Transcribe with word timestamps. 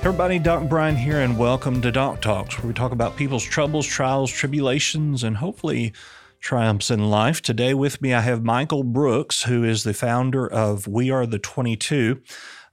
Everybody, 0.00 0.38
Doc 0.38 0.68
Brian 0.68 0.96
here, 0.96 1.20
and 1.20 1.36
welcome 1.36 1.82
to 1.82 1.90
Doc 1.92 2.20
Talks, 2.22 2.56
where 2.58 2.68
we 2.68 2.72
talk 2.72 2.92
about 2.92 3.16
people's 3.16 3.44
troubles, 3.44 3.86
trials, 3.86 4.30
tribulations, 4.30 5.22
and 5.24 5.36
hopefully 5.36 5.92
triumphs 6.40 6.90
in 6.90 7.10
life. 7.10 7.42
Today, 7.42 7.74
with 7.74 8.00
me, 8.00 8.14
I 8.14 8.20
have 8.20 8.42
Michael 8.44 8.84
Brooks, 8.84 9.42
who 9.42 9.64
is 9.64 9.82
the 9.82 9.92
founder 9.92 10.46
of 10.50 10.86
We 10.86 11.10
Are 11.10 11.26
the 11.26 11.38
22 11.40 12.22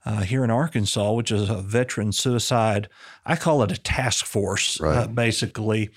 uh, 0.06 0.20
here 0.22 0.44
in 0.44 0.50
Arkansas, 0.50 1.12
which 1.12 1.30
is 1.32 1.50
a 1.50 1.56
veteran 1.60 2.12
suicide. 2.12 2.88
I 3.26 3.36
call 3.36 3.62
it 3.64 3.72
a 3.72 3.76
task 3.76 4.24
force, 4.24 4.80
Right. 4.80 4.96
uh, 4.96 5.06
basically, 5.08 5.90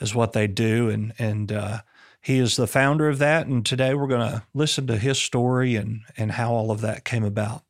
is 0.00 0.14
what 0.14 0.32
they 0.32 0.46
do. 0.46 0.88
And, 0.88 1.12
and, 1.18 1.50
uh, 1.52 1.78
he 2.22 2.38
is 2.40 2.56
the 2.56 2.66
founder 2.66 3.08
of 3.08 3.18
that, 3.18 3.46
and 3.46 3.64
today 3.64 3.94
we're 3.94 4.08
going 4.08 4.28
to 4.32 4.42
listen 4.52 4.88
to 4.88 4.98
his 4.98 5.16
story 5.16 5.76
and 5.76 6.00
and 6.16 6.32
how 6.32 6.52
all 6.52 6.72
of 6.72 6.80
that 6.80 7.04
came 7.04 7.22
about. 7.22 7.62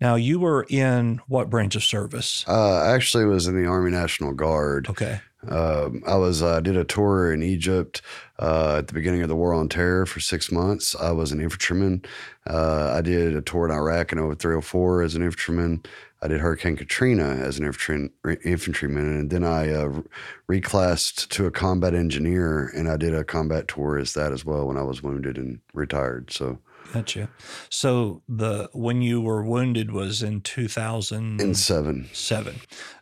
Now, 0.00 0.16
you 0.16 0.38
were 0.38 0.66
in 0.68 1.20
what 1.26 1.48
branch 1.50 1.74
of 1.74 1.82
service? 1.84 2.44
Uh, 2.46 2.80
I 2.82 2.92
actually 2.94 3.24
was 3.24 3.46
in 3.46 3.60
the 3.60 3.68
Army 3.68 3.90
National 3.90 4.32
Guard. 4.34 4.88
Okay, 4.90 5.20
Um, 5.48 6.02
I 6.06 6.16
was 6.16 6.42
uh, 6.42 6.60
did 6.60 6.76
a 6.76 6.84
tour 6.84 7.32
in 7.32 7.42
Egypt 7.42 8.02
uh, 8.38 8.76
at 8.78 8.88
the 8.88 8.94
beginning 8.94 9.22
of 9.22 9.28
the 9.28 9.36
War 9.36 9.54
on 9.54 9.68
Terror 9.68 10.04
for 10.04 10.20
six 10.20 10.52
months. 10.52 10.94
I 10.96 11.12
was 11.12 11.32
an 11.32 11.40
infantryman. 11.40 12.02
Uh, 12.48 12.92
I 12.96 13.00
did 13.00 13.34
a 13.34 13.40
tour 13.42 13.64
in 13.66 13.72
Iraq 13.72 14.12
in 14.12 14.18
0304 14.18 15.02
as 15.02 15.14
an 15.14 15.22
infantryman. 15.22 15.82
I 16.22 16.28
did 16.28 16.40
Hurricane 16.40 16.76
Katrina 16.76 17.24
as 17.24 17.58
an 17.58 17.66
infantry, 17.66 18.10
infantryman, 18.42 19.06
and 19.18 19.30
then 19.30 19.44
I 19.44 19.72
uh, 19.72 20.00
reclassed 20.48 21.28
to 21.28 21.46
a 21.46 21.50
combat 21.50 21.94
engineer, 21.94 22.68
and 22.74 22.88
I 22.88 22.96
did 22.96 23.14
a 23.14 23.22
combat 23.22 23.68
tour 23.68 23.98
as 23.98 24.14
that 24.14 24.32
as 24.32 24.44
well 24.44 24.66
when 24.66 24.76
I 24.78 24.82
was 24.82 25.02
wounded 25.02 25.36
and 25.36 25.60
retired. 25.74 26.32
So 26.32 26.58
gotcha. 26.96 27.28
So 27.70 28.22
the 28.28 28.68
when 28.72 29.02
you 29.02 29.20
were 29.20 29.42
wounded 29.42 29.90
was 29.90 30.22
in 30.22 30.40
two 30.40 30.68
thousand 30.68 31.40
in 31.40 31.54
seven, 31.54 32.08
seven. 32.12 32.56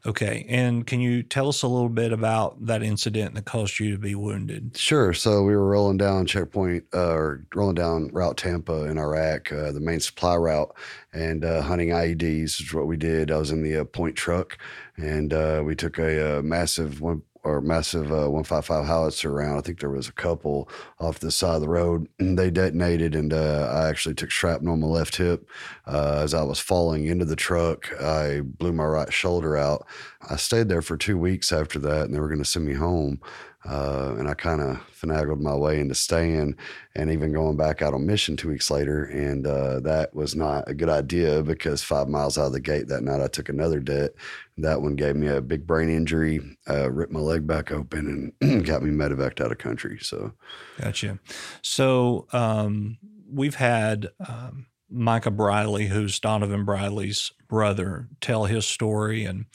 Okay, 0.06 0.46
and 0.48 0.86
can 0.86 1.00
you 1.00 1.22
tell 1.22 1.48
us 1.48 1.62
a 1.62 1.68
little 1.68 1.88
bit 1.88 2.12
about 2.12 2.66
that 2.66 2.82
incident 2.82 3.34
that 3.34 3.44
caused 3.44 3.78
you 3.80 3.92
to 3.92 3.98
be 3.98 4.14
wounded? 4.14 4.76
Sure. 4.76 5.12
So 5.12 5.42
we 5.42 5.56
were 5.56 5.68
rolling 5.68 5.96
down 5.96 6.26
checkpoint 6.26 6.84
uh, 6.92 7.12
or 7.12 7.46
rolling 7.54 7.76
down 7.76 8.08
Route 8.12 8.36
Tampa 8.36 8.84
in 8.84 8.98
Iraq, 8.98 9.52
uh, 9.52 9.72
the 9.72 9.80
main 9.80 10.00
supply 10.00 10.36
route, 10.36 10.74
and 11.12 11.44
uh, 11.44 11.62
hunting 11.62 11.88
IEDs 11.90 12.60
is 12.60 12.74
what 12.74 12.86
we 12.86 12.96
did. 12.96 13.30
I 13.30 13.38
was 13.38 13.50
in 13.50 13.62
the 13.62 13.78
uh, 13.78 13.84
point 13.84 14.16
truck, 14.16 14.58
and 14.96 15.32
uh, 15.32 15.62
we 15.64 15.74
took 15.74 15.98
a, 15.98 16.38
uh 16.38 16.42
massive 16.42 17.00
one 17.00 17.22
or 17.44 17.60
massive 17.60 18.10
uh, 18.10 18.28
155 18.30 18.86
howitzer 18.86 19.30
round. 19.30 19.58
I 19.58 19.60
think 19.60 19.80
there 19.80 19.90
was 19.90 20.08
a 20.08 20.12
couple 20.12 20.68
off 20.98 21.20
the 21.20 21.30
side 21.30 21.56
of 21.56 21.60
the 21.60 21.68
road. 21.68 22.08
They 22.34 22.50
detonated, 22.50 23.14
and 23.14 23.32
uh, 23.32 23.70
I 23.72 23.88
actually 23.88 24.16
took 24.16 24.30
shrapnel 24.30 24.72
on 24.72 24.80
my 24.80 24.86
left 24.88 25.16
hip. 25.16 25.48
Uh, 25.86 26.20
as 26.24 26.34
I 26.34 26.42
was 26.42 26.58
falling 26.58 27.06
into 27.06 27.24
the 27.24 27.36
truck, 27.36 27.92
I 28.02 28.40
blew 28.40 28.72
my 28.72 28.84
right 28.84 29.12
shoulder 29.12 29.56
out. 29.56 29.86
I 30.28 30.36
stayed 30.36 30.68
there 30.68 30.82
for 30.82 30.96
two 30.96 31.16
weeks 31.16 31.52
after 31.52 31.78
that, 31.78 32.06
and 32.06 32.14
they 32.14 32.18
were 32.18 32.28
going 32.28 32.42
to 32.42 32.44
send 32.44 32.66
me 32.66 32.74
home. 32.74 33.20
Uh, 33.66 34.14
and 34.18 34.28
I 34.28 34.34
kind 34.34 34.60
of 34.60 34.78
finagled 34.92 35.40
my 35.40 35.54
way 35.54 35.80
into 35.80 35.94
staying 35.94 36.56
and 36.94 37.10
even 37.10 37.32
going 37.32 37.56
back 37.56 37.80
out 37.80 37.94
on 37.94 38.04
mission 38.04 38.36
two 38.36 38.48
weeks 38.48 38.70
later. 38.70 39.04
And 39.04 39.46
uh, 39.46 39.80
that 39.80 40.14
was 40.14 40.36
not 40.36 40.68
a 40.68 40.74
good 40.74 40.90
idea 40.90 41.42
because 41.42 41.82
five 41.82 42.08
miles 42.08 42.36
out 42.36 42.46
of 42.46 42.52
the 42.52 42.60
gate 42.60 42.88
that 42.88 43.02
night, 43.02 43.22
I 43.22 43.26
took 43.26 43.48
another 43.48 43.80
debt. 43.80 44.12
That 44.58 44.82
one 44.82 44.96
gave 44.96 45.16
me 45.16 45.28
a 45.28 45.40
big 45.40 45.66
brain 45.66 45.88
injury, 45.88 46.40
uh, 46.68 46.90
ripped 46.90 47.12
my 47.12 47.20
leg 47.20 47.46
back 47.46 47.72
open, 47.72 48.32
and 48.40 48.64
got 48.66 48.82
me 48.82 48.90
medevaced 48.90 49.40
out 49.40 49.52
of 49.52 49.58
country. 49.58 49.98
So, 50.00 50.32
Gotcha. 50.78 51.18
So 51.62 52.26
um, 52.32 52.98
we've 53.30 53.56
had 53.56 54.10
um, 54.28 54.66
Micah 54.90 55.30
Briley, 55.30 55.88
who's 55.88 56.20
Donovan 56.20 56.64
Briley's 56.64 57.32
brother, 57.48 58.08
tell 58.20 58.44
his 58.44 58.66
story, 58.66 59.24
and 59.24 59.46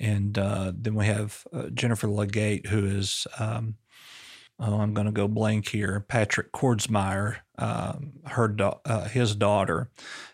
and 0.00 0.36
uh, 0.38 0.72
then 0.74 0.94
we 0.94 1.06
have 1.06 1.46
uh, 1.52 1.68
Jennifer 1.74 2.08
Legate, 2.08 2.66
who 2.66 2.84
is 2.86 3.26
um, 3.38 3.76
oh, 4.58 4.80
I'm 4.80 4.94
going 4.94 5.06
to 5.06 5.12
go 5.12 5.28
blank 5.28 5.68
here, 5.68 6.04
Patrick 6.08 6.52
Kordsmeyer, 6.52 7.36
um, 7.58 8.12
her 8.26 8.48
da- 8.48 8.78
uh, 8.84 9.08
his 9.08 9.34
daughter, 9.36 9.90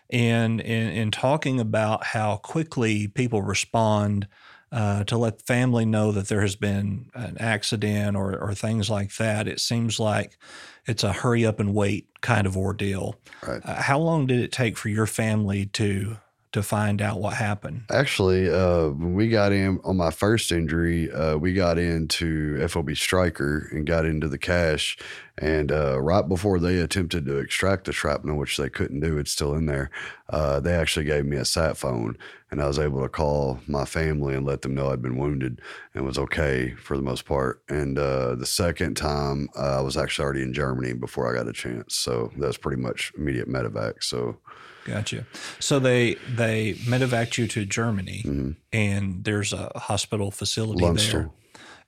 and 0.09 0.61
in, 0.61 0.89
in 0.89 1.11
talking 1.11 1.59
about 1.59 2.05
how 2.05 2.37
quickly 2.37 3.07
people 3.07 3.41
respond. 3.41 4.27
Uh, 4.69 5.01
to 5.05 5.17
let 5.17 5.41
family 5.43 5.85
know 5.85 6.11
that 6.11 6.27
there 6.27 6.41
has 6.41 6.57
been 6.57 7.09
an 7.13 7.37
accident 7.39 8.17
or, 8.17 8.37
or 8.37 8.53
things 8.53 8.89
like 8.89 9.15
that, 9.15 9.47
it 9.47 9.61
seems 9.61 9.97
like 9.97 10.37
it's 10.85 11.05
a 11.05 11.13
hurry 11.13 11.45
up 11.45 11.61
and 11.61 11.73
wait 11.73 12.09
kind 12.19 12.45
of 12.45 12.57
ordeal. 12.57 13.15
right. 13.47 13.61
Uh, 13.63 13.81
how 13.81 13.97
long 13.97 14.27
did 14.27 14.41
it 14.41 14.51
take 14.51 14.77
for 14.77 14.89
your 14.89 15.07
family 15.07 15.67
to 15.67 16.17
to 16.53 16.63
find 16.63 17.01
out 17.01 17.19
what 17.19 17.33
happened? 17.33 17.83
Actually, 17.91 18.49
uh, 18.49 18.89
when 18.89 19.13
we 19.13 19.27
got 19.27 19.51
in 19.51 19.79
on 19.83 19.97
my 19.97 20.11
first 20.11 20.51
injury, 20.51 21.11
uh, 21.11 21.37
we 21.37 21.53
got 21.53 21.77
into 21.77 22.65
FOB 22.67 22.95
Stryker 22.95 23.67
and 23.71 23.85
got 23.85 24.05
into 24.05 24.27
the 24.27 24.37
cache. 24.37 24.97
And 25.37 25.71
uh, 25.71 25.99
right 26.01 26.27
before 26.27 26.59
they 26.59 26.79
attempted 26.79 27.25
to 27.25 27.37
extract 27.37 27.85
the 27.85 27.93
shrapnel, 27.93 28.37
which 28.37 28.57
they 28.57 28.69
couldn't 28.69 29.01
do, 29.01 29.17
it's 29.17 29.31
still 29.31 29.53
in 29.53 29.67
there, 29.67 29.91
uh, 30.29 30.59
they 30.59 30.73
actually 30.73 31.05
gave 31.05 31.25
me 31.25 31.37
a 31.37 31.45
sat 31.45 31.77
phone. 31.77 32.17
And 32.49 32.61
I 32.61 32.67
was 32.67 32.79
able 32.79 33.01
to 33.01 33.09
call 33.09 33.59
my 33.67 33.83
family 33.83 34.33
and 34.33 34.45
let 34.45 34.61
them 34.61 34.73
know 34.73 34.89
I'd 34.89 35.01
been 35.01 35.17
wounded 35.17 35.61
and 35.93 36.05
was 36.05 36.17
okay 36.17 36.71
for 36.71 36.95
the 36.95 37.03
most 37.03 37.25
part. 37.25 37.61
And 37.67 37.99
uh, 37.99 38.35
the 38.35 38.45
second 38.45 38.95
time, 38.95 39.49
uh, 39.55 39.79
I 39.79 39.81
was 39.81 39.97
actually 39.97 40.23
already 40.23 40.43
in 40.43 40.53
Germany 40.53 40.93
before 40.93 41.29
I 41.29 41.37
got 41.37 41.49
a 41.49 41.53
chance. 41.53 41.95
So 41.95 42.31
that 42.37 42.47
was 42.47 42.57
pretty 42.57 42.81
much 42.81 43.11
immediate 43.17 43.49
medevac. 43.49 44.01
So 44.01 44.37
Gotcha. 44.87 45.25
So 45.59 45.79
they 45.79 46.15
they 46.33 46.73
medevaced 46.85 47.37
you 47.37 47.47
to 47.47 47.65
Germany, 47.65 48.23
mhm. 48.25 48.55
and 48.71 49.23
there's 49.23 49.53
a 49.53 49.71
hospital 49.75 50.31
facility 50.31 50.89
there. 51.11 51.29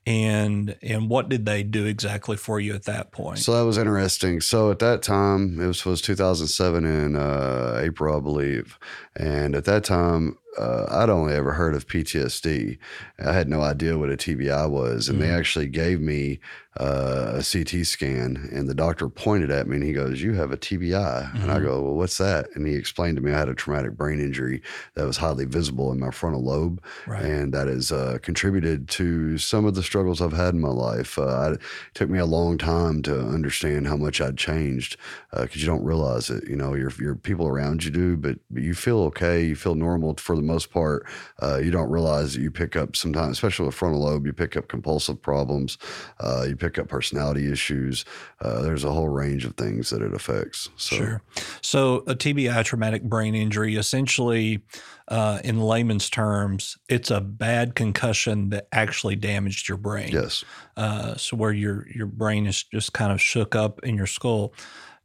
And 0.06 0.76
and 0.82 1.10
what 1.10 1.28
did 1.28 1.44
they 1.44 1.62
do 1.62 1.84
exactly 1.84 2.36
for 2.36 2.58
you 2.58 2.74
at 2.74 2.84
that 2.84 3.12
point? 3.12 3.38
So 3.38 3.52
that 3.52 3.66
was 3.66 3.76
interesting. 3.76 4.40
So 4.40 4.70
at 4.70 4.78
that 4.78 5.02
time, 5.02 5.60
it 5.60 5.66
was, 5.66 5.84
was 5.84 6.00
2007 6.00 6.84
in 6.84 7.16
uh, 7.16 7.78
April, 7.82 8.16
I 8.16 8.20
believe. 8.20 8.78
And 9.14 9.54
at 9.54 9.66
that 9.66 9.84
time, 9.84 10.38
uh, 10.58 10.86
I'd 10.88 11.10
only 11.10 11.34
ever 11.34 11.52
heard 11.52 11.74
of 11.74 11.86
PTSD. 11.86 12.78
I 13.24 13.32
had 13.32 13.48
no 13.48 13.60
idea 13.60 13.98
what 13.98 14.10
a 14.10 14.16
TBI 14.16 14.70
was. 14.70 15.08
And 15.08 15.20
they 15.20 15.28
Mhm. 15.28 15.38
actually 15.38 15.68
gave 15.68 16.00
me 16.00 16.40
uh, 16.78 17.32
a 17.38 17.42
CT 17.42 17.84
scan, 17.84 18.48
and 18.52 18.68
the 18.68 18.74
doctor 18.74 19.08
pointed 19.08 19.50
at 19.50 19.66
me 19.66 19.76
and 19.76 19.84
he 19.84 19.92
goes, 19.92 20.22
You 20.22 20.34
have 20.34 20.52
a 20.52 20.56
TBI. 20.56 21.30
And 21.42 21.50
I 21.50 21.58
Mhm. 21.58 21.62
go, 21.62 21.82
Well, 21.82 21.94
what's 21.96 22.18
that? 22.18 22.48
And 22.54 22.66
he 22.66 22.74
explained 22.74 23.16
to 23.16 23.22
me 23.22 23.32
I 23.32 23.38
had 23.38 23.48
a 23.48 23.54
traumatic 23.54 23.96
brain 23.96 24.20
injury 24.20 24.62
that 24.94 25.04
was 25.04 25.16
highly 25.16 25.46
visible 25.46 25.90
in 25.90 25.98
my 25.98 26.10
frontal 26.12 26.44
lobe 26.44 26.80
right. 27.06 27.24
and 27.24 27.52
that 27.52 27.66
has 27.66 27.90
uh, 27.90 28.18
contributed 28.22 28.88
to 28.90 29.36
some 29.38 29.64
of 29.64 29.74
the 29.74 29.82
struggles 29.82 30.20
I've 30.22 30.32
had 30.32 30.54
in 30.54 30.60
my 30.60 30.68
life. 30.68 31.18
Uh, 31.18 31.26
I, 31.26 31.50
it 31.54 31.60
took 31.94 32.08
me 32.08 32.18
a 32.20 32.26
long 32.26 32.56
time 32.56 33.02
to 33.02 33.18
understand 33.20 33.88
how 33.88 33.96
much 33.96 34.20
I'd 34.20 34.38
changed 34.38 34.96
because 35.32 35.60
you 35.60 35.66
don't 35.66 35.84
realize 35.84 36.30
it. 36.30 36.48
You 36.48 36.56
know, 36.56 36.74
your 36.74 36.92
your 37.00 37.16
people 37.16 37.48
around 37.48 37.84
you 37.84 37.90
do, 37.90 38.16
but, 38.16 38.38
but 38.50 38.62
you 38.62 38.74
feel 38.74 39.00
okay, 39.00 39.42
you 39.44 39.56
feel 39.56 39.74
normal 39.74 40.14
for 40.16 40.36
the 40.36 40.42
most 40.42 40.70
part. 40.70 41.06
Uh, 41.42 41.58
you 41.62 41.70
don't 41.70 41.90
realize 41.90 42.34
that 42.34 42.42
you 42.42 42.50
pick 42.50 42.76
up 42.76 42.94
sometimes, 42.96 43.32
especially 43.32 43.66
with 43.66 43.74
frontal 43.74 44.00
lobe, 44.02 44.26
you 44.26 44.32
pick 44.32 44.56
up 44.56 44.68
compulsive 44.68 45.20
problems, 45.20 45.78
uh, 46.20 46.44
you 46.48 46.56
pick 46.60 46.78
up 46.78 46.88
personality 46.88 47.50
issues. 47.50 48.04
Uh, 48.40 48.62
there's 48.62 48.84
a 48.84 48.92
whole 48.92 49.08
range 49.08 49.44
of 49.44 49.56
things 49.56 49.90
that 49.90 50.02
it 50.02 50.14
affects. 50.14 50.68
So, 50.76 50.96
Sure. 50.96 51.22
So 51.62 51.96
a 52.06 52.14
TBI, 52.14 52.64
traumatic 52.64 53.02
brain 53.02 53.34
injury, 53.34 53.76
essentially, 53.76 54.62
uh, 55.08 55.40
in 55.42 55.60
layman's 55.60 56.08
terms, 56.08 56.78
it's 56.88 57.10
a 57.10 57.20
bad 57.20 57.74
concussion 57.74 58.50
that 58.50 58.68
actually 58.70 59.16
damaged 59.16 59.68
your 59.68 59.78
brain. 59.78 60.10
Yes. 60.12 60.44
Uh, 60.76 61.16
so 61.16 61.36
where 61.36 61.52
your 61.52 61.88
your 61.88 62.06
brain 62.06 62.46
is 62.46 62.62
just 62.62 62.92
kind 62.92 63.10
of 63.12 63.20
shook 63.20 63.56
up 63.56 63.82
in 63.82 63.96
your 63.96 64.06
skull. 64.06 64.54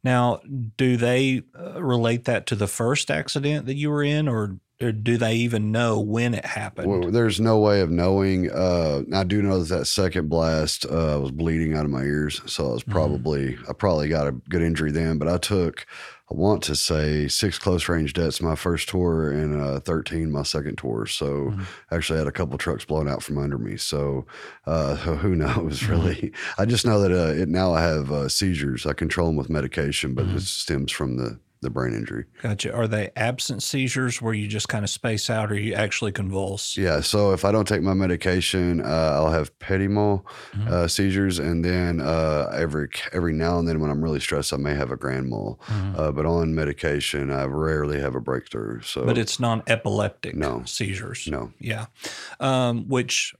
Now, 0.04 0.40
do 0.76 0.96
they 0.96 1.42
uh, 1.58 1.82
relate 1.82 2.26
that 2.26 2.46
to 2.46 2.54
the 2.54 2.68
first 2.68 3.10
accident 3.10 3.66
that 3.66 3.74
you 3.74 3.90
were 3.90 4.04
in, 4.04 4.28
or, 4.28 4.58
or 4.80 4.92
do 4.92 5.16
they 5.16 5.34
even 5.36 5.72
know 5.72 6.00
when 6.00 6.34
it 6.34 6.44
happened? 6.44 6.88
Well, 6.88 7.10
there's 7.10 7.40
no 7.40 7.58
way 7.58 7.80
of 7.80 7.90
knowing. 7.90 8.50
Uh, 8.50 9.02
I 9.14 9.24
do 9.24 9.40
know 9.40 9.60
that 9.60 9.74
that 9.74 9.86
second 9.86 10.28
blast, 10.28 10.84
uh, 10.86 11.14
I 11.14 11.16
was 11.16 11.30
bleeding 11.30 11.74
out 11.74 11.84
of 11.84 11.90
my 11.90 12.02
ears, 12.02 12.42
so 12.46 12.70
I 12.70 12.72
was 12.74 12.84
Mhm. 12.84 12.92
probably 12.92 13.58
I 13.68 13.72
probably 13.72 14.08
got 14.08 14.26
a 14.26 14.32
good 14.32 14.62
injury 14.62 14.90
then. 14.90 15.18
But 15.18 15.28
I 15.28 15.38
took 15.38 15.86
I 16.28 16.34
want 16.34 16.62
to 16.64 16.74
say 16.74 17.28
six 17.28 17.56
close 17.56 17.88
range 17.88 18.12
deaths 18.12 18.40
my 18.40 18.56
first 18.56 18.88
tour 18.88 19.30
and 19.30 19.60
uh, 19.60 19.78
13 19.78 20.32
my 20.32 20.42
second 20.42 20.76
tour. 20.76 21.06
So 21.06 21.26
mm-hmm. 21.26 21.62
actually 21.92 22.18
had 22.18 22.26
a 22.26 22.32
couple 22.32 22.58
trucks 22.58 22.84
blown 22.84 23.08
out 23.08 23.22
from 23.22 23.38
under 23.38 23.58
me. 23.58 23.76
So 23.76 24.26
uh, 24.66 24.96
who 24.96 25.36
knows 25.36 25.80
mm-hmm. 25.80 25.92
really? 25.92 26.32
I 26.58 26.64
just 26.64 26.84
know 26.84 27.00
that 27.00 27.12
uh, 27.12 27.32
it, 27.32 27.48
now 27.48 27.72
I 27.72 27.82
have 27.82 28.10
uh, 28.10 28.28
seizures. 28.28 28.86
I 28.86 28.92
control 28.92 29.28
them 29.28 29.36
with 29.36 29.48
medication, 29.48 30.14
but 30.14 30.26
mm-hmm. 30.26 30.38
it 30.38 30.42
stems 30.42 30.90
from 30.90 31.16
the 31.16 31.38
the 31.60 31.70
brain 31.70 31.94
injury. 31.94 32.24
Gotcha. 32.42 32.72
Are 32.74 32.86
they 32.86 33.10
absent 33.16 33.62
seizures 33.62 34.20
where 34.20 34.34
you 34.34 34.46
just 34.48 34.68
kind 34.68 34.84
of 34.84 34.90
space 34.90 35.30
out, 35.30 35.50
or 35.50 35.58
you 35.58 35.74
actually 35.74 36.12
convulse? 36.12 36.76
Yeah. 36.76 37.00
So 37.00 37.32
if 37.32 37.44
I 37.44 37.52
don't 37.52 37.66
take 37.66 37.82
my 37.82 37.94
medication, 37.94 38.80
uh, 38.82 39.12
I'll 39.14 39.30
have 39.30 39.56
petit 39.58 39.88
mal 39.88 40.24
mm-hmm. 40.52 40.72
uh, 40.72 40.88
seizures, 40.88 41.38
and 41.38 41.64
then 41.64 42.00
uh, 42.00 42.50
every 42.54 42.88
every 43.12 43.32
now 43.32 43.58
and 43.58 43.66
then 43.66 43.80
when 43.80 43.90
I'm 43.90 44.02
really 44.02 44.20
stressed, 44.20 44.52
I 44.52 44.56
may 44.56 44.74
have 44.74 44.90
a 44.90 44.96
grand 44.96 45.28
mal. 45.28 45.58
Mm-hmm. 45.66 46.00
Uh, 46.00 46.12
but 46.12 46.26
on 46.26 46.54
medication, 46.54 47.30
I 47.30 47.44
rarely 47.44 48.00
have 48.00 48.14
a 48.14 48.20
breakthrough. 48.20 48.82
So, 48.82 49.04
but 49.04 49.18
it's 49.18 49.40
non-epileptic 49.40 50.36
no. 50.36 50.62
seizures. 50.64 51.26
No. 51.26 51.52
Yeah, 51.58 51.86
um, 52.40 52.88
which 52.88 53.34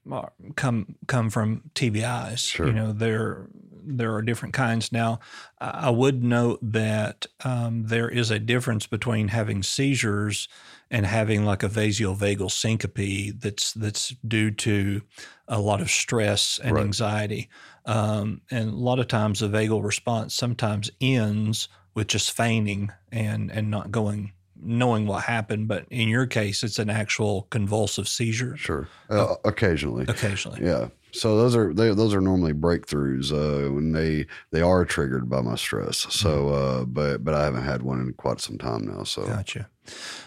come 0.57 0.97
come 1.07 1.31
from 1.31 1.63
TBIs. 1.75 2.51
Sure. 2.51 2.67
You 2.67 2.73
know, 2.73 2.93
they're 2.93 3.49
there 3.87 4.15
are 4.15 4.23
different 4.23 4.55
kinds. 4.55 4.93
Now, 4.93 5.21
I 5.61 5.91
would 5.91 6.23
note 6.23 6.59
that 6.63 7.27
um, 7.45 7.85
there 7.87 8.09
is 8.09 8.31
a 8.31 8.39
difference 8.39 8.87
between 8.87 9.29
having 9.29 9.63
seizures 9.63 10.49
and 10.91 11.07
having 11.07 11.45
like 11.45 11.63
a 11.63 11.69
vasovagal 11.69 12.51
syncope 12.51 13.41
that's 13.41 13.73
that's 13.73 14.15
due 14.27 14.51
to 14.51 15.03
a 15.49 15.61
lot 15.61 15.81
of 15.81 15.91
stress 15.91 16.59
and 16.63 16.75
right. 16.75 16.85
anxiety. 16.85 17.49
Um, 17.85 18.43
and 18.51 18.71
a 18.71 18.77
lot 18.77 18.99
of 18.99 19.09
times, 19.09 19.41
the 19.41 19.49
vagal 19.49 19.85
response 19.85 20.35
sometimes 20.35 20.91
ends 21.01 21.69
with 21.95 22.09
just 22.09 22.33
feigning 22.33 22.93
and 23.11 23.51
and 23.51 23.71
not 23.71 23.91
going 23.91 24.33
knowing 24.63 25.07
what 25.07 25.25
happened, 25.25 25.69
but 25.69 25.87
in 25.91 26.09
your 26.09 26.27
case, 26.27 26.63
it's 26.63 26.79
an 26.79 26.91
actual 26.91 27.47
convulsive 27.51 28.09
seizure. 28.09 28.57
Sure, 28.57 28.89
uh, 29.11 29.35
occasionally. 29.45 30.05
Occasionally, 30.09 30.65
yeah. 30.65 30.89
So 31.13 31.37
those 31.37 31.57
are 31.57 31.73
they, 31.73 31.95
those 31.95 32.15
are 32.15 32.21
normally 32.21 32.53
breakthroughs 32.53 33.33
uh, 33.33 33.73
when 33.73 33.93
they 33.93 34.27
they 34.51 34.61
are 34.61 34.85
triggered 34.85 35.29
by 35.31 35.41
my 35.41 35.55
stress. 35.55 36.07
So, 36.11 36.47
mm-hmm. 36.47 36.83
uh, 36.83 36.85
but 36.85 37.25
but 37.25 37.35
I 37.35 37.45
haven't 37.45 37.65
had 37.65 37.83
one 37.83 38.01
in 38.01 38.13
quite 38.13 38.41
some 38.41 38.59
time 38.59 38.87
now. 38.87 39.05
So 39.05 39.27
gotcha. 39.27 39.69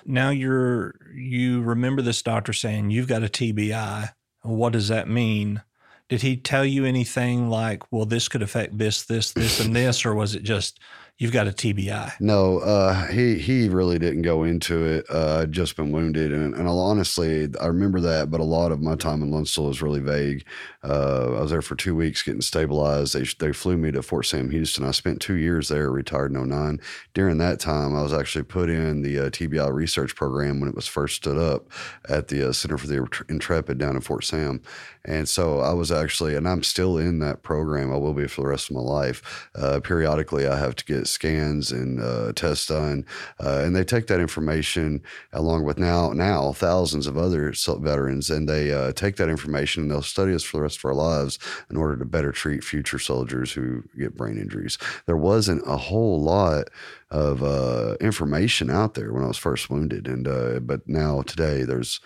Now 0.05 0.29
you're 0.31 0.95
you 1.13 1.61
remember 1.61 2.01
this 2.01 2.21
doctor 2.21 2.53
saying 2.53 2.89
you've 2.89 3.07
got 3.07 3.23
a 3.23 3.27
TBI. 3.27 4.13
What 4.41 4.73
does 4.73 4.87
that 4.87 5.07
mean? 5.07 5.61
Did 6.07 6.23
he 6.23 6.37
tell 6.37 6.65
you 6.65 6.85
anything 6.85 7.49
like, 7.51 7.91
well, 7.91 8.05
this 8.05 8.27
could 8.27 8.41
affect 8.41 8.75
this, 8.75 9.03
this, 9.03 9.31
this, 9.31 9.59
and 9.59 9.75
this, 9.75 10.07
or 10.07 10.15
was 10.15 10.33
it 10.33 10.41
just 10.41 10.79
you've 11.19 11.33
got 11.33 11.47
a 11.47 11.51
TBI. 11.51 12.13
No, 12.19 12.59
uh, 12.59 13.05
he 13.07 13.37
he 13.37 13.69
really 13.69 13.99
didn't 13.99 14.23
go 14.23 14.43
into 14.43 14.83
it. 14.85 15.05
Uh, 15.09 15.41
I'd 15.41 15.51
just 15.51 15.75
been 15.75 15.91
wounded, 15.91 16.33
and, 16.33 16.55
and 16.55 16.67
honestly, 16.67 17.47
I 17.61 17.67
remember 17.67 17.99
that. 17.99 18.31
But 18.31 18.39
a 18.39 18.45
lot 18.45 18.71
of 18.71 18.81
my 18.81 18.95
time 18.95 19.21
in 19.21 19.29
Landstuhl 19.29 19.69
is 19.69 19.81
really 19.81 19.99
vague. 19.99 20.45
Uh, 20.83 21.35
I 21.37 21.41
was 21.41 21.51
there 21.51 21.61
for 21.61 21.75
two 21.75 21.95
weeks 21.95 22.23
getting 22.23 22.41
stabilized. 22.41 23.13
They 23.13 23.25
they 23.45 23.53
flew 23.53 23.77
me 23.77 23.91
to 23.91 24.01
Fort 24.01 24.25
Sam 24.25 24.49
Houston. 24.49 24.85
I 24.85 24.91
spent 24.91 25.21
two 25.21 25.35
years 25.35 25.67
there, 25.67 25.91
retired 25.91 26.33
in 26.33 26.49
09. 26.49 26.79
During 27.13 27.37
that 27.39 27.59
time, 27.59 27.95
I 27.95 28.01
was 28.01 28.13
actually 28.13 28.45
put 28.45 28.69
in 28.69 29.01
the 29.01 29.19
uh, 29.19 29.29
TBI 29.29 29.71
research 29.71 30.15
program 30.15 30.59
when 30.59 30.69
it 30.69 30.75
was 30.75 30.87
first 30.87 31.17
stood 31.17 31.37
up 31.37 31.67
at 32.07 32.29
the 32.29 32.49
uh, 32.49 32.53
Center 32.53 32.77
for 32.77 32.87
the 32.87 33.05
Intrepid 33.27 33.77
down 33.77 33.95
in 33.95 34.01
Fort 34.01 34.23
Sam, 34.23 34.61
and 35.03 35.27
so 35.27 35.59
I 35.59 35.73
was 35.73 35.91
actually, 35.91 36.35
and 36.35 36.47
I'm 36.47 36.63
still 36.63 36.97
in 36.97 37.19
that 37.19 37.43
program. 37.43 37.91
I 37.91 37.97
will 37.97 38.13
be 38.13 38.27
for 38.27 38.41
the 38.41 38.47
rest 38.47 38.69
of 38.69 38.75
my 38.77 38.81
life. 38.81 39.49
Uh, 39.53 39.81
periodically, 39.81 40.47
I 40.47 40.57
have 40.57 40.75
to 40.77 40.85
get 40.85 41.08
scans 41.09 41.71
and 41.71 42.01
uh, 42.01 42.31
tests 42.33 42.67
done, 42.67 43.05
uh, 43.39 43.61
and 43.63 43.75
they 43.75 43.83
take 43.83 44.07
that 44.07 44.19
information 44.19 45.01
along 45.33 45.63
with 45.63 45.77
now 45.77 46.11
now 46.13 46.51
thousands 46.51 47.07
of 47.07 47.17
other 47.17 47.53
veterans, 47.79 48.29
and 48.29 48.47
they 48.47 48.71
uh, 48.71 48.91
take 48.93 49.15
that 49.17 49.29
information 49.29 49.83
and 49.83 49.91
they'll 49.91 50.01
study 50.01 50.33
us 50.33 50.43
for 50.43 50.57
the 50.57 50.63
rest 50.63 50.77
of 50.77 50.85
our 50.85 50.93
lives 50.93 51.39
in 51.69 51.77
order 51.77 51.97
to 51.97 52.05
better 52.05 52.31
treat 52.31 52.63
future 52.63 52.99
soldiers 52.99 53.51
who 53.53 53.83
get 53.97 54.15
brain 54.15 54.37
injuries. 54.37 54.77
There 55.05 55.17
wasn't 55.17 55.63
a 55.65 55.77
whole 55.77 56.21
lot 56.21 56.69
of 57.11 57.41
uh, 57.43 57.95
information 58.01 58.69
out 58.69 58.93
there 58.93 59.11
when 59.11 59.23
I 59.23 59.27
was 59.27 59.37
first 59.37 59.69
wounded, 59.69 60.07
and 60.07 60.27
uh, 60.27 60.59
but 60.59 60.87
now 60.87 61.21
today 61.23 61.63
there's 61.63 61.99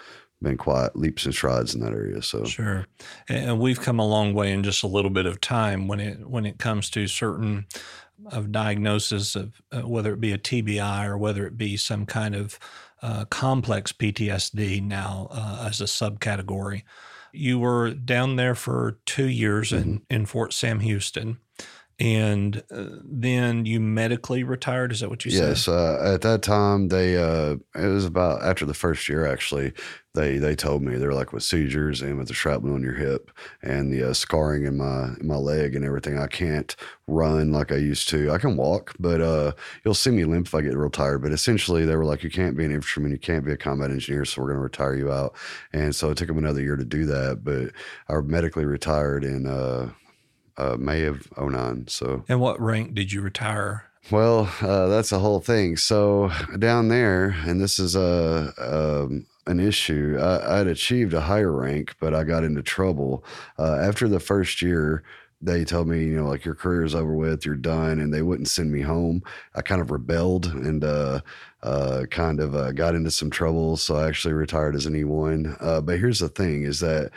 been 0.44 0.58
quite 0.58 0.96
leaps 0.96 1.26
and 1.26 1.34
strides 1.34 1.74
in 1.74 1.82
that 1.82 1.94
area. 1.94 2.22
So 2.22 2.44
sure, 2.44 2.86
and 3.28 3.60
we've 3.60 3.80
come 3.80 4.00
a 4.00 4.08
long 4.08 4.34
way 4.34 4.52
in 4.52 4.64
just 4.64 4.84
a 4.84 4.88
little 4.88 5.10
bit 5.10 5.26
of 5.26 5.42
time 5.42 5.88
when 5.88 6.00
it 6.00 6.30
when 6.30 6.46
it 6.46 6.60
comes 6.60 6.90
to 6.92 7.08
certain 7.08 7.66
of 8.32 8.52
diagnosis 8.52 9.36
of 9.36 9.62
uh, 9.72 9.82
whether 9.82 10.14
it 10.14 10.22
be 10.22 10.32
a 10.32 10.38
TBI 10.38 11.06
or 11.08 11.18
whether 11.18 11.46
it 11.46 11.58
be 11.58 11.78
some 11.78 12.06
kind 12.06 12.36
of 12.36 12.60
uh, 13.02 13.26
complex 13.26 13.92
PTSD 13.92 14.82
now 14.82 15.28
uh, 15.32 15.66
as 15.68 15.82
a 15.82 15.86
subcategory. 15.86 16.84
You 17.32 17.60
were 17.60 17.92
down 17.92 18.36
there 18.36 18.56
for 18.56 19.00
two 19.06 19.28
years 19.28 19.72
mm-hmm. 19.72 19.90
in, 19.90 20.02
in 20.10 20.26
Fort 20.26 20.54
Sam 20.54 20.80
Houston 20.80 21.40
and 22.04 22.62
uh, 22.70 22.86
then 23.06 23.66
you 23.66 23.80
medically 23.80 24.44
retired. 24.44 24.92
Is 24.92 25.00
that 25.00 25.10
what 25.10 25.24
you 25.24 25.32
said? 25.32 25.50
Yes. 25.50 25.70
Uh, 25.70 26.02
at 26.04 26.22
that 26.22 26.42
time, 26.42 26.90
they 26.90 27.16
uh, 27.16 27.56
it 27.76 27.88
was 27.88 28.04
about 28.04 28.44
after 28.44 28.66
the 28.66 28.74
first 28.74 29.08
year. 29.08 29.26
Actually, 29.26 29.72
they 30.14 30.38
they 30.38 30.54
told 30.54 30.82
me 30.82 30.98
they're 30.98 31.14
like 31.14 31.32
with 31.32 31.44
seizures 31.44 32.02
and 32.02 32.18
with 32.18 32.28
the 32.28 32.34
shrapnel 32.34 32.74
on 32.74 32.82
your 32.82 32.96
hip 32.96 33.32
and 33.62 33.94
the 33.94 34.10
uh, 34.10 34.14
scarring 34.14 34.66
in 34.66 34.76
my 34.76 35.14
in 35.22 35.28
my 35.28 35.38
leg 35.38 35.76
and 35.76 35.86
everything. 35.86 36.20
I 36.20 36.28
can't 36.28 36.76
run 37.08 37.54
like 37.54 37.72
I 37.72 37.78
used 37.78 38.10
to. 38.10 38.32
I 38.32 38.38
can 38.38 38.58
walk, 38.58 38.94
but 39.00 39.22
uh, 39.22 39.54
you'll 39.86 39.94
see 39.94 40.12
me 40.12 40.26
limp 40.26 40.48
if 40.48 40.56
I 40.56 40.60
get 40.60 40.76
real 40.76 40.90
tired. 40.90 41.22
But 41.22 41.32
essentially, 41.32 41.86
they 41.86 41.96
were 41.96 42.06
like, 42.06 42.22
you 42.22 42.30
can't 42.30 42.58
be 42.58 42.66
an 42.66 42.72
infantryman, 42.72 43.14
you 43.14 43.18
can't 43.18 43.46
be 43.46 43.54
a 43.54 43.58
combat 43.58 43.92
engineer, 43.92 44.26
so 44.26 44.42
we're 44.42 44.50
going 44.50 44.58
to 44.58 44.64
retire 44.64 44.96
you 44.96 45.10
out. 45.10 45.36
And 45.72 45.96
so 45.96 46.12
it 46.12 46.18
took 46.18 46.28
them 46.28 46.38
another 46.38 46.62
year 46.62 46.76
to 46.76 46.84
do 46.84 47.06
that. 47.06 47.46
But 47.46 47.72
I 48.14 48.20
medically 48.20 48.66
retired 48.66 49.24
in 49.24 49.48
uh, 50.58 50.74
uh, 50.74 50.78
May 50.78 51.04
of 51.04 51.28
09. 51.38 51.86
So, 51.88 52.24
and 52.28 52.40
what 52.40 52.60
rank 52.60 52.94
did 52.94 53.12
you 53.12 53.22
retire? 53.22 53.86
Well, 54.12 54.52
uh, 54.62 54.88
that's 54.88 55.12
the 55.12 55.20
whole 55.20 55.40
thing. 55.40 55.78
So 55.78 56.32
down 56.60 56.90
there, 56.90 57.36
and 57.46 57.62
this 57.62 57.80
is 57.80 57.96
a, 57.96 58.54
um, 58.58 59.26
an 59.48 59.60
issue. 59.60 60.18
I, 60.20 60.60
would 60.60 60.68
achieved 60.68 61.14
a 61.14 61.22
higher 61.22 61.52
rank, 61.52 61.96
but 62.00 62.14
I 62.14 62.24
got 62.24 62.44
into 62.44 62.62
trouble 62.62 63.24
uh, 63.58 63.76
after 63.76 64.08
the 64.08 64.20
first 64.20 64.62
year. 64.62 65.04
They 65.42 65.66
told 65.66 65.90
me, 65.90 66.06
you 66.06 66.16
know, 66.16 66.28
like 66.28 66.46
your 66.46 66.56
career's 66.56 66.96
over 66.96 67.14
with, 67.14 67.46
you're 67.46 67.56
done, 67.56 68.00
and 68.00 68.14
they 68.14 68.22
wouldn't 68.22 68.48
send 68.48 68.72
me 68.72 68.80
home. 68.80 69.24
I 69.56 69.62
kind 69.62 69.82
of 69.82 69.92
rebelled 69.92 70.46
and 70.46 70.82
uh, 70.84 71.20
uh, 71.62 72.06
kind 72.10 72.40
of 72.40 72.56
uh, 72.56 72.72
got 72.72 72.96
into 72.96 73.12
some 73.12 73.30
trouble, 73.30 73.76
so 73.76 73.98
I 73.98 74.08
actually 74.08 74.34
retired 74.36 74.74
as 74.74 74.86
an 74.86 74.94
E1. 74.94 75.58
Uh, 75.60 75.82
but 75.82 76.00
here's 76.00 76.20
the 76.20 76.30
thing: 76.30 76.64
is 76.64 76.80
that 76.80 77.12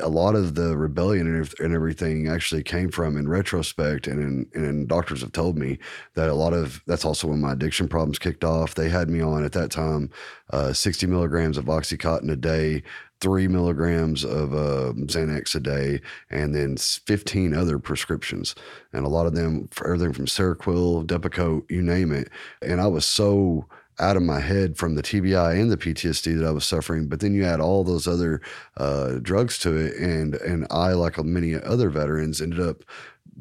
a 0.00 0.08
lot 0.08 0.34
of 0.34 0.54
the 0.54 0.76
rebellion 0.76 1.26
and, 1.26 1.74
everything 1.74 2.28
actually 2.28 2.62
came 2.62 2.90
from 2.90 3.16
in 3.16 3.28
retrospect 3.28 4.06
and, 4.06 4.48
in, 4.54 4.62
and 4.62 4.88
doctors 4.88 5.20
have 5.20 5.32
told 5.32 5.56
me 5.58 5.78
that 6.14 6.28
a 6.28 6.34
lot 6.34 6.52
of 6.52 6.82
that's 6.86 7.04
also 7.04 7.28
when 7.28 7.40
my 7.40 7.52
addiction 7.52 7.88
problems 7.88 8.18
kicked 8.18 8.44
off. 8.44 8.74
They 8.74 8.88
had 8.88 9.08
me 9.08 9.20
on 9.20 9.44
at 9.44 9.52
that 9.52 9.70
time 9.70 10.10
uh, 10.50 10.72
60 10.72 11.06
milligrams 11.06 11.58
of 11.58 11.66
oxycontin 11.66 12.30
a 12.30 12.36
day 12.36 12.82
three 13.20 13.48
milligrams 13.48 14.24
of 14.24 14.54
uh, 14.54 14.92
xanax 15.06 15.54
a 15.54 15.60
day 15.60 16.00
and 16.30 16.54
then 16.54 16.76
15 16.76 17.52
other 17.54 17.78
prescriptions. 17.78 18.54
And 18.92 19.04
a 19.04 19.08
lot 19.08 19.26
of 19.26 19.34
them 19.34 19.68
for 19.72 19.86
everything 19.92 20.12
from 20.12 20.26
seroquel 20.26 21.04
depakote 21.04 21.70
you 21.70 21.82
name 21.82 22.12
it. 22.12 22.28
And 22.62 22.80
i 22.80 22.86
was 22.86 23.04
so 23.04 23.66
out 24.00 24.16
of 24.16 24.22
my 24.22 24.40
head 24.40 24.76
from 24.76 24.94
the 24.94 25.02
TBI 25.02 25.60
and 25.60 25.70
the 25.70 25.76
PTSD 25.76 26.38
that 26.38 26.46
I 26.46 26.50
was 26.50 26.64
suffering. 26.64 27.06
But 27.06 27.20
then 27.20 27.34
you 27.34 27.44
add 27.44 27.60
all 27.60 27.84
those 27.84 28.06
other 28.06 28.40
uh, 28.76 29.18
drugs 29.20 29.58
to 29.60 29.76
it, 29.76 29.96
and 29.96 30.34
and 30.34 30.66
I, 30.70 30.92
like 30.92 31.22
many 31.22 31.54
other 31.54 31.90
veterans, 31.90 32.40
ended 32.40 32.60
up 32.60 32.84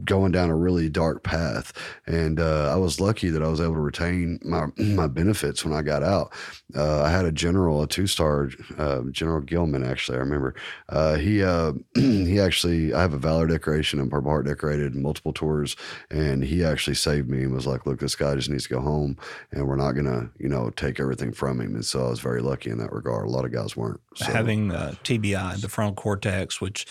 going 0.04 0.32
down 0.32 0.50
a 0.50 0.56
really 0.56 0.90
dark 0.90 1.24
path. 1.24 1.74
And 2.06 2.40
uh, 2.40 2.72
I 2.72 2.76
was 2.76 3.00
lucky 3.00 3.30
that 3.30 3.44
I 3.44 3.48
was 3.48 3.62
able 3.62 3.74
to 3.74 3.80
retain 3.80 4.40
my 4.44 4.68
my 4.78 5.08
benefits 5.08 5.64
when 5.64 5.74
I 5.74 5.82
got 5.82 6.04
out. 6.04 6.34
Uh, 6.76 7.04
I 7.04 7.10
had 7.10 7.26
a 7.26 7.32
general, 7.32 7.82
a 7.82 7.88
two 7.88 8.08
star 8.08 8.50
uh, 8.78 9.02
General 9.12 9.42
Gilman. 9.42 9.84
Actually, 9.84 10.18
I 10.18 10.22
remember 10.22 10.56
uh, 10.90 11.16
he 11.16 11.44
uh, 11.44 11.74
he 11.96 12.40
actually 12.40 12.94
I 12.94 13.02
have 13.02 13.14
a 13.14 13.18
valor 13.18 13.48
decoration 13.48 14.00
and 14.00 14.12
Purple 14.12 14.30
Heart 14.30 14.48
decorated 14.48 14.96
multiple 14.96 15.34
tours, 15.34 15.76
and 16.10 16.44
he 16.44 16.64
actually 16.64 16.96
saved 16.96 17.30
me 17.30 17.44
and 17.44 17.54
was 17.54 17.68
like, 17.68 17.86
"Look, 17.86 18.00
this 18.00 18.16
guy 18.16 18.36
just 18.36 18.50
needs 18.50 18.64
to 18.64 18.76
go 18.76 18.82
home, 18.82 19.18
and 19.52 19.68
we're 19.68 19.76
not 19.76 19.94
gonna 19.94 20.30
you 20.38 20.50
know 20.50 20.70
take 20.72 21.00
everything 21.00 21.32
from 21.32 21.62
him." 21.62 21.76
And 21.76 21.86
so 21.86 22.06
I 22.06 22.10
was 22.10 22.20
very 22.20 22.42
lucky 22.42 22.70
in 22.70 22.78
that 22.80 22.92
regard. 22.92 23.28
A 23.28 23.32
lot 23.32 23.46
of 23.46 23.52
guys 23.52 23.76
weren't. 23.76 24.02
So. 24.16 24.26
Having 24.26 24.70
TBI, 24.70 25.62
the 25.62 25.70
frontal 25.70 25.96
cortex, 25.96 26.60
which 26.60 26.86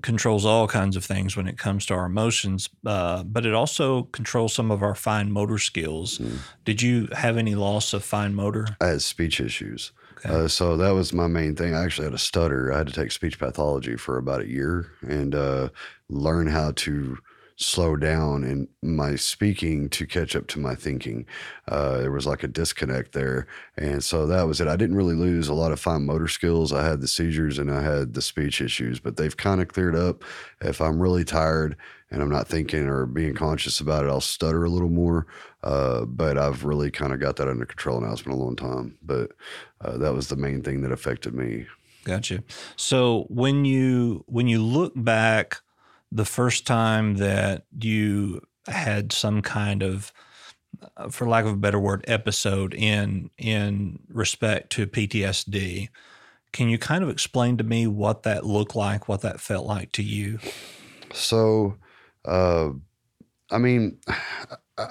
controls 0.00 0.44
all 0.44 0.66
kinds 0.66 0.96
of 0.96 1.04
things 1.04 1.36
when 1.36 1.46
it 1.46 1.58
comes 1.58 1.86
to 1.86 1.94
our 1.94 2.06
emotions, 2.06 2.70
uh, 2.86 3.22
but 3.24 3.44
it 3.44 3.54
also 3.54 4.04
controls 4.04 4.54
some 4.54 4.70
of 4.70 4.82
our 4.82 4.94
fine 4.94 5.30
motor 5.30 5.58
skills. 5.58 6.18
Mm. 6.18 6.38
Did 6.64 6.82
you 6.82 7.08
have 7.12 7.36
any 7.36 7.54
loss 7.54 7.92
of 7.92 8.02
fine 8.02 8.34
motor? 8.34 8.66
I 8.80 8.86
had 8.86 9.02
speech 9.02 9.40
issues. 9.40 9.92
Okay. 10.18 10.28
Uh, 10.34 10.48
so 10.48 10.76
that 10.76 10.90
was 10.90 11.12
my 11.12 11.26
main 11.26 11.56
thing. 11.56 11.74
I 11.74 11.84
actually 11.84 12.04
had 12.04 12.14
a 12.14 12.18
stutter. 12.18 12.72
I 12.72 12.78
had 12.78 12.86
to 12.86 12.92
take 12.92 13.12
speech 13.12 13.38
pathology 13.38 13.96
for 13.96 14.18
about 14.18 14.42
a 14.42 14.48
year 14.48 14.92
and 15.02 15.34
uh, 15.34 15.68
learn 16.08 16.46
how 16.46 16.72
to 16.76 17.18
slow 17.62 17.96
down 17.96 18.44
in 18.44 18.68
my 18.82 19.16
speaking 19.16 19.88
to 19.90 20.06
catch 20.06 20.34
up 20.36 20.46
to 20.48 20.58
my 20.58 20.74
thinking. 20.74 21.26
Uh, 21.68 21.98
there 21.98 22.10
was 22.10 22.26
like 22.26 22.42
a 22.42 22.48
disconnect 22.48 23.12
there. 23.12 23.46
And 23.76 24.02
so 24.02 24.26
that 24.26 24.46
was 24.46 24.60
it. 24.60 24.68
I 24.68 24.76
didn't 24.76 24.96
really 24.96 25.14
lose 25.14 25.48
a 25.48 25.54
lot 25.54 25.72
of 25.72 25.80
fine 25.80 26.04
motor 26.04 26.28
skills. 26.28 26.72
I 26.72 26.84
had 26.84 27.00
the 27.00 27.08
seizures 27.08 27.58
and 27.58 27.70
I 27.70 27.82
had 27.82 28.14
the 28.14 28.22
speech 28.22 28.60
issues, 28.60 29.00
but 29.00 29.16
they've 29.16 29.36
kind 29.36 29.60
of 29.60 29.68
cleared 29.68 29.96
up. 29.96 30.24
If 30.60 30.80
I'm 30.80 31.00
really 31.00 31.24
tired 31.24 31.76
and 32.10 32.20
I'm 32.20 32.30
not 32.30 32.48
thinking 32.48 32.86
or 32.86 33.06
being 33.06 33.34
conscious 33.34 33.80
about 33.80 34.04
it, 34.04 34.08
I'll 34.08 34.20
stutter 34.20 34.64
a 34.64 34.70
little 34.70 34.90
more. 34.90 35.26
Uh, 35.62 36.04
but 36.04 36.36
I've 36.36 36.64
really 36.64 36.90
kind 36.90 37.12
of 37.12 37.20
got 37.20 37.36
that 37.36 37.48
under 37.48 37.64
control 37.64 38.00
now. 38.00 38.12
It's 38.12 38.22
been 38.22 38.32
a 38.32 38.36
long 38.36 38.56
time, 38.56 38.98
but 39.02 39.32
uh, 39.80 39.96
that 39.98 40.12
was 40.12 40.28
the 40.28 40.36
main 40.36 40.62
thing 40.62 40.82
that 40.82 40.92
affected 40.92 41.34
me. 41.34 41.66
Gotcha. 42.04 42.42
So 42.76 43.26
when 43.28 43.64
you 43.64 44.24
when 44.26 44.48
you 44.48 44.60
look 44.60 44.92
back 44.96 45.60
the 46.14 46.24
first 46.24 46.66
time 46.66 47.16
that 47.16 47.64
you 47.80 48.42
had 48.66 49.12
some 49.12 49.42
kind 49.42 49.82
of 49.82 50.12
uh, 50.96 51.08
for 51.08 51.28
lack 51.28 51.44
of 51.44 51.52
a 51.52 51.56
better 51.56 51.80
word 51.80 52.04
episode 52.06 52.74
in 52.74 53.30
in 53.38 53.98
respect 54.08 54.70
to 54.70 54.86
PTSD 54.86 55.88
can 56.52 56.68
you 56.68 56.78
kind 56.78 57.02
of 57.02 57.08
explain 57.08 57.56
to 57.56 57.64
me 57.64 57.86
what 57.86 58.24
that 58.24 58.44
looked 58.44 58.76
like 58.76 59.08
what 59.08 59.22
that 59.22 59.40
felt 59.40 59.66
like 59.66 59.90
to 59.92 60.02
you? 60.02 60.38
So 61.12 61.76
uh, 62.24 62.70
I 63.50 63.58
mean 63.58 63.98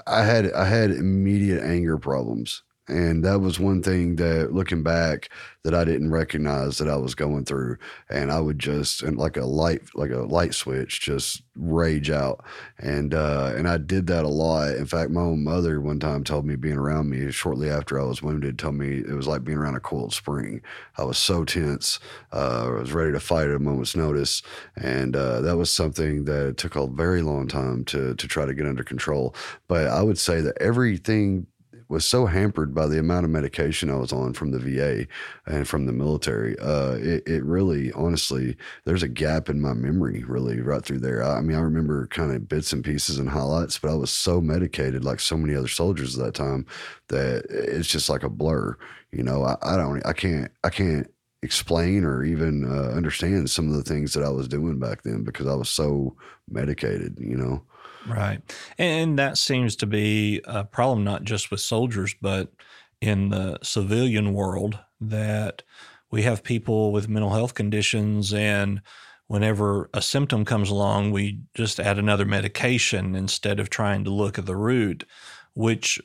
I 0.07 0.23
had 0.23 0.51
I 0.53 0.65
had 0.65 0.91
immediate 0.91 1.63
anger 1.63 1.97
problems 1.97 2.63
and 2.87 3.23
that 3.23 3.39
was 3.39 3.59
one 3.59 3.81
thing 3.83 4.15
that 4.17 4.53
looking 4.53 4.83
back 4.83 5.29
that 5.63 5.75
I 5.75 5.83
didn't 5.85 6.09
recognize 6.11 6.79
that 6.79 6.89
I 6.89 6.95
was 6.95 7.13
going 7.13 7.45
through. 7.45 7.77
And 8.09 8.31
I 8.31 8.39
would 8.39 8.57
just 8.57 9.03
and 9.03 9.17
like 9.17 9.37
a 9.37 9.45
light 9.45 9.81
like 9.93 10.09
a 10.09 10.21
light 10.21 10.55
switch 10.55 10.99
just 11.01 11.43
rage 11.55 12.09
out. 12.09 12.43
And 12.79 13.13
uh 13.13 13.53
and 13.55 13.67
I 13.67 13.77
did 13.77 14.07
that 14.07 14.25
a 14.25 14.29
lot. 14.29 14.75
In 14.75 14.87
fact, 14.87 15.11
my 15.11 15.21
own 15.21 15.43
mother 15.43 15.79
one 15.79 15.99
time 15.99 16.23
told 16.23 16.45
me 16.45 16.55
being 16.55 16.77
around 16.77 17.09
me 17.09 17.31
shortly 17.31 17.69
after 17.69 18.01
I 18.01 18.03
was 18.03 18.23
wounded, 18.23 18.57
told 18.57 18.75
me 18.75 18.97
it 18.97 19.13
was 19.13 19.27
like 19.27 19.43
being 19.43 19.59
around 19.59 19.75
a 19.75 19.79
cold 19.79 20.13
spring. 20.13 20.61
I 20.97 21.03
was 21.03 21.19
so 21.19 21.45
tense. 21.45 21.99
Uh, 22.33 22.65
I 22.65 22.69
was 22.81 22.93
ready 22.93 23.11
to 23.11 23.19
fight 23.19 23.47
at 23.47 23.55
a 23.55 23.59
moment's 23.59 23.95
notice. 23.95 24.41
And 24.75 25.15
uh, 25.15 25.41
that 25.41 25.57
was 25.57 25.71
something 25.71 26.25
that 26.25 26.57
took 26.57 26.75
a 26.75 26.87
very 26.87 27.21
long 27.21 27.47
time 27.47 27.85
to 27.85 28.15
to 28.15 28.27
try 28.27 28.45
to 28.45 28.53
get 28.53 28.65
under 28.65 28.83
control. 28.83 29.35
But 29.67 29.87
I 29.87 30.01
would 30.01 30.17
say 30.17 30.41
that 30.41 30.57
everything 30.59 31.45
was 31.91 32.05
so 32.05 32.25
hampered 32.25 32.73
by 32.73 32.87
the 32.87 32.97
amount 32.97 33.25
of 33.25 33.29
medication 33.29 33.91
I 33.91 33.95
was 33.95 34.13
on 34.13 34.33
from 34.33 34.51
the 34.51 34.59
VA 34.59 35.07
and 35.45 35.67
from 35.67 35.85
the 35.85 35.91
military. 35.91 36.57
Uh, 36.57 36.93
it, 36.93 37.27
it, 37.27 37.43
really, 37.43 37.91
honestly, 37.91 38.55
there's 38.85 39.03
a 39.03 39.09
gap 39.09 39.49
in 39.49 39.61
my 39.61 39.73
memory, 39.73 40.23
really, 40.23 40.61
right 40.61 40.83
through 40.83 40.99
there. 40.99 41.21
I, 41.23 41.37
I, 41.37 41.41
mean, 41.41 41.57
I 41.57 41.59
remember 41.59 42.07
kind 42.07 42.31
of 42.31 42.47
bits 42.47 42.71
and 42.71 42.83
pieces 42.83 43.19
and 43.19 43.29
highlights, 43.29 43.77
but 43.77 43.91
I 43.91 43.95
was 43.95 44.09
so 44.09 44.39
medicated, 44.39 45.03
like 45.03 45.19
so 45.19 45.35
many 45.37 45.53
other 45.53 45.67
soldiers 45.67 46.17
at 46.17 46.25
that 46.25 46.33
time, 46.33 46.65
that 47.09 47.45
it's 47.49 47.89
just 47.89 48.09
like 48.09 48.23
a 48.23 48.29
blur. 48.29 48.77
You 49.11 49.23
know, 49.23 49.43
I, 49.43 49.57
I 49.61 49.75
don't, 49.75 50.05
I 50.05 50.13
can't, 50.13 50.49
I 50.63 50.69
can't 50.69 51.11
explain 51.43 52.05
or 52.05 52.23
even 52.23 52.63
uh, 52.71 52.95
understand 52.95 53.49
some 53.49 53.67
of 53.67 53.75
the 53.75 53.83
things 53.83 54.13
that 54.13 54.23
I 54.23 54.29
was 54.29 54.47
doing 54.47 54.79
back 54.79 55.03
then 55.03 55.23
because 55.23 55.47
I 55.47 55.55
was 55.55 55.69
so 55.69 56.15
medicated, 56.49 57.17
you 57.19 57.35
know. 57.35 57.63
Right. 58.05 58.41
And 58.77 59.17
that 59.19 59.37
seems 59.37 59.75
to 59.77 59.85
be 59.85 60.41
a 60.45 60.63
problem 60.63 61.03
not 61.03 61.23
just 61.23 61.51
with 61.51 61.61
soldiers, 61.61 62.15
but 62.19 62.51
in 62.99 63.29
the 63.29 63.59
civilian 63.61 64.33
world 64.33 64.79
that 64.99 65.63
we 66.09 66.23
have 66.23 66.43
people 66.43 66.91
with 66.91 67.09
mental 67.09 67.31
health 67.31 67.53
conditions 67.53 68.33
and 68.33 68.81
whenever 69.27 69.89
a 69.93 70.01
symptom 70.01 70.43
comes 70.43 70.69
along, 70.69 71.11
we 71.11 71.39
just 71.53 71.79
add 71.79 71.97
another 71.97 72.25
medication 72.25 73.15
instead 73.15 73.59
of 73.59 73.69
trying 73.69 74.03
to 74.03 74.09
look 74.09 74.37
at 74.37 74.45
the 74.45 74.57
root, 74.57 75.05
which 75.53 75.99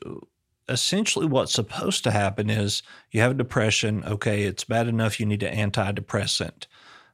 essentially 0.69 1.27
what's 1.27 1.53
supposed 1.53 2.05
to 2.05 2.11
happen 2.11 2.49
is 2.51 2.83
you 3.11 3.21
have 3.21 3.37
depression. 3.37 4.05
Okay, 4.05 4.45
it's 4.45 4.65
bad 4.65 4.87
enough 4.87 5.19
you 5.19 5.27
need 5.27 5.43
an 5.43 5.71
antidepressant 5.71 6.67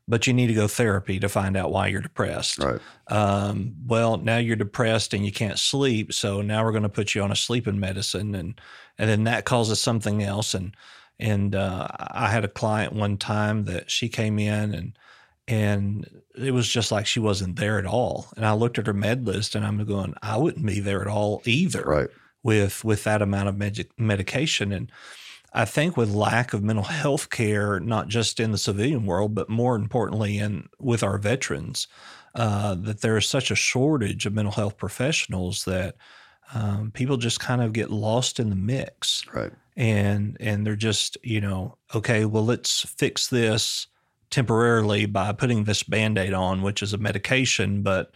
but 0.08 0.26
you 0.26 0.32
need 0.32 0.48
to 0.48 0.54
go 0.54 0.68
therapy 0.68 1.20
to 1.20 1.28
find 1.28 1.56
out 1.56 1.72
why 1.72 1.86
you're 1.86 2.00
depressed. 2.00 2.58
Right. 2.58 2.80
Um, 3.08 3.74
well, 3.86 4.16
now 4.16 4.38
you're 4.38 4.56
depressed 4.56 5.14
and 5.14 5.24
you 5.24 5.32
can't 5.32 5.58
sleep, 5.58 6.12
so 6.12 6.42
now 6.42 6.64
we're 6.64 6.72
going 6.72 6.82
to 6.82 6.88
put 6.88 7.14
you 7.14 7.22
on 7.22 7.32
a 7.32 7.36
sleeping 7.36 7.78
medicine, 7.78 8.34
and 8.34 8.60
and 8.98 9.08
then 9.08 9.24
that 9.24 9.44
causes 9.44 9.80
something 9.80 10.22
else. 10.22 10.54
And 10.54 10.76
and 11.18 11.54
uh, 11.54 11.88
I 11.98 12.28
had 12.28 12.44
a 12.44 12.48
client 12.48 12.92
one 12.92 13.16
time 13.16 13.64
that 13.66 13.90
she 13.90 14.08
came 14.08 14.38
in 14.38 14.74
and 14.74 14.98
and 15.48 16.22
it 16.36 16.52
was 16.52 16.68
just 16.68 16.92
like 16.92 17.06
she 17.06 17.20
wasn't 17.20 17.56
there 17.56 17.78
at 17.78 17.86
all. 17.86 18.28
And 18.36 18.46
I 18.46 18.52
looked 18.52 18.78
at 18.78 18.86
her 18.86 18.92
med 18.92 19.26
list 19.26 19.54
and 19.54 19.64
I'm 19.64 19.84
going, 19.84 20.14
I 20.22 20.36
wouldn't 20.36 20.64
be 20.64 20.80
there 20.80 21.02
at 21.02 21.08
all 21.08 21.42
either. 21.44 21.82
Right. 21.82 22.08
With 22.42 22.84
with 22.84 23.04
that 23.04 23.22
amount 23.22 23.48
of 23.48 23.56
med- 23.56 23.88
medication 23.96 24.72
and 24.72 24.90
I 25.54 25.64
think 25.64 25.96
with 25.96 26.10
lack 26.10 26.52
of 26.52 26.62
mental 26.62 26.84
health 26.84 27.28
care, 27.30 27.78
not 27.78 28.08
just 28.08 28.40
in 28.40 28.52
the 28.52 28.58
civilian 28.58 29.04
world, 29.04 29.34
but 29.34 29.50
more 29.50 29.76
importantly, 29.76 30.38
in 30.38 30.68
with 30.78 31.02
our 31.02 31.18
veterans, 31.18 31.88
uh, 32.34 32.74
that 32.76 33.02
there 33.02 33.16
is 33.16 33.28
such 33.28 33.50
a 33.50 33.54
shortage 33.54 34.24
of 34.24 34.32
mental 34.32 34.52
health 34.52 34.78
professionals 34.78 35.64
that 35.64 35.96
um, 36.54 36.90
people 36.92 37.16
just 37.16 37.40
kind 37.40 37.62
of 37.62 37.72
get 37.72 37.90
lost 37.90 38.40
in 38.40 38.50
the 38.50 38.56
mix, 38.56 39.24
right? 39.32 39.52
And 39.76 40.36
and 40.40 40.66
they're 40.66 40.76
just 40.76 41.18
you 41.22 41.40
know 41.40 41.76
okay, 41.94 42.24
well 42.24 42.44
let's 42.44 42.80
fix 42.80 43.28
this 43.28 43.86
temporarily 44.30 45.04
by 45.06 45.32
putting 45.32 45.64
this 45.64 45.82
band 45.82 46.18
aid 46.18 46.32
on, 46.32 46.62
which 46.62 46.82
is 46.82 46.94
a 46.94 46.98
medication, 46.98 47.82
but 47.82 48.10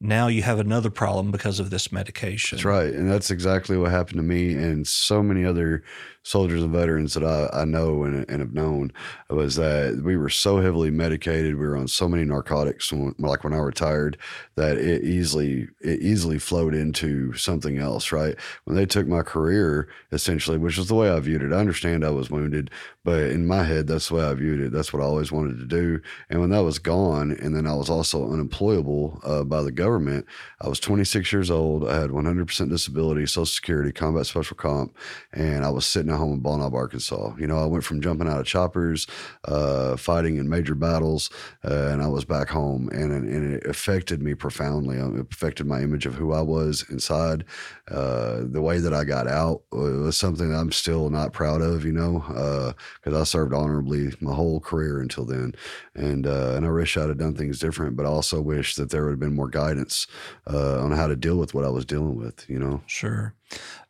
now 0.00 0.28
you 0.28 0.42
have 0.42 0.60
another 0.60 0.90
problem 0.90 1.32
because 1.32 1.58
of 1.58 1.70
this 1.70 1.90
medication. 1.90 2.56
That's 2.56 2.64
right. 2.64 2.94
And 2.94 3.10
that's 3.10 3.30
exactly 3.30 3.76
what 3.76 3.90
happened 3.90 4.18
to 4.18 4.22
me 4.22 4.54
and 4.54 4.86
so 4.86 5.22
many 5.22 5.44
other 5.44 5.82
soldiers 6.28 6.62
and 6.62 6.72
veterans 6.72 7.14
that 7.14 7.24
I, 7.24 7.48
I 7.62 7.64
know 7.64 8.04
and, 8.04 8.28
and, 8.28 8.40
have 8.40 8.52
known 8.52 8.92
was 9.30 9.56
that 9.56 10.02
we 10.04 10.14
were 10.14 10.28
so 10.28 10.60
heavily 10.60 10.90
medicated. 10.90 11.54
We 11.54 11.66
were 11.66 11.76
on 11.76 11.88
so 11.88 12.06
many 12.06 12.24
narcotics, 12.24 12.92
when, 12.92 13.14
like 13.18 13.44
when 13.44 13.54
I 13.54 13.58
retired, 13.58 14.18
that 14.56 14.76
it 14.76 15.04
easily 15.04 15.68
it 15.80 16.00
easily 16.00 16.38
flowed 16.38 16.74
into 16.74 17.32
something 17.32 17.78
else. 17.78 18.12
Right 18.12 18.36
when 18.64 18.76
they 18.76 18.84
took 18.84 19.06
my 19.06 19.22
career, 19.22 19.88
essentially, 20.12 20.58
which 20.58 20.76
was 20.76 20.88
the 20.88 20.94
way 20.94 21.10
I 21.10 21.18
viewed 21.20 21.42
it. 21.42 21.52
I 21.52 21.56
understand 21.56 22.04
I 22.04 22.10
was 22.10 22.30
wounded, 22.30 22.70
but 23.04 23.30
in 23.30 23.46
my 23.46 23.64
head, 23.64 23.86
that's 23.86 24.08
the 24.08 24.16
way 24.16 24.24
I 24.24 24.34
viewed 24.34 24.60
it. 24.60 24.70
That's 24.70 24.92
what 24.92 25.02
I 25.02 25.06
always 25.06 25.32
wanted 25.32 25.58
to 25.60 25.64
do. 25.64 25.98
And 26.28 26.42
when 26.42 26.50
that 26.50 26.62
was 26.62 26.78
gone, 26.78 27.32
and 27.40 27.56
then 27.56 27.66
I 27.66 27.74
was 27.74 27.88
also 27.88 28.30
unemployable 28.30 29.18
uh, 29.24 29.44
by 29.44 29.62
the 29.62 29.72
government. 29.72 30.26
I 30.60 30.68
was 30.68 30.78
26 30.78 31.32
years 31.32 31.50
old. 31.50 31.88
I 31.88 31.98
had 31.98 32.10
100% 32.10 32.68
disability, 32.68 33.24
Social 33.24 33.46
Security, 33.46 33.92
combat 33.92 34.26
special 34.26 34.58
comp, 34.58 34.94
and 35.32 35.64
I 35.64 35.70
was 35.70 35.86
sitting 35.86 36.17
home 36.18 36.34
in 36.34 36.40
Ball 36.40 36.58
Arkansas. 36.74 37.34
You 37.38 37.46
know, 37.46 37.58
I 37.58 37.66
went 37.66 37.84
from 37.84 38.00
jumping 38.00 38.28
out 38.28 38.40
of 38.40 38.46
choppers, 38.46 39.06
uh, 39.44 39.96
fighting 39.96 40.36
in 40.36 40.48
major 40.48 40.74
battles, 40.74 41.30
uh, 41.64 41.88
and 41.88 42.02
I 42.02 42.08
was 42.08 42.24
back 42.24 42.48
home, 42.48 42.88
and, 42.92 43.12
and 43.12 43.54
it 43.54 43.66
affected 43.66 44.22
me 44.22 44.34
profoundly. 44.34 44.98
Um, 44.98 45.18
it 45.18 45.26
affected 45.32 45.66
my 45.66 45.80
image 45.80 46.06
of 46.06 46.14
who 46.14 46.32
I 46.32 46.42
was 46.42 46.84
inside. 46.90 47.44
Uh, 47.90 48.40
the 48.42 48.60
way 48.60 48.78
that 48.78 48.92
I 48.92 49.04
got 49.04 49.26
out 49.26 49.62
was 49.72 50.16
something 50.16 50.54
I'm 50.54 50.72
still 50.72 51.10
not 51.10 51.32
proud 51.32 51.62
of, 51.62 51.84
you 51.84 51.92
know, 51.92 52.74
because 53.02 53.14
uh, 53.14 53.20
I 53.20 53.24
served 53.24 53.54
honorably 53.54 54.12
my 54.20 54.34
whole 54.34 54.60
career 54.60 55.00
until 55.00 55.24
then, 55.24 55.54
and 55.94 56.26
uh, 56.26 56.54
and 56.56 56.66
I 56.66 56.70
wish 56.70 56.96
I'd 56.96 57.08
have 57.08 57.18
done 57.18 57.34
things 57.34 57.58
different, 57.58 57.96
but 57.96 58.06
I 58.06 58.08
also 58.08 58.40
wish 58.40 58.74
that 58.74 58.90
there 58.90 59.04
would 59.04 59.12
have 59.12 59.20
been 59.20 59.36
more 59.36 59.48
guidance 59.48 60.06
uh, 60.52 60.80
on 60.80 60.92
how 60.92 61.06
to 61.06 61.16
deal 61.16 61.36
with 61.36 61.54
what 61.54 61.64
I 61.64 61.70
was 61.70 61.84
dealing 61.84 62.16
with, 62.16 62.48
you 62.48 62.58
know. 62.58 62.82
Sure 62.86 63.34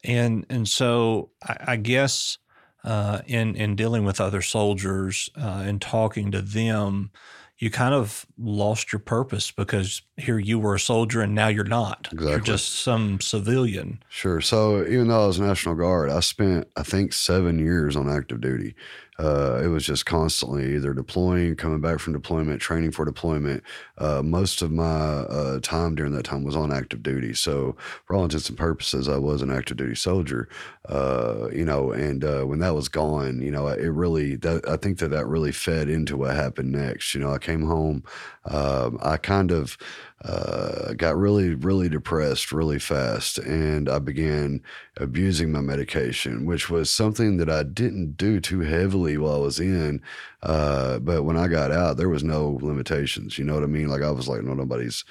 and 0.05 0.47
and 0.49 0.69
so 0.69 1.31
I, 1.43 1.57
I 1.69 1.77
guess 1.77 2.39
uh, 2.85 3.21
in 3.27 3.57
in 3.57 3.77
dealing 3.77 4.05
with 4.05 4.21
other 4.21 4.43
soldiers 4.43 5.29
uh, 5.37 5.63
and 5.67 5.81
talking 5.81 6.31
to 6.33 6.41
them, 6.41 7.11
you 7.59 7.71
kind 7.71 7.95
of 7.95 8.25
lost 8.39 8.93
your 8.93 9.01
purpose 9.01 9.51
because 9.51 10.03
here 10.17 10.39
you 10.39 10.59
were 10.59 10.77
a 10.77 10.81
soldier 10.81 11.21
and 11.21 11.35
now 11.35 11.49
you're 11.49 11.65
not. 11.65 12.09
Exactly. 12.13 12.31
You're 12.31 12.41
just 12.41 12.81
some 12.81 13.21
civilian. 13.21 14.03
Sure. 14.09 14.41
So 14.41 14.87
even 14.87 15.09
though 15.09 15.25
I 15.25 15.27
was 15.27 15.41
National 15.41 15.75
Guard, 15.75 16.09
I 16.11 16.21
spent 16.21 16.69
I 16.77 16.83
think 16.83 17.13
seven 17.13 17.59
years 17.59 17.97
on 17.97 18.09
active 18.09 18.41
duty 18.41 18.75
uh, 19.19 19.61
it 19.63 19.67
was 19.67 19.85
just 19.85 20.07
constantly 20.07 20.77
either 20.77 20.95
deploying, 20.95 21.57
coming 21.57 21.81
back 21.81 21.99
from 21.99 22.13
deployment, 22.13 22.61
training 22.61 22.93
for 22.93 23.05
deployment. 23.05 23.63
Uh, 23.99 24.23
most 24.23 24.63
of 24.63 24.71
my 24.71 24.85
uh, 24.85 25.59
time 25.61 25.95
during 25.97 26.13
that 26.13 26.25
time 26.25 26.45
was 26.45 26.55
on 26.55 26.73
active 26.73 27.03
duty. 27.03 27.35
So, 27.35 27.77
for 28.07 28.15
all 28.15 28.23
intents 28.25 28.49
and 28.49 28.57
purposes, 28.57 29.09
I 29.09 29.19
was 29.19 29.43
an 29.43 29.51
active 29.51 29.77
duty 29.77 29.97
soldier. 29.97 30.49
Uh, 30.89 31.49
you 31.53 31.65
know, 31.65 31.91
and 31.93 32.25
uh, 32.25 32.45
when 32.45 32.61
that 32.61 32.75
was 32.75 32.89
gone, 32.89 33.43
you 33.43 33.51
know, 33.51 33.67
it 33.67 33.89
really, 33.89 34.37
that, 34.37 34.67
I 34.69 34.77
think 34.77 34.99
that 34.99 35.09
that 35.09 35.27
really 35.27 35.53
fed 35.53 35.89
into 35.89 36.17
what 36.17 36.35
happened 36.35 36.73
next. 36.73 37.15
You 37.15 37.21
know, 37.21 37.33
I 37.33 37.39
came 37.39 37.63
home, 37.63 38.05
um, 38.47 38.99
I 39.03 39.17
kind 39.17 39.51
of, 39.51 39.77
uh, 40.25 40.95
got 40.95 41.17
really, 41.17 41.55
really 41.55 41.89
depressed 41.89 42.51
really 42.51 42.79
fast. 42.79 43.39
And 43.39 43.89
I 43.89 43.99
began 43.99 44.63
abusing 44.97 45.53
my 45.53 45.61
medication, 45.61 46.45
which 46.45 46.69
was 46.69 46.91
something 46.91 47.37
that 47.37 47.49
I 47.49 47.63
didn't 47.63 48.17
do 48.17 48.41
too 48.41 48.61
heavily 48.61 49.17
while 49.17 49.37
I 49.37 49.39
was 49.39 49.61
in. 49.61 50.03
Uh, 50.43 50.99
but 50.99 51.23
when 51.23 51.37
I 51.37 51.47
got 51.47 51.71
out, 51.71 51.97
there 51.97 52.09
was 52.09 52.25
no 52.25 52.59
limitations. 52.61 53.39
You 53.39 53.45
know 53.45 53.55
what 53.55 53.63
I 53.63 53.67
mean? 53.67 53.89
Like 53.89 54.03
I 54.03 54.11
was 54.11 54.29
like, 54.29 54.43
no, 54.43 54.55
nobody's 54.55 55.05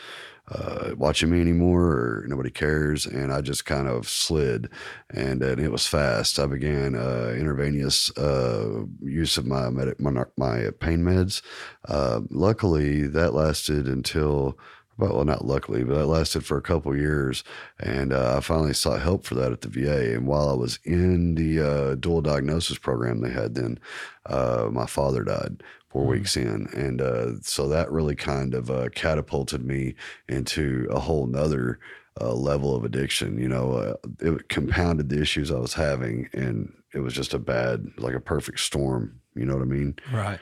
uh, 0.49 0.91
watching 0.95 1.29
me 1.29 1.41
anymore 1.41 1.83
or 1.83 2.25
nobody 2.27 2.49
cares. 2.49 3.05
And 3.05 3.33
I 3.33 3.41
just 3.41 3.65
kind 3.65 3.87
of 3.87 4.07
slid 4.07 4.69
and, 5.09 5.41
and 5.41 5.59
it 5.59 5.71
was 5.71 5.87
fast. 5.87 6.39
I 6.39 6.45
began 6.45 6.95
uh, 6.95 7.33
intravenous 7.37 8.15
uh, 8.17 8.83
use 9.01 9.37
of 9.37 9.45
my, 9.45 9.69
my, 9.69 10.23
my 10.37 10.69
pain 10.79 10.99
meds. 10.99 11.41
Uh, 11.87 12.21
luckily, 12.29 13.07
that 13.07 13.33
lasted 13.33 13.87
until 13.87 14.57
well, 14.97 15.23
not 15.23 15.45
luckily, 15.45 15.83
but 15.83 15.95
that 15.95 16.07
lasted 16.07 16.45
for 16.45 16.57
a 16.57 16.61
couple 16.61 16.95
years, 16.95 17.43
and 17.79 18.11
uh, 18.11 18.37
I 18.37 18.39
finally 18.39 18.73
sought 18.73 19.01
help 19.01 19.25
for 19.25 19.35
that 19.35 19.51
at 19.51 19.61
the 19.61 19.69
VA. 19.69 20.15
And 20.15 20.25
while 20.25 20.49
I 20.49 20.53
was 20.53 20.79
in 20.83 21.35
the 21.35 21.59
uh, 21.59 21.95
dual 21.95 22.21
diagnosis 22.21 22.77
program 22.79 23.21
they 23.21 23.29
had 23.29 23.53
then, 23.55 23.79
uh, 24.25 24.69
my 24.71 24.87
father 24.87 25.23
died 25.23 25.61
4 25.89 26.01
mm-hmm. 26.01 26.11
weeks 26.11 26.35
in, 26.35 26.67
and 26.73 27.01
uh, 27.01 27.39
so 27.41 27.67
that 27.67 27.91
really 27.91 28.15
kind 28.15 28.55
of 28.55 28.71
uh, 28.71 28.89
catapulted 28.95 29.63
me 29.63 29.93
into 30.27 30.87
a 30.89 30.99
whole 30.99 31.27
nother 31.27 31.79
uh, 32.19 32.33
level 32.33 32.75
of 32.75 32.83
addiction. 32.83 33.37
You 33.37 33.49
know, 33.49 33.95
it 34.19 34.49
compounded 34.49 35.09
the 35.09 35.21
issues 35.21 35.51
I 35.51 35.59
was 35.59 35.75
having, 35.75 36.27
and 36.33 36.73
it 36.93 37.01
was 37.01 37.13
just 37.13 37.35
a 37.35 37.39
bad, 37.39 37.85
like 37.97 38.15
a 38.15 38.19
perfect 38.19 38.61
storm 38.61 39.21
you 39.37 39.45
know 39.45 39.53
what 39.53 39.61
I 39.61 39.65
mean? 39.65 39.95
Right. 40.11 40.39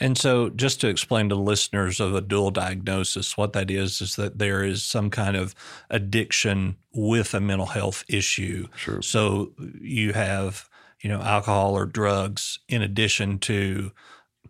And 0.00 0.16
so, 0.16 0.48
just 0.50 0.80
to 0.80 0.88
explain 0.88 1.28
to 1.28 1.34
listeners 1.34 2.00
of 2.00 2.14
a 2.14 2.20
dual 2.20 2.50
diagnosis, 2.50 3.36
what 3.36 3.52
that 3.52 3.70
is 3.70 4.00
is 4.00 4.16
that 4.16 4.38
there 4.38 4.64
is 4.64 4.82
some 4.82 5.10
kind 5.10 5.36
of 5.36 5.54
addiction 5.90 6.76
with 6.92 7.34
a 7.34 7.40
mental 7.40 7.66
health 7.66 8.04
issue. 8.08 8.68
Sure. 8.76 9.02
So 9.02 9.52
you 9.80 10.12
have, 10.12 10.68
you 11.00 11.08
know, 11.08 11.20
alcohol 11.20 11.76
or 11.76 11.86
drugs 11.86 12.58
in 12.68 12.82
addition 12.82 13.38
to 13.40 13.92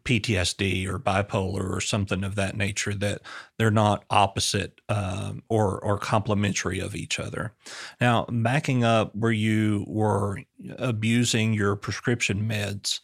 PTSD 0.04 0.88
or 0.88 0.98
bipolar 0.98 1.70
or 1.70 1.82
something 1.82 2.24
of 2.24 2.34
that 2.36 2.56
nature 2.56 2.94
that 2.94 3.20
they're 3.58 3.70
not 3.70 4.04
opposite 4.08 4.80
um, 4.88 5.42
or 5.50 5.78
or 5.80 5.98
complementary 5.98 6.78
of 6.78 6.94
each 6.94 7.20
other. 7.20 7.52
Now, 8.00 8.24
backing 8.30 8.84
up 8.84 9.14
where 9.14 9.32
you 9.32 9.84
were 9.86 10.40
abusing 10.78 11.52
your 11.52 11.76
prescription 11.76 12.48
meds, 12.48 13.00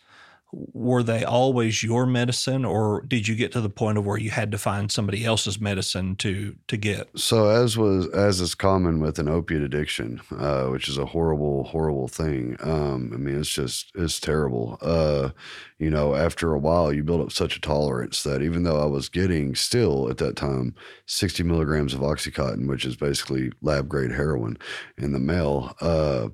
were 0.72 1.02
they 1.02 1.24
always 1.24 1.82
your 1.82 2.06
medicine 2.06 2.64
or 2.64 3.02
did 3.06 3.26
you 3.28 3.34
get 3.34 3.52
to 3.52 3.60
the 3.60 3.68
point 3.68 3.98
of 3.98 4.06
where 4.06 4.18
you 4.18 4.30
had 4.30 4.52
to 4.52 4.58
find 4.58 4.90
somebody 4.90 5.24
else's 5.24 5.60
medicine 5.60 6.16
to 6.16 6.56
to 6.68 6.76
get? 6.76 7.08
So 7.16 7.48
as 7.48 7.76
was 7.76 8.08
as 8.08 8.40
is 8.40 8.54
common 8.54 9.00
with 9.00 9.18
an 9.18 9.28
opiate 9.28 9.62
addiction 9.62 10.20
uh, 10.38 10.66
which 10.66 10.88
is 10.88 10.98
a 10.98 11.06
horrible 11.06 11.64
horrible 11.64 12.08
thing 12.08 12.56
um, 12.60 13.10
i 13.12 13.16
mean 13.16 13.38
it's 13.38 13.50
just 13.50 13.90
it's 13.94 14.20
terrible. 14.20 14.78
Uh, 14.80 15.30
you 15.78 15.90
know 15.90 16.14
after 16.14 16.52
a 16.52 16.58
while 16.58 16.92
you 16.92 17.02
build 17.02 17.20
up 17.20 17.32
such 17.32 17.56
a 17.56 17.60
tolerance 17.60 18.22
that 18.22 18.42
even 18.42 18.62
though 18.62 18.80
i 18.80 18.86
was 18.86 19.08
getting 19.08 19.54
still 19.54 20.08
at 20.08 20.18
that 20.18 20.36
time 20.36 20.74
60 21.06 21.42
milligrams 21.42 21.92
of 21.92 22.00
oxycontin 22.00 22.68
which 22.68 22.84
is 22.84 22.96
basically 22.96 23.52
lab 23.60 23.88
grade 23.88 24.12
heroin 24.12 24.56
in 24.96 25.12
the 25.12 25.18
mail 25.18 25.74
uh, 25.80 26.28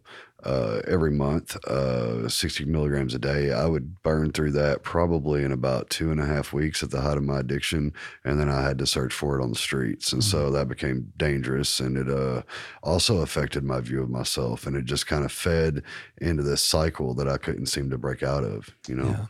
uh, 0.44 0.80
every 0.87 1.11
month, 1.11 1.56
uh, 1.66 2.28
60 2.28 2.64
milligrams 2.64 3.14
a 3.14 3.18
day. 3.18 3.52
I 3.52 3.66
would 3.66 4.02
burn 4.02 4.32
through 4.32 4.52
that 4.52 4.82
probably 4.82 5.44
in 5.44 5.52
about 5.52 5.90
two 5.90 6.11
and 6.11 6.20
a 6.20 6.26
half 6.26 6.52
weeks 6.52 6.82
at 6.82 6.90
the 6.90 7.00
height 7.00 7.16
of 7.16 7.25
my 7.25 7.40
addiction. 7.40 7.92
And 8.25 8.38
then 8.38 8.49
I 8.49 8.62
had 8.62 8.78
to 8.78 8.87
search 8.87 9.12
for 9.12 9.38
it 9.38 9.42
on 9.42 9.50
the 9.50 9.59
streets. 9.59 10.12
And 10.12 10.23
mm-hmm. 10.23 10.30
so 10.30 10.50
that 10.50 10.68
became 10.68 11.12
dangerous. 11.16 11.80
And 11.80 11.97
it 11.97 12.11
uh, 12.11 12.42
also 12.82 13.18
affected 13.18 13.64
my 13.64 13.80
view 13.80 14.02
of 14.02 14.11
myself. 14.11 14.66
And 14.66 14.76
it 14.76 14.85
just 14.85 15.06
kind 15.06 15.25
of 15.25 15.32
fed 15.32 15.82
into 16.18 16.42
this 16.42 16.62
cycle 16.62 17.14
that 17.14 17.28
I 17.28 17.37
couldn't 17.37 17.66
seem 17.66 17.90
to 17.90 17.99
break 17.99 18.23
out 18.23 18.44
of, 18.44 18.70
you 18.88 18.94
know? 18.94 19.09
Yeah. 19.09 19.26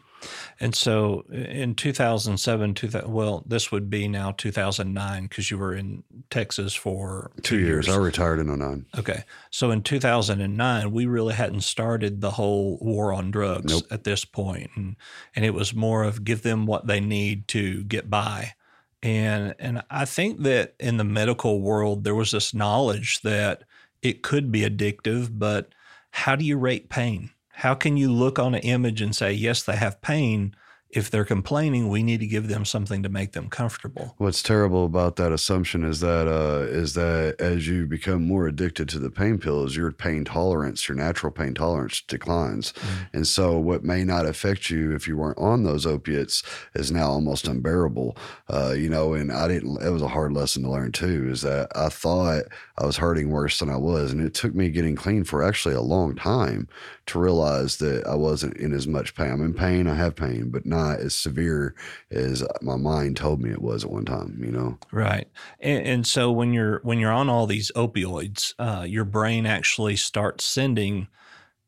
And 0.59 0.75
so 0.75 1.25
uh, 1.33 1.37
in 1.37 1.75
2007, 1.75 2.75
2000, 2.75 3.11
well, 3.11 3.43
this 3.47 3.73
would 3.73 3.89
be 3.89 4.09
now 4.09 4.33
2009 4.33 5.23
because 5.25 5.50
you 5.50 5.59
were 5.59 5.75
in 5.75 6.03
Texas 6.31 6.75
for 6.75 7.31
two, 7.37 7.43
two 7.43 7.59
years. 7.59 7.87
years. 7.87 7.97
I 7.97 8.00
retired 8.00 8.39
in 8.39 8.47
09. 8.59 8.87
Okay. 8.99 9.25
So 9.50 9.71
in 9.71 9.83
2009, 9.83 10.91
we 10.91 11.07
really 11.07 11.35
hadn't 11.35 11.62
started 11.62 12.21
the 12.21 12.33
whole 12.33 12.79
war 12.81 13.12
on 13.12 13.31
drugs 13.31 13.73
nope. 13.73 13.85
at 13.91 14.05
this 14.05 14.25
point. 14.25 14.71
And, 14.77 14.97
and 15.35 15.45
it 15.45 15.55
was 15.55 15.75
more 15.75 16.05
of 16.05 16.25
give 16.25 16.43
them 16.43 16.67
what 16.67 16.87
they 16.87 17.00
need 17.00 17.49
to 17.49 17.85
get 17.85 18.11
by. 18.11 18.54
And, 19.02 19.54
and 19.59 19.83
I 19.91 20.04
think 20.04 20.43
that 20.43 20.75
in 20.78 20.99
the 20.99 21.04
medical 21.04 21.61
world, 21.61 22.04
there 22.04 22.15
was 22.15 22.33
this 22.33 22.52
knowledge 22.52 23.23
that 23.23 23.65
it 24.02 24.23
could 24.23 24.52
be 24.52 24.61
addictive, 24.61 25.30
but 25.33 25.73
how 26.11 26.37
do 26.37 26.45
you 26.45 26.59
rate 26.59 26.89
pain? 26.89 27.30
How 27.60 27.75
can 27.75 27.99
you 27.99 28.10
look 28.10 28.38
on 28.38 28.54
an 28.54 28.62
image 28.62 29.02
and 29.02 29.14
say, 29.14 29.32
yes, 29.32 29.62
they 29.62 29.76
have 29.76 30.00
pain, 30.00 30.56
if 30.93 31.09
they're 31.09 31.25
complaining, 31.25 31.89
we 31.89 32.03
need 32.03 32.19
to 32.19 32.26
give 32.26 32.49
them 32.49 32.65
something 32.65 33.03
to 33.05 33.09
make 33.09 33.33
them 33.33 33.49
comfortable. 33.49 34.15
What's 34.19 34.43
terrible 34.43 34.85
about 34.85 35.17
that 35.17 35.31
assumption 35.31 35.85
is 35.85 36.00
that 36.00 36.26
uh, 36.26 36.67
is 36.69 36.95
that 36.95 37.37
as 37.39 37.69
you 37.69 37.87
become 37.87 38.26
more 38.26 38.49
addicted 38.49 38.89
to 38.91 38.99
the 38.99 39.11
pain 39.11 39.39
pills, 39.39 39.76
your 39.76 39.93
pain 39.93 40.25
tolerance, 40.25 40.89
your 40.89 40.97
natural 40.97 41.31
pain 41.31 41.55
tolerance 41.55 42.00
declines, 42.00 42.73
mm-hmm. 42.73 43.05
and 43.17 43.26
so 43.26 43.59
what 43.59 43.85
may 43.85 44.03
not 44.03 44.26
affect 44.26 44.69
you 44.69 44.93
if 44.93 45.07
you 45.07 45.17
weren't 45.17 45.39
on 45.39 45.63
those 45.63 45.87
opiates 45.87 46.43
is 46.75 46.91
now 46.91 47.09
almost 47.11 47.47
unbearable. 47.47 48.17
Uh, 48.49 48.75
you 48.76 48.91
know, 48.91 49.15
and 49.15 49.31
I 49.31 49.47
didn't. 49.47 49.81
It 49.83 49.91
was 49.91 50.03
a 50.03 50.09
hard 50.09 50.33
lesson 50.33 50.65
to 50.65 50.71
learn 50.71 50.91
too. 50.91 51.29
Is 51.31 51.43
that 51.43 51.69
I 51.76 51.89
thought 51.89 52.45
I 52.79 52.85
was 52.85 52.97
hurting 52.97 53.31
worse 53.31 53.61
than 53.61 53.71
I 53.71 53.76
was, 53.76 54.11
and 54.11 54.21
it 54.21 54.35
took 54.35 54.55
me 54.55 54.71
getting 54.71 54.97
clean 54.97 55.23
for 55.23 55.45
actually 55.45 55.76
a 55.76 55.81
long 55.81 56.17
time 56.17 56.67
to 57.07 57.21
realize 57.21 57.76
that 57.79 58.07
I 58.07 58.15
wasn't 58.17 58.57
in 58.57 58.73
as 58.73 58.89
much 58.89 59.15
pain. 59.15 59.31
I'm 59.31 59.45
in 59.45 59.55
pain. 59.55 59.87
I 59.87 59.95
have 59.95 60.17
pain, 60.17 60.50
but 60.50 60.67
not 60.67 60.79
not 60.80 61.00
as 61.00 61.14
severe 61.14 61.75
as 62.10 62.45
my 62.62 62.76
mind 62.76 63.16
told 63.16 63.40
me 63.40 63.50
it 63.50 63.62
was 63.62 63.84
at 63.84 63.90
one 63.90 64.04
time. 64.04 64.40
You 64.45 64.52
know, 64.52 64.78
right. 64.93 65.28
And, 65.60 65.86
and 65.86 66.06
so 66.06 66.30
when 66.30 66.52
you're 66.52 66.80
when 66.82 66.99
you're 66.99 67.12
on 67.12 67.28
all 67.28 67.47
these 67.47 67.71
opioids, 67.76 68.54
uh, 68.58 68.84
your 68.84 69.04
brain 69.04 69.47
actually 69.47 69.97
starts 69.97 70.45
sending 70.45 71.08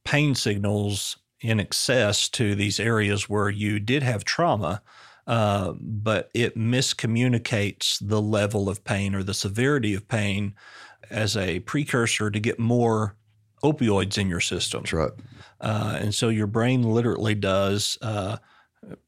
pain 0.05 0.35
signals 0.35 1.17
in 1.41 1.61
excess 1.61 2.29
to 2.29 2.55
these 2.55 2.79
areas 2.79 3.29
where 3.29 3.51
you 3.51 3.81
did 3.81 4.03
have 4.03 4.25
trauma. 4.25 4.83
Uh, 5.25 5.75
but 5.79 6.31
it 6.35 6.57
miscommunicates 6.57 7.99
the 8.01 8.21
level 8.21 8.69
of 8.69 8.83
pain 8.83 9.15
or 9.15 9.23
the 9.23 9.35
severity 9.35 9.95
of 9.95 10.09
pain 10.09 10.53
as 11.11 11.37
a 11.37 11.61
precursor 11.61 12.29
to 12.29 12.41
get 12.41 12.59
more 12.59 13.15
opioids 13.63 14.19
in 14.19 14.29
your 14.29 14.41
system. 14.41 14.81
That's 14.81 14.93
right. 14.93 15.13
Uh, 15.61 15.99
and 16.01 16.15
so 16.15 16.29
your 16.29 16.49
brain 16.49 16.83
literally 16.83 17.37
does 17.37 17.99
uh, 18.03 18.39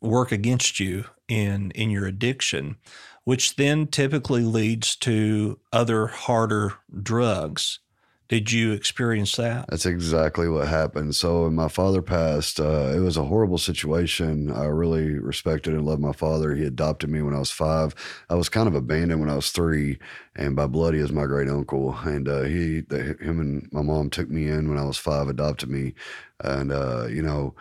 work 0.01 0.33
against 0.33 0.81
you 0.81 1.05
in 1.29 1.71
in 1.73 1.91
your 1.91 2.07
addiction, 2.07 2.77
which 3.25 3.57
then 3.57 3.87
typically 3.87 4.43
leads 4.43 4.97
to 4.97 5.59
other 5.73 6.07
harder 6.07 6.75
drugs. 7.03 7.81
Did 8.27 8.51
you 8.51 8.73
experience 8.73 9.37
that? 9.37 9.67
That's 9.69 9.85
exactly 9.85 10.49
what 10.49 10.67
happened. 10.67 11.15
So 11.15 11.43
when 11.43 11.55
my 11.55 11.69
father 11.69 12.01
passed, 12.01 12.59
uh, 12.59 12.91
it 12.95 13.01
was 13.01 13.19
a 13.19 13.25
horrible 13.25 13.59
situation. 13.59 14.51
I 14.51 14.65
really 14.65 15.19
respected 15.19 15.75
and 15.75 15.85
loved 15.85 16.01
my 16.01 16.13
father. 16.13 16.55
He 16.55 16.65
adopted 16.65 17.11
me 17.11 17.21
when 17.21 17.35
I 17.35 17.39
was 17.39 17.51
five. 17.51 17.95
I 18.31 18.35
was 18.35 18.49
kind 18.49 18.67
of 18.67 18.75
abandoned 18.75 19.21
when 19.21 19.29
I 19.29 19.37
was 19.37 19.51
three, 19.51 19.99
and 20.35 20.57
by 20.57 20.67
blood, 20.67 20.95
he 20.95 21.03
was 21.03 21.13
my 21.13 21.27
great 21.27 21.51
uncle. 21.51 21.95
And 22.03 22.27
uh, 22.27 22.43
he, 22.45 22.81
the, 22.81 23.17
him, 23.21 23.41
and 23.41 23.69
my 23.73 23.83
mom 23.83 24.09
took 24.09 24.31
me 24.31 24.49
in 24.49 24.71
when 24.71 24.79
I 24.79 24.85
was 24.85 24.97
five, 24.97 25.29
adopted 25.29 25.69
me, 25.69 25.95
and 26.43 26.73
uh, 26.73 27.07
you 27.07 27.23
know. 27.23 27.55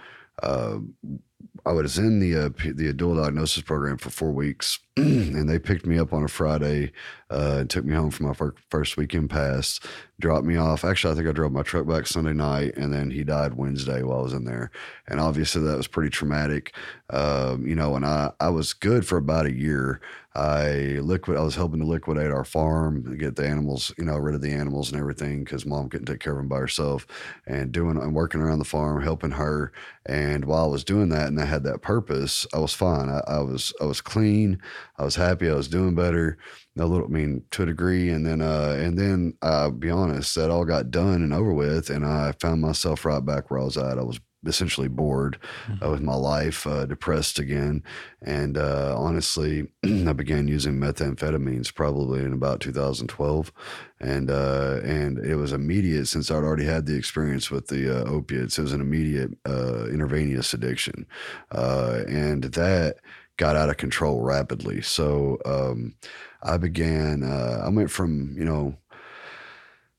I 1.65 1.71
was 1.71 1.97
in 1.97 2.19
the 2.19 2.35
uh, 2.35 2.49
the 2.73 2.93
dual 2.93 3.15
diagnosis 3.15 3.63
program 3.63 3.97
for 3.97 4.09
four 4.09 4.31
weeks, 4.31 4.79
and 4.97 5.49
they 5.49 5.57
picked 5.57 5.87
me 5.87 5.97
up 5.97 6.13
on 6.13 6.23
a 6.23 6.27
Friday 6.27 6.91
uh, 7.31 7.57
and 7.61 7.69
took 7.69 7.83
me 7.83 7.95
home 7.95 8.11
for 8.11 8.23
my 8.23 8.33
fir- 8.33 8.53
first 8.69 8.95
weekend 8.95 9.27
pass. 9.29 9.79
Dropped 10.19 10.45
me 10.45 10.55
off. 10.55 10.85
Actually, 10.85 11.13
I 11.13 11.15
think 11.15 11.27
I 11.27 11.31
drove 11.31 11.51
my 11.51 11.63
truck 11.63 11.87
back 11.87 12.05
Sunday 12.05 12.33
night, 12.33 12.73
and 12.77 12.93
then 12.93 13.09
he 13.09 13.23
died 13.23 13.55
Wednesday 13.55 14.03
while 14.03 14.19
I 14.19 14.21
was 14.21 14.33
in 14.33 14.45
there. 14.45 14.69
And 15.07 15.19
obviously, 15.19 15.63
that 15.63 15.75
was 15.75 15.87
pretty 15.87 16.11
traumatic. 16.11 16.75
Um, 17.09 17.65
you 17.65 17.75
know, 17.75 17.95
and 17.95 18.05
I 18.05 18.31
I 18.39 18.49
was 18.49 18.73
good 18.73 19.07
for 19.07 19.17
about 19.17 19.47
a 19.47 19.53
year. 19.53 19.99
I 20.35 20.99
liquid. 21.01 21.37
I 21.37 21.41
was 21.43 21.55
helping 21.55 21.79
to 21.79 21.85
liquidate 21.85 22.31
our 22.31 22.43
farm, 22.45 23.17
get 23.17 23.35
the 23.35 23.47
animals, 23.47 23.93
you 23.97 24.05
know, 24.05 24.17
rid 24.17 24.35
of 24.35 24.41
the 24.41 24.51
animals 24.51 24.91
and 24.91 24.99
everything 24.99 25.43
because 25.43 25.65
mom 25.65 25.89
couldn't 25.89 26.05
take 26.07 26.19
care 26.19 26.33
of 26.33 26.37
them 26.39 26.47
by 26.47 26.57
herself, 26.59 27.05
and 27.45 27.71
doing 27.71 27.97
and 27.97 28.15
working 28.15 28.41
around 28.41 28.59
the 28.59 28.65
farm, 28.65 29.01
helping 29.01 29.31
her. 29.31 29.71
And 30.05 30.45
while 30.45 30.65
I 30.65 30.67
was 30.67 30.83
doing 30.83 31.09
that, 31.09 31.27
and 31.27 31.39
I 31.39 31.45
had 31.45 31.63
that 31.63 31.81
purpose, 31.81 32.45
I 32.53 32.59
was 32.59 32.73
fine. 32.73 33.09
I, 33.09 33.21
I 33.27 33.39
was 33.39 33.73
I 33.81 33.85
was 33.85 34.01
clean. 34.01 34.59
I 34.97 35.03
was 35.03 35.15
happy. 35.15 35.49
I 35.49 35.55
was 35.55 35.67
doing 35.67 35.95
better. 35.95 36.37
A 36.77 36.85
little, 36.85 37.05
I 37.05 37.09
mean, 37.09 37.43
to 37.51 37.63
a 37.63 37.65
degree, 37.67 38.09
and 38.09 38.25
then, 38.25 38.41
uh, 38.41 38.75
and 38.79 38.97
then, 38.97 39.33
I'll 39.41 39.71
be 39.71 39.89
honest, 39.89 40.35
that 40.35 40.49
all 40.49 40.65
got 40.65 40.91
done 40.91 41.21
and 41.21 41.33
over 41.33 41.53
with, 41.53 41.89
and 41.89 42.05
I 42.05 42.33
found 42.39 42.61
myself 42.61 43.05
right 43.05 43.23
back 43.23 43.49
where 43.49 43.59
I 43.59 43.63
was 43.63 43.77
at. 43.77 43.99
I 43.99 44.03
was 44.03 44.19
essentially 44.45 44.87
bored 44.87 45.39
mm-hmm. 45.67 45.83
uh, 45.83 45.91
with 45.91 46.01
my 46.01 46.15
life, 46.15 46.65
uh, 46.67 46.85
depressed 46.85 47.39
again. 47.39 47.83
And 48.21 48.57
uh, 48.57 48.95
honestly, 48.97 49.67
I 49.83 50.13
began 50.13 50.47
using 50.47 50.75
methamphetamines 50.75 51.73
probably 51.73 52.23
in 52.23 52.33
about 52.33 52.59
2012, 52.59 53.51
and 53.99 54.29
uh, 54.29 54.79
and 54.83 55.19
it 55.19 55.35
was 55.35 55.53
immediate 55.53 56.07
since 56.07 56.29
I'd 56.29 56.43
already 56.43 56.65
had 56.65 56.85
the 56.85 56.95
experience 56.95 57.49
with 57.51 57.67
the 57.67 58.01
uh, 58.01 58.09
opiates. 58.09 58.57
It 58.57 58.63
was 58.63 58.73
an 58.73 58.81
immediate 58.81 59.31
uh, 59.45 59.85
intravenous 59.85 60.53
addiction, 60.53 61.05
and 61.51 62.43
that 62.43 62.97
got 63.37 63.55
out 63.55 63.69
of 63.69 63.77
control 63.77 64.21
rapidly. 64.21 64.81
So 64.81 65.37
um, 65.45 65.95
I 66.41 66.57
began. 66.57 67.23
Uh, 67.23 67.63
I 67.65 67.69
went 67.69 67.91
from 67.91 68.35
you 68.37 68.45
know 68.45 68.77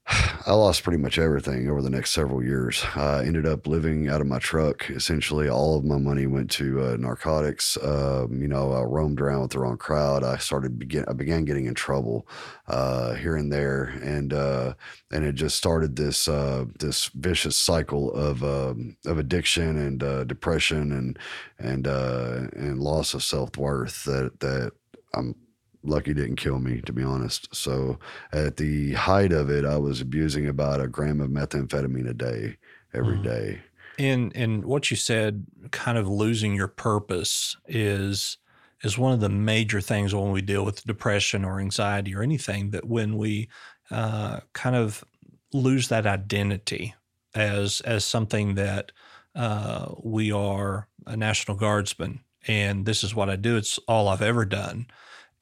I 0.46 0.52
lost 0.52 0.82
pretty 0.82 0.98
much 0.98 1.18
everything 1.18 1.70
over 1.70 1.80
the 1.80 1.88
next 1.88 2.12
several 2.12 2.42
years. 2.42 2.84
I 2.94 3.24
ended 3.24 3.46
up 3.46 3.66
living 3.66 4.08
out 4.08 4.20
of 4.20 4.26
my 4.26 4.38
truck. 4.38 4.90
Essentially, 4.90 5.48
all 5.48 5.76
of 5.76 5.84
my 5.84 5.96
money 5.96 6.26
went 6.26 6.50
to 6.52 6.82
uh, 6.82 6.96
narcotics. 6.98 7.78
Um, 7.82 8.42
you 8.42 8.48
know, 8.48 8.72
I 8.72 8.82
roamed 8.82 9.20
around 9.20 9.42
with 9.42 9.52
the 9.52 9.60
wrong 9.60 9.78
crowd. 9.78 10.22
I 10.22 10.36
started 10.36 10.78
begin. 10.78 11.06
I 11.08 11.14
began 11.14 11.46
getting 11.46 11.66
in 11.66 11.74
trouble 11.74 12.28
uh, 12.68 13.14
here 13.14 13.36
and 13.36 13.50
there, 13.50 13.84
and 14.02 14.34
uh, 14.34 14.74
and 15.10 15.24
it 15.24 15.34
just 15.34 15.56
started 15.56 15.96
this 15.96 16.28
uh, 16.28 16.66
this 16.78 17.06
vicious 17.14 17.56
cycle 17.56 18.12
of 18.12 18.44
um, 18.44 18.96
of 19.06 19.18
addiction 19.18 19.78
and 19.78 20.02
uh, 20.02 20.24
depression 20.24 20.92
and 20.92 21.18
and 21.58 21.86
uh, 21.86 22.42
and 22.54 22.78
loss 22.78 23.14
of 23.14 23.22
self 23.22 23.56
worth 23.56 24.04
that 24.04 24.40
that 24.40 24.72
I'm 25.14 25.34
lucky 25.84 26.14
didn't 26.14 26.36
kill 26.36 26.58
me 26.58 26.80
to 26.82 26.92
be 26.92 27.02
honest 27.02 27.54
so 27.54 27.98
at 28.32 28.56
the 28.56 28.92
height 28.94 29.32
of 29.32 29.50
it 29.50 29.64
i 29.64 29.76
was 29.76 30.00
abusing 30.00 30.46
about 30.48 30.80
a 30.80 30.88
gram 30.88 31.20
of 31.20 31.30
methamphetamine 31.30 32.08
a 32.08 32.14
day 32.14 32.56
every 32.94 33.18
Mhm. 33.18 33.20
day 33.20 33.62
And 33.98 34.36
and 34.36 34.64
what 34.64 34.90
you 34.90 34.96
said, 34.96 35.46
kind 35.72 35.98
of 35.98 36.08
losing 36.08 36.54
your 36.54 36.68
purpose 36.68 37.56
is 37.66 38.38
is 38.82 38.98
one 38.98 39.12
of 39.14 39.20
the 39.20 39.28
major 39.30 39.80
things 39.80 40.14
when 40.14 40.32
we 40.32 40.42
deal 40.42 40.64
with 40.64 40.84
depression 40.84 41.44
or 41.44 41.60
anxiety 41.60 42.14
or 42.14 42.22
anything 42.22 42.70
that 42.72 42.86
when 42.86 43.16
we 43.18 43.48
uh, 43.90 44.40
kind 44.54 44.76
of 44.76 45.04
lose 45.52 45.88
that 45.88 46.06
identity 46.06 46.94
as 47.34 47.80
as 47.82 48.04
something 48.04 48.54
that 48.56 48.92
uh, 49.34 49.94
we 50.02 50.32
are 50.32 50.88
a 51.06 51.16
national 51.16 51.56
guardsman 51.56 52.24
and 52.48 52.86
this 52.86 53.04
is 53.04 53.14
what 53.14 53.30
I 53.30 53.36
do. 53.36 53.56
It's 53.56 53.78
all 53.88 54.08
I've 54.08 54.22
ever 54.22 54.44
done, 54.44 54.86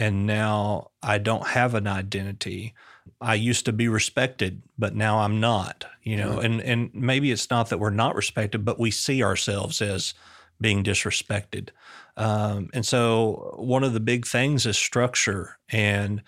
and 0.02 0.26
now 0.26 0.90
I 1.00 1.18
don't 1.18 1.46
have 1.46 1.76
an 1.76 1.86
identity. 1.86 2.74
I 3.20 3.36
used 3.36 3.66
to 3.66 3.72
be 3.72 3.86
respected, 3.86 4.60
but 4.76 4.96
now 4.96 5.20
I'm 5.20 5.38
not, 5.38 5.84
you 6.02 6.16
know, 6.16 6.40
and, 6.40 6.60
and 6.60 6.90
maybe 6.92 7.30
it's 7.30 7.50
not 7.50 7.68
that 7.68 7.78
we're 7.78 7.90
not 7.90 8.16
respected, 8.16 8.64
but 8.64 8.80
we 8.80 8.90
see 8.90 9.22
ourselves 9.22 9.80
as 9.80 10.12
being 10.60 10.82
disrespected. 10.82 11.68
Um, 12.16 12.68
and 12.74 12.84
so 12.84 13.54
one 13.58 13.84
of 13.84 13.92
the 13.92 14.00
big 14.00 14.26
things 14.26 14.66
is 14.66 14.76
structure 14.76 15.60
and, 15.68 16.20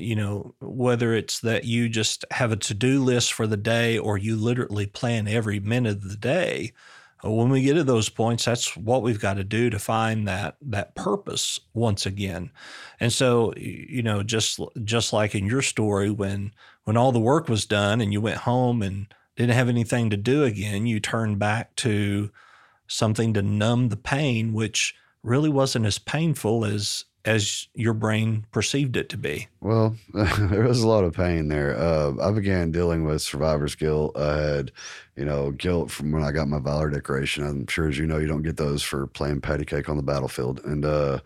you 0.00 0.16
know, 0.16 0.56
whether 0.60 1.14
it's 1.14 1.38
that 1.40 1.64
you 1.64 1.88
just 1.88 2.24
have 2.32 2.50
a 2.50 2.56
to-do 2.56 3.04
list 3.04 3.32
for 3.32 3.46
the 3.46 3.56
day 3.56 3.98
or 3.98 4.18
you 4.18 4.34
literally 4.34 4.86
plan 4.86 5.28
every 5.28 5.60
minute 5.60 5.98
of 5.98 6.10
the 6.10 6.16
day, 6.16 6.72
when 7.24 7.50
we 7.50 7.62
get 7.62 7.74
to 7.74 7.84
those 7.84 8.08
points, 8.08 8.44
that's 8.44 8.76
what 8.76 9.02
we've 9.02 9.20
got 9.20 9.34
to 9.34 9.44
do 9.44 9.70
to 9.70 9.78
find 9.78 10.26
that 10.26 10.56
that 10.62 10.94
purpose 10.94 11.60
once 11.72 12.04
again. 12.04 12.50
And 12.98 13.12
so, 13.12 13.54
you 13.56 14.02
know, 14.02 14.22
just 14.22 14.58
just 14.82 15.12
like 15.12 15.34
in 15.34 15.46
your 15.46 15.62
story, 15.62 16.10
when 16.10 16.52
when 16.84 16.96
all 16.96 17.12
the 17.12 17.20
work 17.20 17.48
was 17.48 17.64
done 17.64 18.00
and 18.00 18.12
you 18.12 18.20
went 18.20 18.38
home 18.38 18.82
and 18.82 19.06
didn't 19.36 19.54
have 19.54 19.68
anything 19.68 20.10
to 20.10 20.16
do 20.16 20.44
again, 20.44 20.86
you 20.86 20.98
turned 20.98 21.38
back 21.38 21.76
to 21.76 22.30
something 22.88 23.32
to 23.34 23.42
numb 23.42 23.88
the 23.88 23.96
pain, 23.96 24.52
which 24.52 24.94
really 25.22 25.48
wasn't 25.48 25.86
as 25.86 25.98
painful 25.98 26.64
as 26.64 27.04
as 27.24 27.68
your 27.74 27.94
brain 27.94 28.44
perceived 28.50 28.96
it 28.96 29.08
to 29.08 29.16
be. 29.16 29.48
Well, 29.60 29.96
there 30.12 30.64
was 30.64 30.82
a 30.82 30.88
lot 30.88 31.04
of 31.04 31.14
pain 31.14 31.48
there. 31.48 31.78
Uh, 31.78 32.14
I 32.20 32.32
began 32.32 32.72
dealing 32.72 33.04
with 33.04 33.22
survivor's 33.22 33.74
guilt. 33.76 34.16
I 34.16 34.36
had, 34.38 34.72
you 35.16 35.24
know, 35.26 35.50
guilt 35.50 35.90
from 35.90 36.10
when 36.10 36.22
I 36.22 36.32
got 36.32 36.48
my 36.48 36.58
Valor 36.58 36.88
decoration. 36.90 37.44
I'm 37.44 37.66
sure, 37.66 37.88
as 37.88 37.98
you 37.98 38.06
know, 38.06 38.18
you 38.18 38.26
don't 38.26 38.42
get 38.42 38.56
those 38.56 38.82
for 38.82 39.06
playing 39.06 39.42
patty 39.42 39.64
cake 39.64 39.88
on 39.90 39.96
the 39.98 40.02
battlefield. 40.02 40.60
And, 40.64 40.84
uh, 40.84 41.18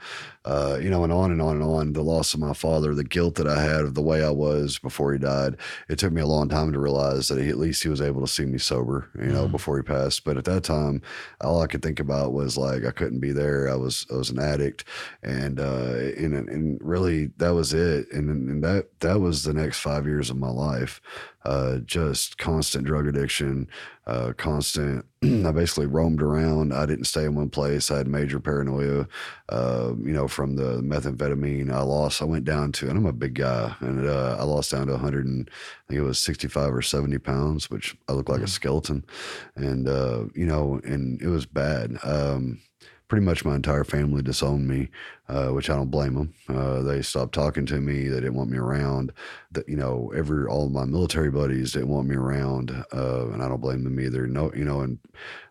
uh, 0.44 0.78
you 0.80 0.90
know, 0.90 1.02
and 1.04 1.12
on 1.12 1.30
and 1.32 1.40
on 1.42 1.56
and 1.56 1.64
on. 1.64 1.92
The 1.92 2.02
loss 2.02 2.32
of 2.34 2.40
my 2.40 2.52
father, 2.52 2.94
the 2.94 3.04
guilt 3.04 3.34
that 3.36 3.48
I 3.48 3.60
had 3.62 3.80
of 3.82 3.94
the 3.94 4.02
way 4.02 4.24
I 4.24 4.30
was 4.30 4.78
before 4.78 5.12
he 5.12 5.18
died. 5.18 5.56
It 5.88 5.98
took 5.98 6.12
me 6.12 6.20
a 6.20 6.26
long 6.26 6.48
time 6.48 6.72
to 6.72 6.78
realize 6.78 7.28
that 7.28 7.40
he, 7.42 7.48
at 7.48 7.58
least 7.58 7.82
he 7.82 7.88
was 7.88 8.00
able 8.00 8.20
to 8.20 8.28
see 8.32 8.44
me 8.44 8.58
sober, 8.58 9.08
you 9.16 9.26
know, 9.26 9.46
Mhm. 9.48 9.52
before 9.52 9.76
he 9.76 9.82
passed. 9.82 10.24
But 10.24 10.36
at 10.36 10.44
that 10.44 10.62
time, 10.64 11.02
all 11.40 11.62
I 11.62 11.66
could 11.66 11.82
think 11.82 11.98
about 12.00 12.32
was 12.32 12.56
like 12.56 12.84
I 12.84 12.90
couldn't 12.92 13.20
be 13.20 13.32
there. 13.32 13.68
I 13.68 13.74
was 13.76 14.06
I 14.12 14.16
was 14.16 14.30
an 14.30 14.38
addict, 14.38 14.84
and 15.22 15.58
uh, 15.60 15.94
and 16.16 16.34
and 16.48 16.78
really 16.80 17.30
that 17.38 17.54
was 17.54 17.72
it. 17.72 18.06
And 18.12 18.28
and 18.50 18.62
that 18.64 18.86
that 19.00 19.20
was 19.20 19.42
the 19.42 19.54
next 19.54 19.78
five 19.80 20.06
years 20.06 20.30
of 20.30 20.36
my 20.36 20.50
life. 20.50 21.00
Uh, 21.44 21.78
just 21.78 22.38
constant 22.38 22.84
drug 22.84 23.06
addiction, 23.06 23.68
uh, 24.06 24.32
constant. 24.36 25.04
I 25.22 25.50
basically 25.50 25.86
roamed 25.86 26.22
around. 26.22 26.72
I 26.72 26.86
didn't 26.86 27.06
stay 27.06 27.24
in 27.24 27.34
one 27.34 27.50
place. 27.50 27.90
I 27.90 27.96
had 27.98 28.06
major 28.06 28.38
paranoia. 28.38 29.08
Uh, 29.48 29.94
you 29.98 30.12
know, 30.12 30.28
from 30.28 30.56
the 30.56 30.80
methamphetamine, 30.82 31.72
I 31.72 31.80
lost. 31.82 32.22
I 32.22 32.24
went 32.26 32.44
down 32.44 32.72
to, 32.72 32.88
and 32.88 32.96
I'm 32.98 33.06
a 33.06 33.12
big 33.12 33.34
guy, 33.34 33.74
and 33.80 34.06
uh, 34.06 34.36
I 34.38 34.44
lost 34.44 34.70
down 34.70 34.86
to 34.86 34.92
100 34.92 35.26
and 35.26 35.50
I 35.50 35.82
think 35.88 36.00
it 36.00 36.04
was 36.04 36.18
65 36.20 36.72
or 36.74 36.82
70 36.82 37.18
pounds, 37.18 37.70
which 37.70 37.96
I 38.08 38.12
look 38.12 38.28
like 38.28 38.40
a 38.40 38.44
Mm. 38.44 38.48
skeleton. 38.48 39.04
And 39.56 39.88
uh, 39.88 40.24
you 40.34 40.46
know, 40.46 40.80
and 40.84 41.20
it 41.20 41.28
was 41.28 41.46
bad. 41.46 41.98
Um, 42.04 42.60
pretty 43.08 43.24
much 43.24 43.44
my 43.44 43.54
entire 43.54 43.84
family 43.84 44.20
disowned 44.20 44.66
me, 44.66 44.88
uh, 45.28 45.48
which 45.48 45.70
I 45.70 45.76
don't 45.76 45.90
blame 45.90 46.14
them. 46.14 46.34
Uh, 46.48 46.82
they 46.82 47.02
stopped 47.02 47.34
talking 47.34 47.64
to 47.66 47.80
me. 47.80 48.08
They 48.08 48.20
didn't 48.20 48.34
want 48.34 48.50
me 48.50 48.58
around. 48.58 49.12
That 49.52 49.68
you 49.68 49.76
know, 49.76 50.12
every 50.16 50.46
all 50.46 50.66
of 50.66 50.72
my 50.72 50.84
military 50.84 51.30
buddies 51.30 51.72
didn't 51.72 51.88
want 51.88 52.08
me 52.08 52.16
around, 52.16 52.70
uh, 52.92 53.28
and 53.28 53.42
I 53.42 53.48
don't 53.48 53.60
blame 53.60 53.84
them 53.84 54.00
either. 54.00 54.26
No, 54.26 54.52
you 54.54 54.64
know, 54.64 54.80
and 54.80 54.98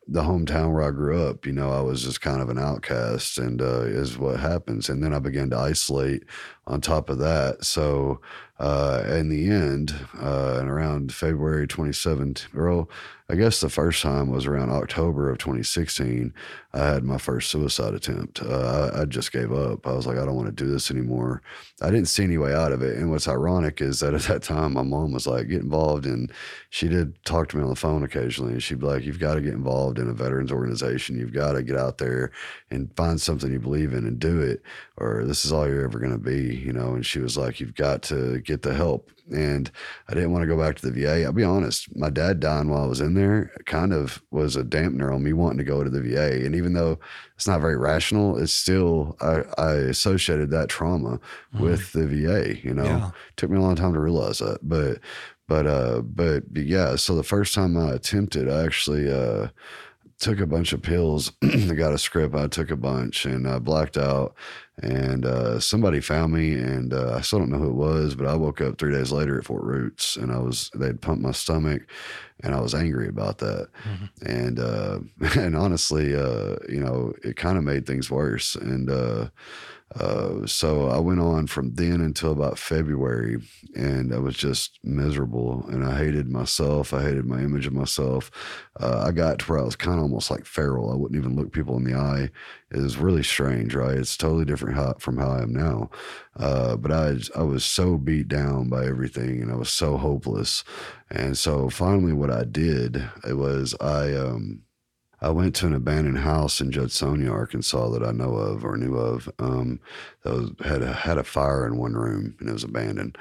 the 0.08 0.22
hometown 0.22 0.72
where 0.74 0.84
I 0.84 0.91
grew 0.91 1.28
up, 1.28 1.46
you 1.46 1.52
know, 1.52 1.72
I 1.72 1.82
was 1.82 2.04
just 2.04 2.22
kind 2.22 2.41
of 2.41 2.50
an 2.50 2.60
outcast, 2.60 3.38
and 3.38 3.62
uh, 3.62 3.82
is 3.82 4.18
what 4.18 4.39
happens. 4.39 4.89
And 4.89 5.04
then 5.04 5.13
I 5.13 5.20
began 5.20 5.50
to 5.52 5.58
isolate. 5.58 6.24
On 6.68 6.82
top 6.82 7.12
of 7.12 7.20
that, 7.20 7.63
so 7.63 8.20
uh, 8.58 9.04
in 9.10 9.30
the 9.30 9.52
end, 9.52 9.94
uh, 10.20 10.58
and 10.60 10.68
around 10.68 11.13
February 11.13 11.68
27th, 11.68 12.48
or 12.56 12.88
I 13.27 13.33
guess 13.33 13.59
the 13.59 13.69
first 13.69 14.03
time 14.03 14.29
was 14.29 14.45
around 14.45 14.69
October 14.69 15.31
of 15.31 15.39
2016. 15.39 16.31
I 16.73 16.77
had 16.77 17.03
my 17.03 17.17
first 17.17 17.49
suicide 17.49 17.95
attempt. 17.95 18.43
Uh, 18.43 18.91
I, 18.93 19.01
I 19.01 19.05
just 19.05 19.31
gave 19.31 19.51
up. 19.51 19.88
I 19.88 19.93
was 19.93 20.05
like, 20.05 20.19
I 20.19 20.25
don't 20.25 20.35
want 20.35 20.55
to 20.55 20.63
do 20.63 20.69
this 20.69 20.91
anymore. 20.91 21.41
I 21.81 21.89
didn't 21.89 22.07
see 22.07 22.23
any 22.23 22.38
way 22.38 22.53
out 22.53 22.71
of 22.71 22.83
it. 22.83 22.97
And 22.97 23.09
what's 23.09 23.27
ironic 23.27 23.81
is 23.81 23.99
that 24.01 24.13
at 24.13 24.21
that 24.23 24.43
time, 24.43 24.73
my 24.73 24.83
mom 24.83 25.11
was 25.11 25.25
like, 25.25 25.47
get 25.47 25.63
involved. 25.63 26.05
And 26.05 26.31
she 26.69 26.88
did 26.88 27.23
talk 27.25 27.49
to 27.49 27.57
me 27.57 27.63
on 27.63 27.69
the 27.69 27.75
phone 27.75 28.03
occasionally. 28.03 28.53
And 28.53 28.61
she'd 28.61 28.79
be 28.79 28.85
like, 28.85 29.03
you've 29.03 29.19
got 29.19 29.35
to 29.35 29.41
get 29.41 29.53
involved 29.53 29.97
in 29.97 30.07
a 30.07 30.13
veterans 30.13 30.51
organization. 30.51 31.17
You've 31.17 31.33
got 31.33 31.53
to 31.53 31.63
get 31.63 31.77
out 31.77 31.97
there 31.97 32.31
and 32.69 32.95
find 32.95 33.19
something 33.19 33.51
you 33.51 33.59
believe 33.59 33.93
in 33.93 34.05
and 34.05 34.19
do 34.19 34.39
it, 34.39 34.61
or 34.97 35.23
this 35.25 35.45
is 35.45 35.51
all 35.51 35.67
you're 35.67 35.83
ever 35.83 35.97
going 35.97 36.11
to 36.11 36.19
be, 36.19 36.55
you 36.55 36.73
know? 36.73 36.93
And 36.93 37.03
she 37.03 37.19
was 37.19 37.38
like, 37.38 37.59
you've 37.59 37.75
got 37.75 38.03
to 38.03 38.39
get 38.41 38.61
the 38.61 38.75
help. 38.75 39.09
And 39.31 39.71
I 40.07 40.13
didn't 40.13 40.31
want 40.31 40.43
to 40.43 40.47
go 40.47 40.57
back 40.57 40.75
to 40.75 40.89
the 40.89 41.01
VA. 41.01 41.23
I'll 41.23 41.31
be 41.31 41.43
honest, 41.43 41.95
my 41.95 42.09
dad 42.09 42.39
dying 42.39 42.69
while 42.69 42.83
I 42.83 42.88
was 42.88 43.01
in 43.01 43.15
there 43.15 43.51
kind 43.65 43.91
of 43.91 44.21
was 44.31 44.55
a 44.55 44.63
dampener 44.63 45.13
on 45.13 45.23
me 45.23 45.33
wanting 45.33 45.57
to 45.57 45.63
go 45.63 45.83
to 45.83 45.89
the 45.89 46.01
VA. 46.01 46.45
And 46.45 46.55
even 46.55 46.73
though 46.73 46.99
it's 47.35 47.47
not 47.47 47.61
very 47.61 47.77
rational, 47.77 48.38
it's 48.38 48.53
still, 48.53 49.17
I, 49.21 49.43
I 49.57 49.71
associated 49.73 50.51
that 50.51 50.69
trauma 50.69 51.19
with 51.59 51.91
the 51.93 52.05
VA, 52.07 52.57
you 52.61 52.73
know? 52.73 52.83
Yeah. 52.83 53.11
Took 53.38 53.49
me 53.49 53.57
a 53.57 53.61
long 53.61 53.75
time 53.75 53.93
to 53.93 53.99
realize 53.99 54.39
that. 54.39 54.59
But, 54.61 54.99
but, 55.47 55.65
uh, 55.65 56.01
but 56.01 56.43
yeah, 56.53 56.95
so 56.95 57.15
the 57.15 57.23
first 57.23 57.55
time 57.55 57.77
I 57.77 57.93
attempted, 57.93 58.49
I 58.49 58.63
actually, 58.63 59.11
uh, 59.11 59.47
took 60.19 60.39
a 60.39 60.47
bunch 60.47 60.73
of 60.73 60.81
pills. 60.81 61.31
I 61.43 61.73
got 61.73 61.93
a 61.93 61.97
script. 61.97 62.35
I 62.35 62.47
took 62.47 62.71
a 62.71 62.75
bunch 62.75 63.25
and 63.25 63.47
I 63.47 63.59
blacked 63.59 63.97
out. 63.97 64.35
And 64.81 65.25
uh, 65.25 65.59
somebody 65.61 66.01
found 66.01 66.33
me, 66.33 66.53
and 66.53 66.93
uh, 66.93 67.13
I 67.15 67.21
still 67.21 67.39
don't 67.39 67.49
know 67.49 67.57
who 67.59 67.69
it 67.69 67.75
was, 67.75 68.13
but 68.13 68.27
I 68.27 68.35
woke 68.35 68.59
up 68.59 68.77
three 68.77 68.91
days 68.91 69.11
later 69.11 69.38
at 69.38 69.45
Fort 69.45 69.63
Roots, 69.63 70.17
and 70.17 70.31
I 70.31 70.38
was 70.39 70.69
they'd 70.75 71.01
pumped 71.01 71.23
my 71.23 71.31
stomach, 71.31 71.83
and 72.43 72.53
I 72.53 72.59
was 72.59 72.75
angry 72.75 73.07
about 73.07 73.38
that. 73.38 73.69
Mhm. 73.85 74.09
And 74.25 74.59
uh, 74.59 74.99
and 75.39 75.55
honestly, 75.55 76.13
uh, 76.13 76.57
you 76.67 76.81
know, 76.81 77.13
it 77.23 77.38
kind 77.38 77.57
of 77.57 77.63
made 77.63 77.85
things 77.85 78.11
worse. 78.11 78.55
And 78.55 78.89
uh, 78.89 79.29
uh, 79.95 80.45
so 80.45 80.89
I 80.89 80.97
went 80.97 81.19
on 81.19 81.45
from 81.47 81.75
then 81.75 82.01
until 82.01 82.31
about 82.31 82.57
February, 82.57 83.38
and 83.75 84.13
I 84.13 84.17
was 84.17 84.35
just 84.35 84.79
miserable, 84.83 85.63
and 85.69 85.85
I 85.85 85.95
hated 85.97 86.27
myself. 86.29 86.91
I 86.93 87.03
hated 87.03 87.25
my 87.25 87.39
image 87.39 87.67
of 87.67 87.73
myself. 87.73 88.31
Uh, 88.79 89.03
I 89.07 89.11
got 89.11 89.39
to 89.39 89.45
where 89.45 89.59
I 89.59 89.63
was 89.63 89.75
kind 89.75 89.97
of 89.97 90.03
almost 90.03 90.31
like 90.31 90.45
feral. 90.45 90.91
I 90.91 90.95
wouldn't 90.95 91.19
even 91.19 91.35
look 91.35 91.51
people 91.53 91.77
in 91.77 91.83
the 91.83 91.93
eye. 91.95 92.29
It 92.71 92.79
was 92.81 92.97
really 92.97 93.23
strange, 93.23 93.75
right? 93.75 93.95
It's 93.97 94.17
totally 94.17 94.43
different 94.43 94.64
how, 94.73 94.93
from 94.99 95.17
how 95.17 95.30
I 95.30 95.43
am 95.43 95.54
now. 95.54 95.89
Uh, 96.36 96.75
but 96.75 96.91
I, 96.91 97.17
I 97.36 97.43
was 97.43 97.63
so 97.65 97.97
beat 97.97 98.28
down 98.28 98.69
by 98.69 98.86
everything, 98.86 99.41
and 99.41 99.51
I 99.51 99.56
was 99.56 99.69
so 99.69 99.97
hopeless. 99.97 100.63
And 101.10 101.38
so 101.38 101.69
finally, 101.69 102.13
what 102.13 102.32
I 102.32 102.43
did 102.43 103.10
it 103.28 103.34
was 103.34 103.75
I 103.80 104.13
um, 104.13 104.63
I 105.21 105.30
went 105.30 105.56
to 105.56 105.67
an 105.67 105.73
abandoned 105.73 106.19
house 106.19 106.62
in 106.62 106.71
Judsonia, 106.71 107.32
Arkansas, 107.32 107.89
that 107.89 108.04
I 108.04 108.12
know 108.12 108.36
of 108.36 108.65
or 108.65 108.78
knew 108.78 108.95
of. 108.95 109.30
Um, 109.39 109.80
that 110.23 110.34
was, 110.34 110.51
had 110.63 110.82
a, 110.82 110.93
had 110.93 111.17
a 111.17 111.23
fire 111.23 111.65
in 111.65 111.78
one 111.78 111.93
room, 111.93 112.36
and 112.39 112.49
it 112.49 112.54
was 112.54 112.63
abandoned. 112.63 113.17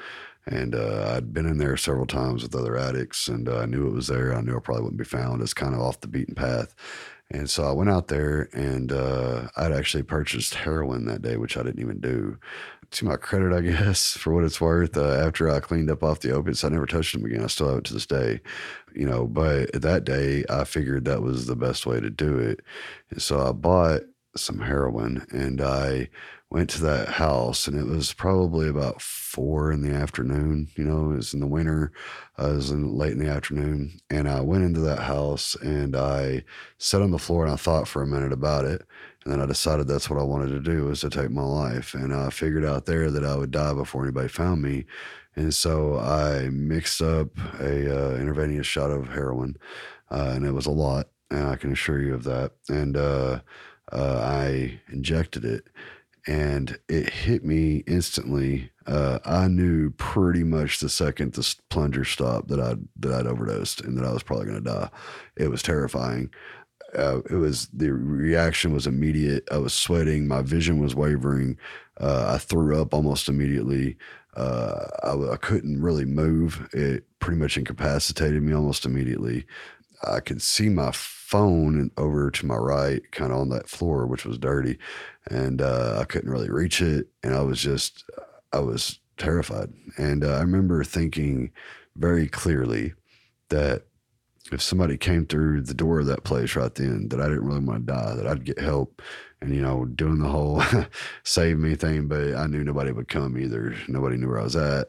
And 0.46 0.74
uh, 0.74 1.14
I'd 1.16 1.32
been 1.32 1.46
in 1.46 1.56
there 1.56 1.76
several 1.78 2.06
times 2.06 2.42
with 2.42 2.54
other 2.54 2.76
addicts, 2.76 3.28
and 3.28 3.48
uh, 3.48 3.60
I 3.60 3.66
knew 3.66 3.86
it 3.86 3.94
was 3.94 4.08
there. 4.08 4.34
I 4.34 4.42
knew 4.42 4.56
it 4.56 4.64
probably 4.64 4.82
wouldn't 4.82 4.98
be 4.98 5.04
found. 5.04 5.40
It's 5.40 5.54
kind 5.54 5.74
of 5.74 5.80
off 5.80 6.00
the 6.00 6.08
beaten 6.08 6.34
path. 6.34 6.74
And 7.30 7.48
so 7.48 7.64
I 7.64 7.72
went 7.72 7.90
out 7.90 8.08
there 8.08 8.48
and 8.52 8.92
uh, 8.92 9.48
I'd 9.56 9.72
actually 9.72 10.02
purchased 10.02 10.54
heroin 10.54 11.06
that 11.06 11.22
day, 11.22 11.36
which 11.36 11.56
I 11.56 11.62
didn't 11.62 11.80
even 11.80 12.00
do. 12.00 12.38
To 12.92 13.04
my 13.04 13.16
credit, 13.16 13.52
I 13.52 13.60
guess, 13.62 14.12
for 14.16 14.32
what 14.32 14.44
it's 14.44 14.60
worth, 14.60 14.96
uh, 14.96 15.14
after 15.26 15.50
I 15.50 15.60
cleaned 15.60 15.90
up 15.90 16.02
off 16.04 16.20
the 16.20 16.32
opiates, 16.32 16.62
I 16.64 16.68
never 16.68 16.86
touched 16.86 17.14
them 17.14 17.24
again. 17.24 17.42
I 17.42 17.48
still 17.48 17.68
have 17.70 17.78
it 17.78 17.84
to 17.84 17.94
this 17.94 18.06
day, 18.06 18.40
you 18.94 19.06
know. 19.06 19.26
But 19.26 19.72
that 19.72 20.04
day, 20.04 20.44
I 20.48 20.64
figured 20.64 21.06
that 21.06 21.22
was 21.22 21.46
the 21.46 21.56
best 21.56 21.86
way 21.86 21.98
to 21.98 22.10
do 22.10 22.38
it. 22.38 22.60
And 23.10 23.20
so 23.20 23.44
I 23.46 23.52
bought 23.52 24.02
some 24.36 24.60
heroin 24.60 25.26
and 25.30 25.60
I 25.60 26.08
went 26.50 26.70
to 26.70 26.82
that 26.82 27.08
house 27.08 27.66
and 27.66 27.76
it 27.76 27.86
was 27.86 28.12
probably 28.12 28.68
about 28.68 29.02
four 29.02 29.72
in 29.72 29.82
the 29.82 29.92
afternoon. 29.92 30.68
You 30.76 30.84
know, 30.84 31.10
it 31.10 31.16
was 31.16 31.34
in 31.34 31.40
the 31.40 31.46
winter. 31.46 31.92
Uh, 32.38 32.50
it 32.50 32.54
was 32.54 32.70
in, 32.70 32.96
late 32.96 33.12
in 33.12 33.18
the 33.18 33.30
afternoon. 33.30 33.98
And 34.08 34.28
I 34.28 34.40
went 34.40 34.62
into 34.62 34.80
that 34.80 35.00
house 35.00 35.56
and 35.56 35.96
I 35.96 36.44
sat 36.78 37.02
on 37.02 37.10
the 37.10 37.18
floor 37.18 37.44
and 37.44 37.52
I 37.52 37.56
thought 37.56 37.88
for 37.88 38.02
a 38.02 38.06
minute 38.06 38.32
about 38.32 38.64
it. 38.64 38.86
And 39.24 39.32
then 39.32 39.40
I 39.40 39.46
decided 39.46 39.88
that's 39.88 40.08
what 40.08 40.20
I 40.20 40.22
wanted 40.22 40.50
to 40.50 40.60
do 40.60 40.84
was 40.84 41.00
to 41.00 41.10
take 41.10 41.30
my 41.30 41.42
life. 41.42 41.94
And 41.94 42.14
I 42.14 42.30
figured 42.30 42.64
out 42.64 42.86
there 42.86 43.10
that 43.10 43.24
I 43.24 43.36
would 43.36 43.50
die 43.50 43.72
before 43.72 44.04
anybody 44.04 44.28
found 44.28 44.62
me. 44.62 44.84
And 45.36 45.52
so 45.52 45.98
I 45.98 46.48
mixed 46.50 47.02
up 47.02 47.28
a 47.58 48.14
uh, 48.14 48.16
intravenous 48.16 48.66
shot 48.66 48.90
of 48.90 49.08
heroin, 49.08 49.56
uh, 50.10 50.32
and 50.34 50.46
it 50.46 50.52
was 50.52 50.66
a 50.66 50.70
lot, 50.70 51.08
and 51.30 51.48
I 51.48 51.56
can 51.56 51.72
assure 51.72 52.00
you 52.00 52.14
of 52.14 52.24
that. 52.24 52.52
And 52.68 52.96
uh, 53.94 54.20
I 54.22 54.80
injected 54.90 55.44
it, 55.44 55.68
and 56.26 56.78
it 56.88 57.10
hit 57.10 57.44
me 57.44 57.84
instantly. 57.86 58.70
Uh, 58.86 59.18
I 59.24 59.48
knew 59.48 59.90
pretty 59.92 60.44
much 60.44 60.80
the 60.80 60.88
second 60.88 61.32
the 61.34 61.54
plunger 61.70 62.04
stopped 62.04 62.48
that 62.48 62.60
I 62.60 62.74
that 62.98 63.12
I'd 63.12 63.26
overdosed 63.26 63.80
and 63.82 63.96
that 63.96 64.04
I 64.04 64.12
was 64.12 64.22
probably 64.22 64.46
going 64.46 64.62
to 64.62 64.70
die. 64.70 64.90
It 65.36 65.48
was 65.48 65.62
terrifying. 65.62 66.30
Uh, 66.96 67.20
it 67.30 67.36
was 67.36 67.68
the 67.68 67.92
reaction 67.92 68.72
was 68.72 68.86
immediate. 68.86 69.48
I 69.50 69.58
was 69.58 69.72
sweating. 69.72 70.28
My 70.28 70.42
vision 70.42 70.80
was 70.80 70.94
wavering. 70.94 71.56
Uh, 72.00 72.34
I 72.34 72.38
threw 72.38 72.80
up 72.80 72.92
almost 72.92 73.28
immediately. 73.28 73.96
Uh, 74.36 74.86
I, 75.02 75.32
I 75.32 75.36
couldn't 75.36 75.80
really 75.80 76.04
move. 76.04 76.68
It 76.72 77.04
pretty 77.20 77.38
much 77.38 77.56
incapacitated 77.56 78.42
me 78.42 78.52
almost 78.52 78.84
immediately. 78.84 79.46
I 80.02 80.20
could 80.20 80.42
see 80.42 80.68
my 80.68 80.90
phone 81.34 81.90
over 81.96 82.30
to 82.30 82.46
my 82.46 82.54
right, 82.54 83.10
kind 83.10 83.32
of 83.32 83.38
on 83.38 83.48
that 83.48 83.68
floor, 83.68 84.06
which 84.06 84.24
was 84.24 84.38
dirty, 84.38 84.78
and 85.28 85.60
uh, 85.60 85.98
I 86.00 86.04
couldn't 86.04 86.30
really 86.30 86.48
reach 86.48 86.80
it. 86.80 87.08
And 87.24 87.34
I 87.34 87.40
was 87.40 87.60
just, 87.60 88.04
I 88.52 88.60
was 88.60 89.00
terrified. 89.16 89.72
And 89.98 90.22
uh, 90.22 90.34
I 90.34 90.40
remember 90.42 90.84
thinking 90.84 91.50
very 91.96 92.28
clearly 92.28 92.92
that 93.48 93.82
if 94.52 94.62
somebody 94.62 94.96
came 94.96 95.26
through 95.26 95.62
the 95.62 95.74
door 95.74 95.98
of 95.98 96.06
that 96.06 96.22
place 96.22 96.54
right 96.54 96.72
then, 96.72 97.08
that 97.08 97.20
I 97.20 97.24
didn't 97.24 97.46
really 97.46 97.64
want 97.64 97.84
to 97.84 97.92
die, 97.92 98.14
that 98.14 98.28
I'd 98.28 98.44
get 98.44 98.60
help 98.60 99.02
and, 99.40 99.52
you 99.52 99.60
know, 99.60 99.86
doing 99.86 100.20
the 100.20 100.28
whole 100.28 100.62
save 101.24 101.58
me 101.58 101.74
thing. 101.74 102.06
But 102.06 102.36
I 102.36 102.46
knew 102.46 102.62
nobody 102.62 102.92
would 102.92 103.08
come 103.08 103.36
either. 103.36 103.74
Nobody 103.88 104.18
knew 104.18 104.28
where 104.28 104.38
I 104.38 104.44
was 104.44 104.54
at. 104.54 104.86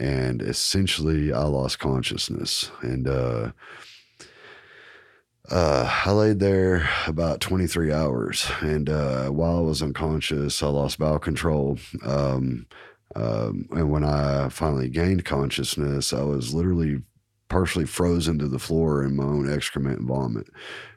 And 0.00 0.42
essentially, 0.42 1.32
I 1.32 1.44
lost 1.44 1.78
consciousness. 1.78 2.72
And, 2.82 3.06
uh, 3.06 3.52
uh, 5.50 6.02
I 6.06 6.10
laid 6.12 6.40
there 6.40 6.88
about 7.06 7.40
23 7.40 7.92
hours, 7.92 8.50
and 8.60 8.88
uh, 8.88 9.28
while 9.28 9.58
I 9.58 9.60
was 9.60 9.82
unconscious, 9.82 10.62
I 10.62 10.68
lost 10.68 10.98
bowel 10.98 11.18
control. 11.18 11.78
Um, 12.04 12.66
um, 13.14 13.68
and 13.70 13.90
when 13.90 14.04
I 14.04 14.48
finally 14.48 14.88
gained 14.88 15.24
consciousness, 15.24 16.12
I 16.12 16.22
was 16.22 16.54
literally 16.54 17.02
partially 17.48 17.84
frozen 17.84 18.38
to 18.38 18.48
the 18.48 18.58
floor 18.58 19.04
in 19.04 19.16
my 19.16 19.24
own 19.24 19.52
excrement 19.52 20.00
and 20.00 20.08
vomit. 20.08 20.46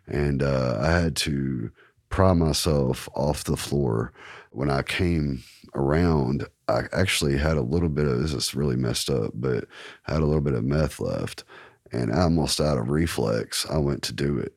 And 0.08 0.42
uh, 0.42 0.80
I 0.82 0.92
had 0.92 1.16
to 1.18 1.72
pry 2.10 2.34
myself 2.34 3.10
off 3.16 3.44
the 3.44 3.58
floor. 3.58 4.14
When 4.52 4.70
I 4.72 4.82
came 4.82 5.44
around, 5.76 6.48
I 6.70 6.84
actually 6.94 7.38
had 7.38 7.58
a 7.58 7.62
little 7.62 7.90
bit 7.90 8.08
of 8.08 8.20
this 8.20 8.34
is 8.34 8.56
really 8.56 8.78
messed 8.78 9.10
up, 9.10 9.32
but 9.34 9.66
I 10.08 10.14
had 10.14 10.22
a 10.22 10.26
little 10.26 10.42
bit 10.42 10.54
of 10.54 10.64
meth 10.64 11.02
left 11.02 11.44
and 11.92 12.12
almost 12.12 12.60
out 12.60 12.78
of 12.78 12.90
reflex, 12.90 13.66
I 13.70 13.78
went 13.78 14.04
to 14.04 14.14
do 14.14 14.38
it. 14.38 14.54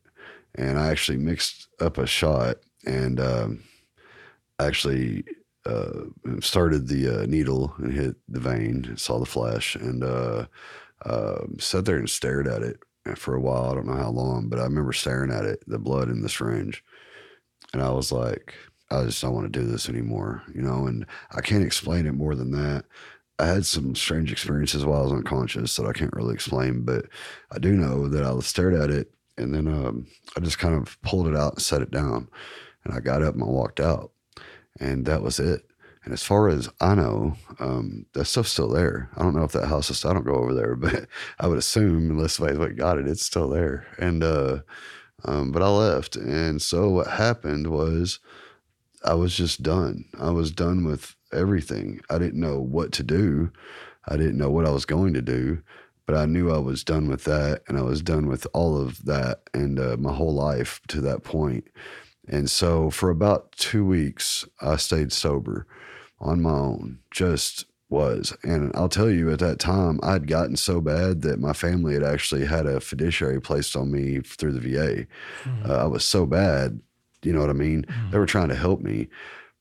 And 0.55 0.79
I 0.79 0.91
actually 0.91 1.19
mixed 1.19 1.69
up 1.81 1.99
a 1.99 2.07
shot 2.07 2.57
and 2.85 3.21
um, 3.21 3.63
actually 4.59 5.25
uh, 5.67 6.05
started 6.41 6.89
the 6.89 7.23
uh, 7.23 7.27
needle 7.27 7.75
and 7.79 7.93
hit 7.93 8.17
the 8.29 8.41
vein, 8.41 8.97
saw 8.97 9.19
the 9.19 9.27
flash, 9.27 9.77
and 9.77 10.03
uh, 10.03 10.47
um, 11.07 11.57
sat 11.59 11.85
there 11.85 11.97
and 11.97 12.11
stared 12.11 12.49
at 12.49 12.63
it 12.63 12.79
for 13.17 13.35
a 13.35 13.41
while. 13.41 13.71
I 13.71 13.75
don't 13.75 13.87
know 13.87 13.95
how 13.95 14.11
long, 14.11 14.49
but 14.49 14.59
I 14.59 14.65
remember 14.65 14.93
staring 14.93 15.31
at 15.31 15.45
it, 15.45 15.63
the 15.67 15.79
blood 15.79 16.09
in 16.09 16.23
the 16.23 16.29
syringe. 16.29 16.83
And 17.73 17.83
I 17.83 17.91
was 17.91 18.11
like, 18.11 18.55
I 18.91 19.05
just 19.05 19.23
don't 19.23 19.35
want 19.35 19.53
to 19.53 19.59
do 19.59 19.67
this 19.67 19.89
anymore, 19.89 20.43
you 20.53 20.63
know, 20.63 20.87
and 20.87 21.07
I 21.31 21.41
can't 21.41 21.65
explain 21.65 22.07
it 22.07 22.13
more 22.13 22.35
than 22.35 22.51
that. 22.53 22.85
I 23.41 23.47
had 23.47 23.67
some 23.67 23.95
strange 23.95 24.31
experiences 24.31 24.85
while 24.85 25.01
I 25.01 25.05
was 25.05 25.13
unconscious 25.13 25.77
that 25.77 25.87
I 25.87 25.93
can't 25.93 26.15
really 26.15 26.35
explain, 26.35 26.83
but 26.83 27.07
I 27.51 27.59
do 27.59 27.73
know 27.73 28.09
that 28.09 28.25
I 28.25 28.39
stared 28.41 28.75
at 28.75 28.91
it 28.91 29.13
and 29.41 29.55
then 29.55 29.67
um, 29.67 30.07
I 30.37 30.41
just 30.41 30.59
kind 30.59 30.75
of 30.75 31.01
pulled 31.03 31.27
it 31.27 31.37
out 31.37 31.55
and 31.55 31.63
set 31.63 31.83
it 31.83 31.91
down. 31.91 32.29
And 32.85 32.95
I 32.95 33.01
got 33.01 33.23
up 33.23 33.35
and 33.35 33.43
I 33.43 33.47
walked 33.47 33.81
out, 33.81 34.13
and 34.79 35.05
that 35.07 35.23
was 35.23 35.39
it. 35.39 35.67
And 36.05 36.15
as 36.15 36.23
far 36.23 36.49
as 36.49 36.69
I 36.81 36.95
know, 36.95 37.37
um, 37.59 38.07
that 38.15 38.25
stuff's 38.25 38.53
still 38.53 38.71
there. 38.71 39.11
I 39.17 39.23
don't 39.23 39.35
know 39.35 39.45
if 39.45 39.53
that 39.53 39.69
house 39.69 39.91
is. 39.91 40.05
I 40.05 40.15
don't 40.15 40.25
go 40.25 40.37
over 40.37 40.55
there, 40.55 40.77
but 40.77 41.07
I 41.39 41.47
would 41.47 41.59
assume 41.59 42.11
unless 42.11 42.35
somebody 42.35 42.75
got 42.75 42.99
it, 42.99 43.07
it's 43.07 43.25
still 43.25 43.49
there. 43.49 43.87
And 43.99 44.23
uh, 44.23 44.61
um, 45.25 45.53
but 45.53 45.63
I 45.63 45.69
left, 45.69 46.17
and 46.17 46.63
so 46.63 46.89
what 46.89 47.09
happened 47.09 47.67
was 47.67 48.21
I 49.05 49.15
was 49.15 49.37
just 49.37 49.63
done. 49.63 50.07
I 50.19 50.31
was 50.31 50.51
done 50.51 50.85
with 50.85 51.17
everything. 51.33 52.01
I 52.11 52.19
didn't 52.19 52.41
know 52.41 52.61
what 52.61 52.93
to 52.93 53.03
do. 53.03 53.51
I 54.09 54.17
didn't 54.17 54.39
know 54.39 54.51
what 54.51 54.67
I 54.67 54.71
was 54.71 54.85
going 54.85 55.15
to 55.15 55.23
do, 55.23 55.63
but 56.07 56.17
I 56.17 56.27
knew 56.27 56.51
I 56.51 56.59
was 56.59 56.85
done 56.85 57.09
with 57.09 57.25
that 57.25 57.63
and 57.69 57.79
I 57.79 57.83
was 57.83 58.03
done 58.03 58.27
with 58.27 58.47
all 58.53 58.81
of 58.81 59.05
that 59.05 59.43
and 59.55 59.79
uh, 59.79 59.97
my 59.99 60.13
whole 60.13 60.35
life 60.35 60.81
to 60.89 61.01
that 61.03 61.23
point. 61.23 61.69
And 62.29 62.51
so 62.51 62.91
for 62.91 63.11
about 63.11 63.53
two 63.53 63.85
weeks, 63.85 64.47
I 64.61 64.77
stayed 64.77 65.13
sober 65.13 65.67
on 66.21 66.43
my 66.43 66.51
own, 66.51 67.01
just 67.11 67.67
was. 67.91 68.37
And 68.43 68.71
I'll 68.75 68.89
tell 68.89 69.11
you, 69.11 69.31
at 69.31 69.41
that 69.41 69.59
time, 69.59 69.99
I'd 70.03 70.29
gotten 70.29 70.57
so 70.57 70.81
bad 70.81 71.23
that 71.23 71.41
my 71.41 71.53
family 71.53 71.95
had 71.95 72.05
actually 72.05 72.47
had 72.47 72.67
a 72.67 72.81
fiduciary 72.81 73.41
placed 73.41 73.77
on 73.77 73.91
me 73.91 74.21
through 74.21 74.53
the 74.53 74.61
VA. 74.61 75.07
Mm-hmm. 75.45 75.71
Uh, 75.71 75.75
I 75.75 75.87
was 75.87 76.05
so 76.05 76.25
bad, 76.25 76.81
you 77.23 77.33
know 77.33 77.41
what 77.41 77.51
I 77.51 77.55
mean? 77.55 77.83
Mm-hmm. 77.83 78.11
They 78.13 78.19
were 78.19 78.27
trying 78.27 78.49
to 78.49 78.55
help 78.55 78.81
me. 78.81 79.09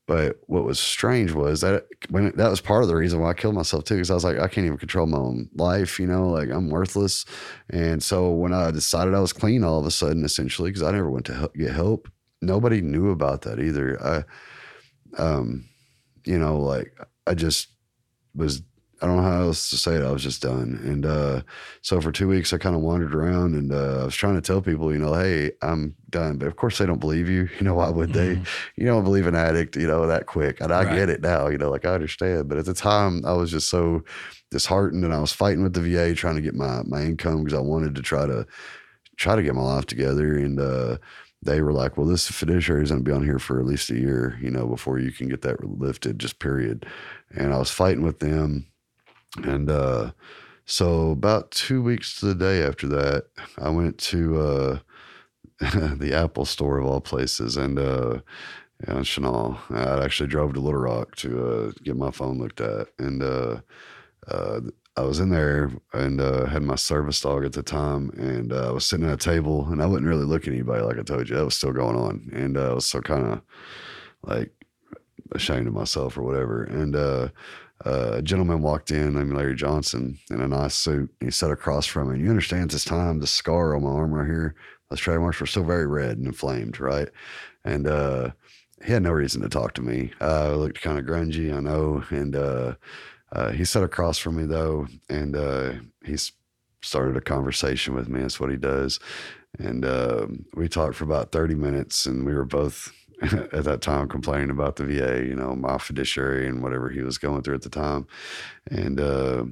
But 0.10 0.38
what 0.48 0.64
was 0.64 0.80
strange 0.80 1.34
was 1.34 1.62
that 1.62 1.86
when 2.10 2.26
it, 2.26 2.38
that 2.38 2.50
was 2.50 2.62
part 2.62 2.82
of 2.82 2.88
the 2.88 2.96
reason 2.96 3.20
why 3.20 3.30
I 3.30 3.36
killed 3.36 3.54
myself 3.54 3.84
too, 3.84 3.94
because 3.94 4.10
I 4.10 4.16
was 4.16 4.24
like, 4.24 4.40
I 4.40 4.48
can't 4.48 4.66
even 4.66 4.80
control 4.80 5.06
my 5.06 5.20
own 5.20 5.50
life, 5.54 6.00
you 6.00 6.08
know, 6.08 6.30
like 6.30 6.50
I'm 6.50 6.72
worthless. 6.72 7.26
And 7.70 8.02
so 8.02 8.32
when 8.32 8.52
I 8.52 8.72
decided 8.72 9.14
I 9.14 9.20
was 9.20 9.34
clean, 9.34 9.64
all 9.64 9.80
of 9.80 9.86
a 9.86 9.92
sudden, 9.92 10.26
essentially, 10.26 10.72
because 10.72 10.82
I 10.82 10.94
never 10.94 11.12
went 11.12 11.28
to 11.28 11.36
help, 11.36 11.54
get 11.54 11.74
help, 11.74 12.10
nobody 12.42 12.82
knew 12.82 13.12
about 13.12 13.44
that 13.44 13.60
either. 13.60 14.04
I, 14.04 15.22
um, 15.22 15.70
you 16.26 16.40
know, 16.40 16.58
like 16.58 16.92
I 17.28 17.36
just 17.36 17.68
was 18.34 18.64
I 19.02 19.08
don't 19.08 19.18
know 19.18 19.24
how 19.24 19.42
else 19.42 19.70
to 19.70 19.78
say 19.78 19.96
it. 19.96 20.04
I 20.04 20.12
was 20.12 20.24
just 20.24 20.42
done. 20.42 20.80
And 20.84 21.06
uh, 21.06 21.42
so 21.82 22.02
for 22.02 22.12
two 22.12 22.28
weeks, 22.28 22.52
I 22.52 22.58
kind 22.58 22.76
of 22.76 22.82
wandered 22.82 23.16
around 23.16 23.56
and 23.56 23.72
uh, 23.72 24.02
I 24.02 24.06
was 24.06 24.16
trying 24.16 24.36
to 24.36 24.42
tell 24.42 24.62
people, 24.62 24.92
you 24.92 25.00
know, 25.00 25.14
hey, 25.14 25.52
I'm 25.62 25.96
done. 26.10 26.38
But 26.38 26.48
of 26.48 26.58
course, 26.58 26.78
they 26.78 26.86
don't 26.86 27.00
believe 27.00 27.30
you. 27.30 27.50
You 27.60 27.66
know, 27.66 27.76
why 27.76 27.90
would 27.90 28.14
they? 28.14 28.36
Mm-hmm. 28.36 28.44
You 28.78 28.86
don't 28.86 29.04
believe 29.04 29.28
an 29.28 29.36
addict, 29.36 29.76
you 29.76 29.88
know, 29.88 30.08
that 30.08 30.28
quick. 30.28 30.62
And 30.62 30.72
I 30.72 30.84
right. 30.84 30.96
get 30.96 31.10
it 31.10 31.22
now, 31.22 31.50
you 31.50 31.58
know, 31.58 31.70
like 31.70 31.84
I 31.84 31.94
understand. 31.94 32.48
But 32.48 32.58
at 32.58 32.66
the 32.66 32.74
time, 32.74 33.26
I 33.26 33.34
was 33.34 33.52
just 33.52 33.70
so 33.70 34.04
disheartened 34.50 35.04
and 35.04 35.14
I 35.14 35.20
was 35.20 35.34
fighting 35.34 35.62
with 35.62 35.74
the 35.74 35.82
VA 35.82 36.14
trying 36.14 36.36
to 36.36 36.42
get 36.42 36.56
my, 36.56 36.84
my 36.86 37.02
income 37.02 37.44
because 37.44 37.58
I 37.58 37.62
wanted 37.62 37.96
to 37.96 38.02
try 38.02 38.26
to 38.26 38.48
try 39.18 39.36
to 39.36 39.44
get 39.44 39.56
my 39.56 39.62
life 39.62 39.88
together. 39.88 40.38
And, 40.38 40.60
uh, 40.60 40.98
they 41.42 41.62
were 41.62 41.74
like, 41.74 41.98
well, 41.98 42.08
this 42.08 42.28
fiduciary 42.28 42.84
is 42.84 42.92
going 42.92 43.04
to 43.04 43.10
be 43.10 43.16
on 43.16 43.24
here 43.24 43.40
for 43.40 43.60
at 43.60 43.66
least 43.66 43.90
a 43.90 43.96
year, 43.96 44.38
you 44.42 44.52
know, 44.52 44.68
before 44.68 45.00
you 45.00 45.12
can 45.12 45.30
get 45.30 45.42
that 45.44 45.64
lifted, 45.64 46.20
just 46.20 46.40
period. 46.40 46.86
And 47.34 47.54
I 47.54 47.58
was 47.58 47.72
fighting 47.72 48.04
with 48.04 48.20
them 48.20 48.68
and 49.38 49.70
uh, 49.70 50.12
so, 50.66 51.12
about 51.12 51.52
two 51.52 51.82
weeks 51.82 52.20
to 52.20 52.28
the 52.28 52.36
day 52.36 52.64
after 52.64 52.88
that, 52.90 53.26
I 53.58 53.70
went 53.70 53.98
to 54.00 54.40
uh, 54.40 54.80
the 55.96 56.14
Apple 56.14 56.46
store 56.46 56.78
of 56.78 56.86
all 56.86 57.02
places, 57.02 57.58
and 57.58 57.80
uh, 57.80 58.20
in 58.88 58.96
Chenal. 58.98 59.58
I 59.72 60.04
actually 60.04 60.30
drove 60.30 60.54
to 60.54 60.60
Little 60.60 60.80
Rock 60.80 61.16
to 61.18 61.48
uh, 61.48 61.72
get 61.84 61.98
my 61.98 62.12
phone 62.12 62.38
looked 62.38 62.62
at, 62.62 62.88
and 62.98 63.22
uh, 63.22 63.62
uh, 64.28 64.62
I 64.96 65.02
was 65.02 65.20
in 65.20 65.30
there 65.30 65.72
and 65.94 66.20
uh, 66.22 66.46
had 66.46 66.64
my 66.64 66.76
service 66.76 67.22
dog 67.22 67.46
at 67.46 67.54
the 67.54 67.64
time, 67.64 68.10
and 68.18 68.54
uh, 68.54 68.70
I 68.70 68.72
was 68.72 68.86
sitting 68.86 69.06
at 69.06 69.14
a 69.14 69.18
table, 69.18 69.68
and 69.70 69.82
I 69.82 69.86
wouldn't 69.86 70.08
really 70.08 70.26
look 70.26 70.48
at 70.48 70.54
anybody, 70.54 70.84
like 70.84 71.00
I 71.00 71.04
told 71.04 71.30
you, 71.30 71.36
that 71.36 71.46
was 71.46 71.56
still 71.56 71.74
going 71.74 71.96
on, 71.96 72.30
and 72.34 72.58
uh, 72.58 72.72
I 72.72 72.74
was 72.74 72.86
so 72.86 73.02
kind 73.02 73.34
of 73.34 73.42
like 74.24 74.52
ashamed 75.34 75.68
of 75.68 75.74
myself 75.74 76.18
or 76.18 76.24
whatever, 76.24 76.64
and 76.64 76.96
uh, 77.86 78.14
a 78.16 78.22
gentleman 78.22 78.62
walked 78.62 78.92
in 78.92 79.14
named 79.14 79.34
Larry 79.34 79.56
Johnson 79.56 80.20
in 80.30 80.42
a 80.42 80.48
nice 80.48 80.76
suit. 80.76 81.14
He 81.20 81.32
sat 81.32 81.52
across 81.52 81.86
from 81.86 82.10
me. 82.10 82.16
And 82.16 82.24
you 82.24 82.30
understand 82.30 82.72
this 82.72 82.84
time, 82.84 83.20
the 83.20 83.28
scar 83.28 83.76
on 83.76 83.84
my 83.84 83.90
arm 83.90 84.14
right 84.14 84.26
here, 84.26 84.56
Those 84.90 85.00
trademarks 85.00 85.40
were 85.40 85.46
still 85.46 85.64
very 85.64 85.88
red 85.88 86.18
and 86.18 86.28
inflamed, 86.28 86.80
right? 86.80 87.10
And 87.64 87.88
uh, 87.88 88.32
he 88.84 88.92
had 88.92 89.04
no 89.04 89.12
reason 89.12 89.42
to 89.42 89.50
talk 89.50 89.74
to 89.76 89.82
me. 89.82 90.12
I 90.20 90.50
looked 90.50 90.82
kind 90.82 91.00
of 91.00 91.06
grungy, 91.06 91.56
I 91.56 91.60
know. 91.60 92.04
And 92.10 92.36
uh, 92.36 92.76
uh, 93.32 93.52
he 93.52 93.64
sat 93.64 93.84
across 93.84 94.18
from 94.18 94.36
me 94.38 94.46
though, 94.46 94.88
and 95.10 95.36
uh, 95.36 95.74
he 96.04 96.18
started 96.82 97.16
a 97.16 97.22
conversation 97.22 97.94
with 97.94 98.10
me. 98.10 98.22
That's 98.22 98.40
what 98.40 98.52
he 98.52 98.58
does. 98.58 99.00
And 99.58 99.84
uh, 99.86 100.28
we 100.54 100.68
talked 100.68 100.96
for 100.96 101.06
about 101.06 101.32
30 101.32 101.56
minutes, 101.56 102.06
and 102.06 102.26
we 102.26 102.34
were 102.34 102.46
both 102.46 102.94
at 103.52 103.64
that 103.66 103.82
time 103.82 104.08
complaining 104.08 104.50
about 104.50 104.78
the 104.78 104.86
VA, 104.86 105.26
you 105.26 105.36
know, 105.36 105.56
my 105.56 105.78
fiduciary 105.78 106.48
and 106.48 106.64
whatever 106.64 106.90
he 106.90 107.02
was 107.02 107.18
going 107.18 107.42
through 107.42 107.56
at 107.56 107.64
the 107.64 107.70
time. 107.70 108.08
And 108.72 109.00
uh, 109.00 109.46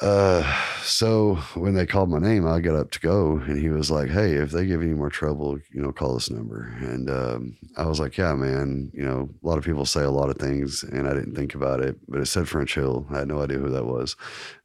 uh, 0.00 0.58
so 0.82 1.34
when 1.54 1.74
they 1.74 1.84
called 1.84 2.08
my 2.08 2.18
name, 2.18 2.46
I 2.46 2.60
got 2.60 2.76
up 2.76 2.90
to 2.92 3.00
go, 3.00 3.36
and 3.46 3.58
he 3.58 3.68
was 3.68 3.90
like, 3.90 4.08
"Hey, 4.08 4.32
if 4.32 4.50
they 4.50 4.64
give 4.64 4.82
you 4.82 4.88
any 4.88 4.98
more 4.98 5.10
trouble, 5.10 5.58
you 5.70 5.82
know, 5.82 5.92
call 5.92 6.14
this 6.14 6.30
number." 6.30 6.74
And 6.80 7.10
um, 7.10 7.56
I 7.76 7.84
was 7.84 8.00
like, 8.00 8.16
"Yeah, 8.16 8.34
man. 8.34 8.90
You 8.94 9.04
know, 9.04 9.28
a 9.42 9.46
lot 9.46 9.58
of 9.58 9.64
people 9.64 9.84
say 9.84 10.02
a 10.02 10.10
lot 10.10 10.30
of 10.30 10.38
things, 10.38 10.82
and 10.82 11.06
I 11.06 11.12
didn't 11.12 11.34
think 11.34 11.54
about 11.54 11.80
it, 11.80 11.98
but 12.08 12.20
it 12.20 12.26
said 12.26 12.48
French 12.48 12.74
Hill. 12.74 13.06
I 13.10 13.18
had 13.18 13.28
no 13.28 13.42
idea 13.42 13.58
who 13.58 13.68
that 13.68 13.84
was, 13.84 14.16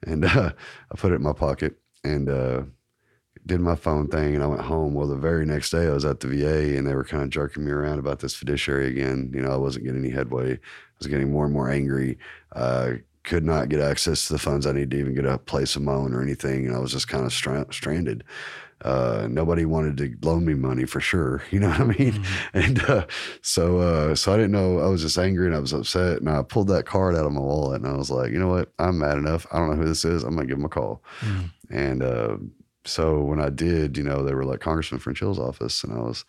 and 0.05 0.23
uh, 0.25 0.51
I 0.91 0.95
put 0.95 1.11
it 1.11 1.15
in 1.15 1.23
my 1.23 1.33
pocket 1.33 1.75
and 2.03 2.29
uh, 2.29 2.61
did 3.47 3.61
my 3.61 3.75
phone 3.75 4.07
thing, 4.07 4.35
and 4.35 4.43
I 4.43 4.47
went 4.47 4.61
home. 4.61 4.93
Well, 4.93 5.07
the 5.07 5.15
very 5.15 5.45
next 5.45 5.71
day, 5.71 5.87
I 5.87 5.91
was 5.93 6.05
at 6.05 6.19
the 6.19 6.27
VA, 6.27 6.77
and 6.77 6.85
they 6.85 6.93
were 6.93 7.03
kind 7.03 7.23
of 7.23 7.29
jerking 7.29 7.65
me 7.65 7.71
around 7.71 7.97
about 7.97 8.19
this 8.19 8.35
fiduciary 8.35 8.87
again. 8.87 9.31
You 9.33 9.41
know, 9.41 9.51
I 9.51 9.57
wasn't 9.57 9.85
getting 9.85 10.03
any 10.03 10.13
headway. 10.13 10.53
I 10.53 10.59
was 10.99 11.07
getting 11.07 11.31
more 11.31 11.45
and 11.45 11.53
more 11.53 11.69
angry. 11.69 12.19
Uh, 12.55 12.93
could 13.23 13.43
not 13.43 13.69
get 13.69 13.81
access 13.81 14.27
to 14.27 14.33
the 14.33 14.39
funds 14.39 14.65
I 14.65 14.71
needed 14.71 14.91
to 14.91 14.99
even 14.99 15.13
get 15.13 15.25
a 15.25 15.37
place 15.37 15.75
of 15.75 15.81
my 15.81 15.91
own 15.91 16.13
or 16.13 16.21
anything. 16.21 16.65
And 16.65 16.75
I 16.75 16.79
was 16.79 16.93
just 16.93 17.09
kind 17.09 17.25
of 17.25 17.33
stra- 17.33 17.67
stranded. 17.71 18.23
Uh, 18.83 19.27
nobody 19.29 19.65
wanted 19.65 19.97
to 19.97 20.15
loan 20.25 20.45
me 20.45 20.53
money 20.53 20.85
for 20.85 21.01
sure. 21.01 21.43
You 21.51 21.59
know 21.59 21.69
what 21.69 21.79
I 21.79 21.85
mean? 21.85 22.13
Mm-hmm. 22.13 22.57
And 22.57 22.83
uh, 22.83 23.05
so, 23.41 23.79
uh, 23.79 24.15
so 24.15 24.33
I 24.33 24.37
didn't 24.37 24.51
know. 24.51 24.79
I 24.79 24.87
was 24.87 25.01
just 25.01 25.17
angry 25.17 25.47
and 25.47 25.55
I 25.55 25.59
was 25.59 25.73
upset. 25.73 26.19
And 26.19 26.29
I 26.29 26.41
pulled 26.41 26.69
that 26.69 26.85
card 26.85 27.15
out 27.15 27.25
of 27.25 27.33
my 27.33 27.41
wallet 27.41 27.81
and 27.81 27.91
I 27.91 27.97
was 27.97 28.09
like, 28.09 28.31
you 28.31 28.39
know 28.39 28.47
what? 28.47 28.71
I'm 28.79 28.99
mad 28.99 29.17
enough. 29.17 29.45
I 29.51 29.57
don't 29.57 29.71
know 29.71 29.75
who 29.75 29.87
this 29.87 30.05
is. 30.05 30.23
I'm 30.23 30.35
gonna 30.35 30.47
give 30.47 30.57
him 30.57 30.65
a 30.65 30.69
call. 30.69 31.03
Mm-hmm. 31.19 31.75
And 31.75 32.03
uh, 32.03 32.37
so 32.87 33.21
when 33.21 33.39
I 33.39 33.49
did, 33.49 33.97
you 33.97 34.03
know, 34.03 34.23
they 34.23 34.33
were 34.33 34.45
like 34.45 34.59
Congressman 34.59 34.99
French 34.99 35.19
Hill's 35.19 35.39
office, 35.39 35.83
and 35.83 35.93
I 35.93 36.01
was 36.01 36.25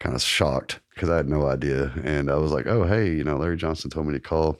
kind 0.00 0.14
of 0.14 0.22
shocked 0.22 0.80
because 0.94 1.08
I 1.08 1.16
had 1.16 1.28
no 1.28 1.46
idea. 1.46 1.92
And 2.04 2.30
I 2.30 2.36
was 2.36 2.52
like, 2.52 2.66
oh, 2.66 2.84
hey, 2.84 3.10
you 3.10 3.24
know, 3.24 3.36
Larry 3.36 3.56
Johnson 3.56 3.90
told 3.90 4.06
me 4.06 4.12
to 4.12 4.20
call. 4.20 4.58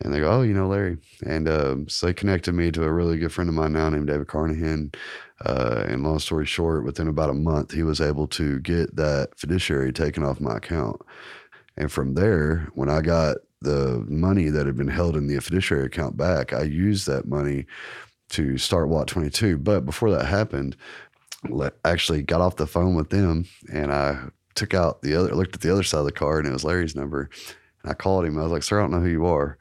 And 0.00 0.12
they 0.12 0.18
go, 0.18 0.30
oh, 0.30 0.42
you 0.42 0.52
know, 0.52 0.66
Larry. 0.66 0.98
And 1.24 1.48
um, 1.48 1.88
so 1.88 2.06
they 2.06 2.12
connected 2.12 2.52
me 2.52 2.72
to 2.72 2.82
a 2.82 2.92
really 2.92 3.16
good 3.16 3.32
friend 3.32 3.48
of 3.48 3.54
mine 3.54 3.72
now 3.72 3.88
named 3.88 4.08
David 4.08 4.26
Carnahan. 4.26 4.90
Uh, 5.44 5.84
and 5.86 6.02
long 6.02 6.18
story 6.18 6.46
short, 6.46 6.84
within 6.84 7.08
about 7.08 7.30
a 7.30 7.34
month, 7.34 7.72
he 7.72 7.82
was 7.82 8.00
able 8.00 8.26
to 8.28 8.58
get 8.60 8.94
that 8.96 9.38
fiduciary 9.38 9.92
taken 9.92 10.24
off 10.24 10.40
my 10.40 10.56
account. 10.56 11.00
And 11.76 11.90
from 11.90 12.14
there, 12.14 12.68
when 12.74 12.88
I 12.88 13.00
got 13.00 13.38
the 13.60 14.04
money 14.08 14.48
that 14.48 14.66
had 14.66 14.76
been 14.76 14.88
held 14.88 15.16
in 15.16 15.26
the 15.26 15.40
fiduciary 15.40 15.86
account 15.86 16.16
back, 16.16 16.52
I 16.52 16.62
used 16.62 17.06
that 17.06 17.26
money 17.26 17.66
to 18.30 18.58
start 18.58 18.88
WAT 18.88 19.06
22. 19.06 19.58
But 19.58 19.84
before 19.84 20.10
that 20.10 20.26
happened, 20.26 20.76
actually 21.84 22.22
got 22.22 22.40
off 22.40 22.56
the 22.56 22.66
phone 22.66 22.94
with 22.94 23.10
them 23.10 23.46
and 23.72 23.92
I 23.92 24.28
took 24.54 24.72
out 24.74 25.02
the 25.02 25.14
other, 25.14 25.34
looked 25.34 25.54
at 25.54 25.60
the 25.60 25.72
other 25.72 25.82
side 25.82 25.98
of 25.98 26.04
the 26.06 26.12
card 26.12 26.44
and 26.44 26.52
it 26.52 26.54
was 26.54 26.64
Larry's 26.64 26.96
number. 26.96 27.28
And 27.82 27.90
I 27.90 27.94
called 27.94 28.24
him. 28.24 28.38
I 28.38 28.42
was 28.42 28.52
like, 28.52 28.62
sir, 28.62 28.78
I 28.78 28.82
don't 28.82 28.92
know 28.92 29.00
who 29.00 29.08
you 29.08 29.26
are 29.26 29.58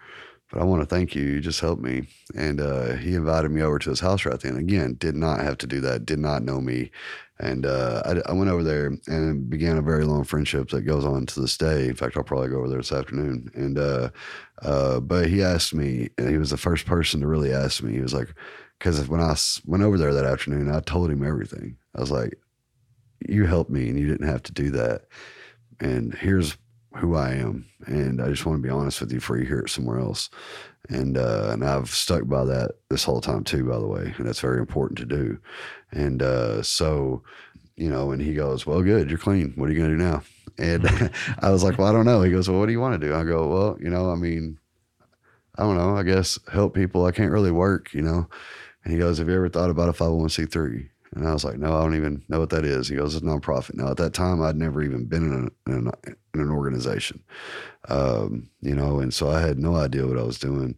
but 0.54 0.62
I 0.62 0.66
want 0.66 0.84
to 0.84 0.86
thank 0.86 1.16
you. 1.16 1.24
You 1.24 1.42
just 1.42 1.60
helped 1.60 1.82
me. 1.82 2.08
And 2.36 2.62
uh, 2.62 2.94
he 2.94 3.16
invited 3.16 3.50
me 3.50 3.64
over 3.64 3.80
to 3.80 3.90
his 3.90 4.00
house 4.00 4.24
right 4.24 4.40
then. 4.40 4.56
Again, 4.56 4.94
did 5.00 5.16
not 5.16 5.40
have 5.40 5.58
to 5.60 5.68
do 5.68 5.82
that, 5.82 6.06
did 6.06 6.20
not 6.20 6.44
know 6.44 6.62
me. 6.62 6.92
And 7.40 7.66
uh, 7.66 8.04
I, 8.06 8.30
I, 8.30 8.34
went 8.34 8.52
over 8.52 8.64
there 8.64 8.96
and 9.08 9.50
began 9.50 9.78
a 9.78 9.82
very 9.82 10.06
long 10.06 10.24
friendship 10.24 10.70
that 10.70 10.84
goes 10.84 11.04
on 11.04 11.26
to 11.26 11.42
this 11.42 11.58
day. 11.58 11.88
In 11.88 11.96
fact, 11.96 12.16
I'll 12.16 12.24
probably 12.24 12.50
go 12.50 12.58
over 12.58 12.70
there 12.70 12.78
this 12.78 12.92
afternoon. 12.92 13.50
And, 13.56 13.80
uh, 13.80 14.12
uh 14.62 15.00
but 15.00 15.28
he 15.28 15.42
asked 15.42 15.74
me, 15.74 16.10
and 16.20 16.30
he 16.30 16.38
was 16.38 16.52
the 16.52 16.58
first 16.58 16.86
person 16.86 17.20
to 17.22 17.28
really 17.28 17.52
ask 17.52 17.82
me. 17.82 17.94
He 17.94 18.02
was 18.02 18.14
like, 18.14 18.36
because 18.78 19.10
when 19.10 19.22
I 19.22 19.36
went 19.66 19.84
over 19.84 19.98
there 19.98 20.14
that 20.14 20.26
afternoon, 20.26 20.70
I 20.70 20.82
told 20.82 21.10
him 21.10 21.26
everything. 21.26 21.78
I 21.96 22.00
was 22.00 22.12
like, 22.12 22.40
you 23.28 23.48
helped 23.48 23.72
me 23.72 23.90
and 23.90 23.98
you 23.98 24.06
didn't 24.06 24.28
have 24.28 24.44
to 24.44 24.54
do 24.54 24.70
that. 24.72 25.06
And 25.80 26.14
here's 26.14 26.56
who 26.96 27.16
I 27.16 27.34
am, 27.34 27.66
and 27.88 28.22
I 28.22 28.30
just 28.30 28.46
want 28.46 28.60
to 28.62 28.68
be 28.68 28.70
honest 28.74 29.02
with 29.02 29.12
you 29.12 29.18
before 29.20 29.38
you 29.38 29.46
hear 29.46 29.60
it 29.60 29.70
somewhere 29.70 30.00
else. 30.00 30.30
And 30.90 31.18
uh, 31.18 31.50
and 31.54 31.64
I've 31.64 31.90
stuck 31.90 32.28
by 32.28 32.44
that 32.46 32.72
this 32.90 33.04
whole 33.04 33.22
time 33.22 33.44
too, 33.44 33.66
by 33.68 33.78
the 33.80 33.88
way, 33.88 34.14
and 34.18 34.28
that's 34.28 34.42
very 34.42 34.60
important 34.60 35.00
to 35.00 35.06
do. 35.06 35.40
And 35.92 36.22
uh, 36.22 36.62
so, 36.62 37.24
you 37.78 37.90
know, 37.90 38.12
and 38.12 38.22
he 38.22 38.34
goes, 38.34 38.66
"Well, 38.66 38.82
good, 38.84 39.10
you're 39.10 39.20
clean. 39.20 39.54
What 39.56 39.70
are 39.70 39.74
you 39.74 39.80
going 39.80 39.92
to 39.92 39.98
do 39.98 40.04
now?" 40.04 40.24
And 40.58 41.12
I 41.40 41.52
was 41.52 41.64
like, 41.64 41.78
"Well, 41.78 41.88
I 41.88 41.94
don't 41.94 42.06
know." 42.06 42.22
He 42.22 42.32
goes, 42.32 42.50
"Well, 42.50 42.60
what 42.60 42.68
do 42.68 42.74
you 42.74 42.82
want 42.82 43.00
to 43.00 43.08
do?" 43.08 43.16
I 43.16 43.24
go, 43.24 43.48
"Well, 43.48 43.78
you 43.82 43.90
know, 43.90 44.12
I 44.12 44.16
mean, 44.16 44.60
I 45.58 45.64
don't 45.64 45.78
know. 45.78 45.96
I 45.98 46.04
guess 46.04 46.40
help 46.52 46.74
people. 46.76 47.06
I 47.06 47.12
can't 47.12 47.32
really 47.32 47.52
work, 47.52 47.94
you 47.94 48.02
know." 48.02 48.28
And 48.84 48.94
he 48.94 49.00
goes, 49.00 49.20
"Have 49.20 49.30
you 49.30 49.36
ever 49.36 49.50
thought 49.50 49.70
about 49.72 49.90
a 49.90 49.94
501c3?" 49.94 50.93
And 51.16 51.28
I 51.28 51.34
was 51.34 51.44
like, 51.44 51.58
no, 51.58 51.76
I 51.76 51.82
don't 51.82 51.96
even 51.96 52.24
know 52.28 52.40
what 52.40 52.50
that 52.50 52.66
is. 52.66 52.88
He 52.88 52.96
goes, 52.96 53.16
it's 53.16 53.24
a 53.24 53.26
nonprofit. 53.26 53.76
Now, 53.76 53.92
at 53.92 53.98
that 53.98 54.14
time, 54.14 54.42
I'd 54.42 54.56
never 54.56 54.82
even 54.82 55.06
been 55.06 55.24
in, 55.24 55.50
a, 55.68 55.72
in, 55.72 55.88
a, 55.88 55.94
in 56.34 56.42
an 56.42 56.50
organization, 56.50 57.24
um, 57.88 58.50
you 58.62 58.76
know, 58.76 59.00
and 59.00 59.14
so 59.14 59.30
I 59.30 59.42
had 59.42 59.60
no 59.60 59.76
idea 59.76 60.08
what 60.08 60.18
I 60.18 60.24
was 60.24 60.40
doing. 60.40 60.76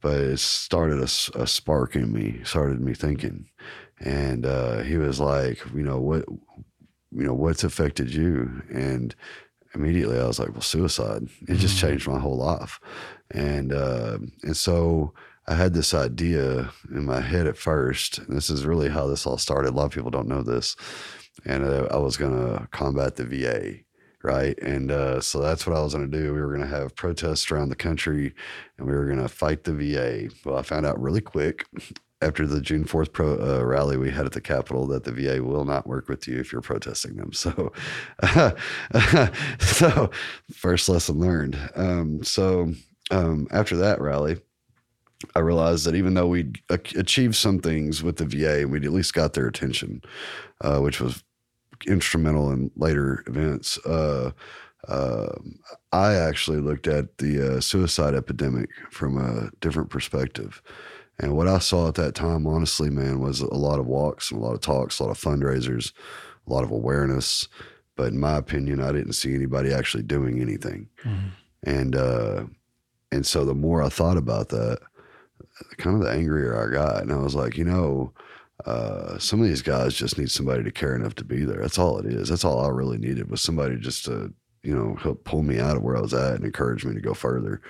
But 0.00 0.20
it 0.20 0.38
started 0.38 0.98
a, 1.00 1.40
a 1.40 1.46
spark 1.46 1.96
in 1.96 2.12
me, 2.12 2.40
started 2.44 2.80
me 2.80 2.94
thinking. 2.94 3.48
And 4.00 4.46
uh, 4.46 4.78
he 4.82 4.96
was 4.96 5.18
like, 5.18 5.60
you 5.74 5.82
know, 5.82 5.98
what, 5.98 6.24
you 7.10 7.24
know, 7.24 7.34
what's 7.34 7.64
affected 7.64 8.14
you? 8.14 8.62
And 8.72 9.14
immediately 9.74 10.18
I 10.20 10.26
was 10.26 10.38
like, 10.38 10.52
well, 10.52 10.60
suicide. 10.60 11.28
It 11.48 11.56
just 11.56 11.76
mm-hmm. 11.76 11.88
changed 11.88 12.08
my 12.08 12.20
whole 12.20 12.36
life. 12.36 12.78
And, 13.32 13.72
uh, 13.72 14.18
and 14.44 14.56
so, 14.56 15.14
I 15.48 15.54
had 15.54 15.72
this 15.72 15.94
idea 15.94 16.70
in 16.90 17.06
my 17.06 17.22
head 17.22 17.46
at 17.46 17.56
first. 17.56 18.20
This 18.28 18.50
is 18.50 18.66
really 18.66 18.90
how 18.90 19.06
this 19.06 19.26
all 19.26 19.38
started. 19.38 19.70
A 19.70 19.72
lot 19.76 19.86
of 19.86 19.92
people 19.92 20.10
don't 20.10 20.28
know 20.28 20.42
this. 20.42 20.76
And 21.46 21.64
uh, 21.64 21.88
I 21.90 21.96
was 21.96 22.18
going 22.18 22.32
to 22.32 22.66
combat 22.66 23.16
the 23.16 23.24
VA, 23.24 23.76
right? 24.22 24.58
And 24.58 24.90
uh, 24.90 25.22
so 25.22 25.40
that's 25.40 25.66
what 25.66 25.74
I 25.74 25.80
was 25.80 25.94
going 25.94 26.10
to 26.10 26.18
do. 26.18 26.34
We 26.34 26.40
were 26.42 26.54
going 26.54 26.68
to 26.68 26.76
have 26.76 26.94
protests 26.94 27.50
around 27.50 27.70
the 27.70 27.76
country 27.76 28.34
and 28.76 28.86
we 28.86 28.92
were 28.92 29.06
going 29.06 29.22
to 29.22 29.28
fight 29.28 29.64
the 29.64 29.72
VA. 29.72 30.28
Well, 30.44 30.58
I 30.58 30.62
found 30.62 30.84
out 30.84 31.00
really 31.00 31.22
quick 31.22 31.64
after 32.20 32.46
the 32.46 32.60
June 32.60 32.84
4th 32.84 33.12
pro, 33.12 33.38
uh, 33.38 33.64
rally 33.64 33.96
we 33.96 34.10
had 34.10 34.26
at 34.26 34.32
the 34.32 34.42
Capitol 34.42 34.86
that 34.88 35.04
the 35.04 35.12
VA 35.12 35.42
will 35.42 35.64
not 35.64 35.86
work 35.86 36.10
with 36.10 36.28
you 36.28 36.38
if 36.38 36.52
you're 36.52 36.60
protesting 36.60 37.16
them. 37.16 37.32
So, 37.32 37.72
so 39.60 40.10
first 40.52 40.90
lesson 40.90 41.20
learned. 41.20 41.58
Um, 41.74 42.22
so 42.22 42.74
um, 43.10 43.46
after 43.50 43.76
that 43.78 44.00
rally, 44.02 44.38
I 45.34 45.40
realized 45.40 45.84
that 45.86 45.94
even 45.94 46.14
though 46.14 46.28
we'd 46.28 46.60
achieved 46.70 47.34
some 47.34 47.58
things 47.58 48.02
with 48.02 48.16
the 48.16 48.24
VA, 48.24 48.68
we'd 48.68 48.84
at 48.84 48.92
least 48.92 49.14
got 49.14 49.32
their 49.32 49.48
attention, 49.48 50.02
uh, 50.60 50.78
which 50.78 51.00
was 51.00 51.24
instrumental 51.86 52.52
in 52.52 52.70
later 52.76 53.24
events. 53.26 53.78
Uh, 53.84 54.30
uh, 54.86 55.34
I 55.92 56.14
actually 56.14 56.60
looked 56.60 56.86
at 56.86 57.18
the 57.18 57.56
uh, 57.56 57.60
suicide 57.60 58.14
epidemic 58.14 58.70
from 58.90 59.18
a 59.18 59.50
different 59.60 59.90
perspective. 59.90 60.62
And 61.18 61.36
what 61.36 61.48
I 61.48 61.58
saw 61.58 61.88
at 61.88 61.96
that 61.96 62.14
time, 62.14 62.46
honestly, 62.46 62.90
man, 62.90 63.20
was 63.20 63.40
a 63.40 63.54
lot 63.54 63.80
of 63.80 63.86
walks, 63.86 64.30
and 64.30 64.40
a 64.40 64.44
lot 64.44 64.54
of 64.54 64.60
talks, 64.60 65.00
a 65.00 65.04
lot 65.04 65.10
of 65.10 65.18
fundraisers, 65.18 65.92
a 66.46 66.52
lot 66.52 66.62
of 66.62 66.70
awareness. 66.70 67.48
But 67.96 68.12
in 68.12 68.20
my 68.20 68.36
opinion, 68.36 68.80
I 68.80 68.92
didn't 68.92 69.14
see 69.14 69.34
anybody 69.34 69.72
actually 69.72 70.04
doing 70.04 70.40
anything. 70.40 70.88
Mm-hmm. 71.04 71.28
And 71.64 71.96
uh, 71.96 72.44
and 73.10 73.26
so 73.26 73.44
the 73.44 73.54
more 73.54 73.82
I 73.82 73.88
thought 73.88 74.16
about 74.16 74.50
that, 74.50 74.78
kind 75.76 75.96
of 75.96 76.02
the 76.02 76.12
angrier 76.12 76.56
I 76.56 76.72
got. 76.72 77.02
And 77.02 77.12
I 77.12 77.16
was 77.16 77.34
like, 77.34 77.56
you 77.56 77.64
know, 77.64 78.12
uh, 78.66 79.18
some 79.18 79.40
of 79.40 79.46
these 79.46 79.62
guys 79.62 79.94
just 79.94 80.18
need 80.18 80.30
somebody 80.30 80.62
to 80.64 80.70
care 80.70 80.94
enough 80.94 81.14
to 81.16 81.24
be 81.24 81.44
there. 81.44 81.60
That's 81.60 81.78
all 81.78 81.98
it 81.98 82.06
is. 82.06 82.28
That's 82.28 82.44
all 82.44 82.64
I 82.64 82.68
really 82.68 82.98
needed 82.98 83.30
was 83.30 83.40
somebody 83.40 83.76
just 83.76 84.04
to, 84.06 84.32
you 84.62 84.74
know, 84.74 84.96
help 84.96 85.24
pull 85.24 85.42
me 85.42 85.60
out 85.60 85.76
of 85.76 85.82
where 85.82 85.96
I 85.96 86.00
was 86.00 86.14
at 86.14 86.34
and 86.34 86.44
encourage 86.44 86.84
me 86.84 86.94
to 86.94 87.00
go 87.00 87.14
further. 87.14 87.60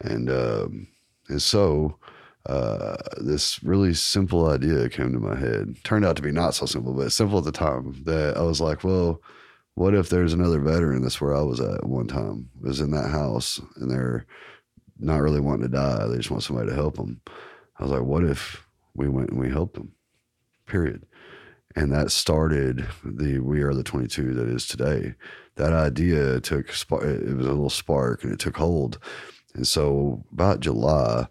And, 0.00 0.30
um, 0.30 0.88
and 1.28 1.42
so, 1.42 1.98
uh, 2.46 2.96
this 3.18 3.62
really 3.62 3.92
simple 3.92 4.48
idea 4.48 4.88
came 4.88 5.12
to 5.12 5.18
my 5.18 5.36
head. 5.36 5.76
Turned 5.84 6.04
out 6.04 6.16
to 6.16 6.22
be 6.22 6.32
not 6.32 6.54
so 6.54 6.64
simple, 6.66 6.94
but 6.94 7.12
simple 7.12 7.38
at 7.38 7.44
the 7.44 7.52
time. 7.52 8.02
That 8.04 8.38
I 8.38 8.42
was 8.42 8.60
like, 8.60 8.84
well, 8.84 9.20
what 9.74 9.94
if 9.94 10.08
there's 10.08 10.32
another 10.32 10.60
veteran 10.60 11.02
that's 11.02 11.20
where 11.20 11.36
I 11.36 11.42
was 11.42 11.60
at 11.60 11.84
one 11.84 12.06
time? 12.06 12.48
Was 12.60 12.80
in 12.80 12.90
that 12.92 13.10
house, 13.10 13.60
and 13.76 13.90
they're 13.90 14.24
not 14.98 15.20
really 15.20 15.40
wanting 15.40 15.62
to 15.62 15.68
die. 15.68 16.06
They 16.06 16.16
just 16.16 16.30
want 16.30 16.42
somebody 16.42 16.68
to 16.68 16.74
help 16.74 16.96
them. 16.96 17.20
I 17.78 17.84
was 17.84 17.92
like, 17.92 18.02
what 18.02 18.24
if 18.24 18.66
we 18.94 19.08
went 19.08 19.30
and 19.30 19.38
we 19.38 19.50
helped 19.50 19.74
them? 19.74 19.92
Period. 20.66 21.06
And 21.76 21.92
that 21.92 22.10
started 22.10 22.86
the 23.04 23.38
We 23.38 23.62
Are 23.62 23.74
the 23.74 23.84
22 23.84 24.34
that 24.34 24.48
is 24.48 24.66
today. 24.66 25.14
That 25.56 25.72
idea 25.72 26.40
took, 26.40 26.68
it 26.68 26.90
was 26.90 27.46
a 27.46 27.50
little 27.50 27.70
spark 27.70 28.24
and 28.24 28.32
it 28.32 28.38
took 28.38 28.56
hold. 28.56 28.98
And 29.54 29.66
so 29.66 30.24
about 30.32 30.60
July, 30.60 31.26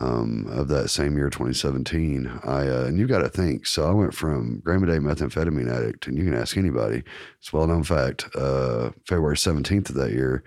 um, 0.00 0.46
of 0.50 0.68
that 0.68 0.88
same 0.88 1.16
year, 1.16 1.30
2017, 1.30 2.40
I 2.42 2.66
uh, 2.66 2.84
and 2.86 2.98
you 2.98 3.06
got 3.06 3.18
to 3.18 3.28
think. 3.28 3.66
So 3.66 3.88
I 3.88 3.92
went 3.92 4.14
from 4.14 4.60
Grandma 4.60 4.86
Day 4.86 4.98
methamphetamine 4.98 5.70
addict, 5.70 6.06
and 6.08 6.18
you 6.18 6.24
can 6.24 6.34
ask 6.34 6.56
anybody. 6.56 7.04
It's 7.38 7.52
a 7.52 7.56
well 7.56 7.66
known 7.66 7.84
fact. 7.84 8.28
Uh, 8.34 8.90
February 9.06 9.36
17th 9.36 9.90
of 9.90 9.94
that 9.94 10.12
year, 10.12 10.42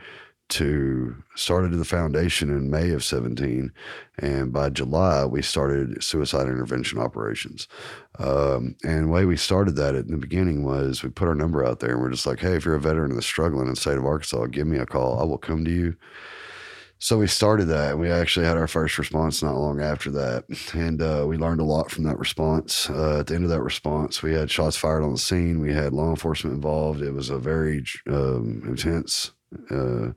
to 0.50 1.16
started 1.36 1.74
the 1.74 1.86
foundation 1.86 2.50
in 2.50 2.70
May 2.70 2.92
of 2.92 3.04
17, 3.04 3.72
and 4.20 4.54
by 4.54 4.70
July 4.70 5.26
we 5.26 5.42
started 5.42 6.04
suicide 6.04 6.48
intervention 6.48 7.00
operations. 7.00 7.68
Um, 8.20 8.76
and 8.84 9.06
the 9.06 9.12
way 9.12 9.26
we 9.26 9.38
started 9.38 9.76
that 9.76 9.96
in 9.96 10.08
the 10.08 10.18
beginning 10.18 10.64
was 10.64 11.04
we 11.04 11.10
put 11.10 11.28
our 11.28 11.36
number 11.36 11.66
out 11.66 11.80
there, 11.80 11.92
and 11.92 12.02
we're 12.02 12.12
just 12.12 12.26
like, 12.26 12.40
hey, 12.40 12.56
if 12.56 12.66
you're 12.66 12.76
a 12.76 12.80
veteran 12.80 13.14
that's 13.14 13.26
struggling 13.26 13.68
in 13.68 13.74
the 13.74 13.80
state 13.80 13.98
of 13.98 14.06
Arkansas, 14.06 14.46
give 14.48 14.68
me 14.68 14.78
a 14.78 14.86
call. 14.86 15.20
I 15.20 15.24
will 15.24 15.38
come 15.38 15.66
to 15.66 15.72
you. 15.72 15.96
So 17.00 17.20
we 17.20 17.28
started 17.28 17.66
that. 17.66 18.00
We 18.00 18.10
actually 18.10 18.48
had 18.48 18.58
our 18.58 18.68
first 18.68 18.98
response 18.98 19.44
not 19.44 19.56
long 19.56 19.80
after 19.82 20.10
that, 20.12 20.46
and 20.74 21.00
uh, 21.00 21.26
we 21.28 21.38
learned 21.38 21.62
a 21.62 21.66
lot 21.66 21.92
from 21.92 22.06
that 22.06 22.18
response. 22.18 22.90
Uh, 22.90 23.20
at 23.20 23.28
the 23.28 23.36
end 23.36 23.44
of 23.44 23.52
that 23.52 23.62
response, 23.62 24.24
we 24.24 24.34
had 24.34 24.50
shots 24.50 24.78
fired 24.78 25.04
on 25.04 25.12
the 25.12 25.20
scene. 25.20 25.60
We 25.60 25.74
had 25.74 25.94
law 25.94 26.10
enforcement 26.10 26.56
involved. 26.56 27.04
It 27.04 27.12
was 27.12 27.30
a 27.30 27.38
very 27.38 27.86
um, 28.08 28.64
intense 28.66 29.32
uh, 29.72 30.10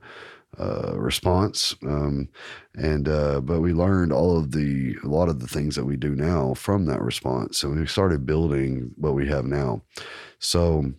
uh, 0.59 0.93
response, 0.97 1.75
um, 1.83 2.27
and 2.75 3.07
uh, 3.07 3.39
but 3.41 3.61
we 3.61 3.73
learned 3.73 4.11
all 4.11 4.37
of 4.37 4.51
the 4.51 4.95
a 5.03 5.07
lot 5.07 5.29
of 5.29 5.39
the 5.39 5.47
things 5.47 5.75
that 5.75 5.85
we 5.85 5.95
do 5.95 6.13
now 6.13 6.53
from 6.53 6.85
that 6.85 7.01
response. 7.01 7.57
So 7.57 7.69
we 7.69 7.85
started 7.85 8.25
building 8.25 8.91
what 8.97 9.13
we 9.13 9.27
have 9.29 9.45
now. 9.45 9.81
So 10.39 10.91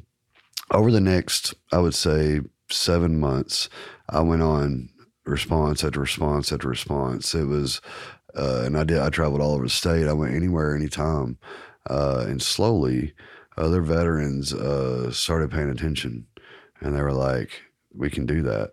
over 0.71 0.91
the 0.91 1.01
next, 1.01 1.55
I 1.71 1.79
would 1.79 1.95
say 1.95 2.41
seven 2.71 3.21
months, 3.21 3.69
I 4.09 4.21
went 4.21 4.43
on 4.43 4.89
response 5.25 5.85
after 5.85 6.01
response 6.01 6.51
after 6.51 6.69
response. 6.69 7.35
It 7.35 7.45
was, 7.45 7.81
uh, 8.35 8.63
and 8.65 8.79
I 8.79 8.85
did. 8.85 8.99
I 8.99 9.11
traveled 9.11 9.43
all 9.43 9.55
over 9.55 9.65
the 9.65 9.71
state. 9.71 10.09
I 10.09 10.15
went 10.15 10.35
anywhere, 10.35 10.75
anytime, 10.75 11.39
uh, 11.89 12.25
and 12.27 12.41
slowly, 12.41 13.13
other 13.59 13.83
veterans 13.83 14.55
uh, 14.55 15.11
started 15.11 15.51
paying 15.51 15.71
attention, 15.71 16.27
and 16.81 16.97
they 16.97 17.03
were 17.03 17.13
like, 17.13 17.51
"We 17.95 18.11
can 18.11 18.27
do 18.27 18.43
that." 18.43 18.71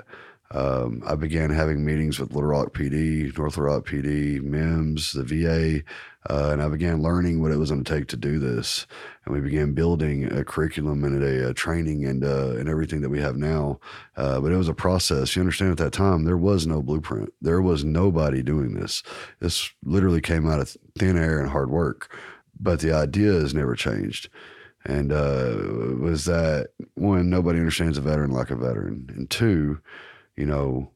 Um, 0.51 1.03
I 1.05 1.13
began 1.13 1.51
having 1.51 1.85
meetings 1.85 2.17
with 2.17 2.33
Little 2.33 2.49
Rock 2.49 2.73
PD, 2.73 3.37
North 3.37 3.55
Little 3.55 3.65
Rock 3.65 3.85
PD, 3.85 4.41
MEMS, 4.41 5.11
the 5.11 5.23
VA, 5.23 5.83
uh, 6.27 6.49
and 6.51 6.61
I 6.61 6.67
began 6.69 7.03
learning 7.03 7.39
what 7.39 7.51
it 7.51 7.57
was 7.57 7.69
going 7.69 7.83
to 7.83 7.93
take 7.93 8.07
to 8.07 8.17
do 8.17 8.39
this. 8.39 8.87
And 9.25 9.35
we 9.35 9.41
began 9.41 9.73
building 9.73 10.25
a 10.25 10.43
curriculum 10.43 11.03
and 11.03 11.21
a, 11.21 11.49
a 11.49 11.53
training 11.53 12.03
and 12.05 12.23
uh, 12.23 12.55
and 12.57 12.67
everything 12.67 13.01
that 13.01 13.09
we 13.09 13.21
have 13.21 13.37
now. 13.37 13.79
Uh, 14.17 14.41
but 14.41 14.51
it 14.51 14.57
was 14.57 14.67
a 14.67 14.73
process. 14.73 15.35
You 15.35 15.43
understand, 15.43 15.71
at 15.71 15.77
that 15.77 15.93
time 15.93 16.23
there 16.23 16.37
was 16.37 16.65
no 16.65 16.81
blueprint. 16.81 17.31
There 17.41 17.61
was 17.61 17.83
nobody 17.83 18.41
doing 18.41 18.73
this. 18.73 19.03
This 19.39 19.71
literally 19.83 20.21
came 20.21 20.49
out 20.49 20.59
of 20.59 20.75
thin 20.97 21.15
air 21.15 21.39
and 21.39 21.49
hard 21.49 21.69
work. 21.69 22.11
But 22.59 22.79
the 22.79 22.91
idea 22.91 23.33
has 23.33 23.53
never 23.53 23.75
changed 23.75 24.29
and 24.85 25.11
uh, 25.11 25.55
was 25.99 26.25
that 26.25 26.69
one 26.95 27.29
nobody 27.29 27.59
understands 27.59 27.97
a 27.97 28.01
veteran 28.01 28.31
like 28.31 28.49
a 28.49 28.55
veteran 28.55 29.09
and 29.15 29.29
two 29.29 29.79
you 30.39 30.45
know, 30.45 30.89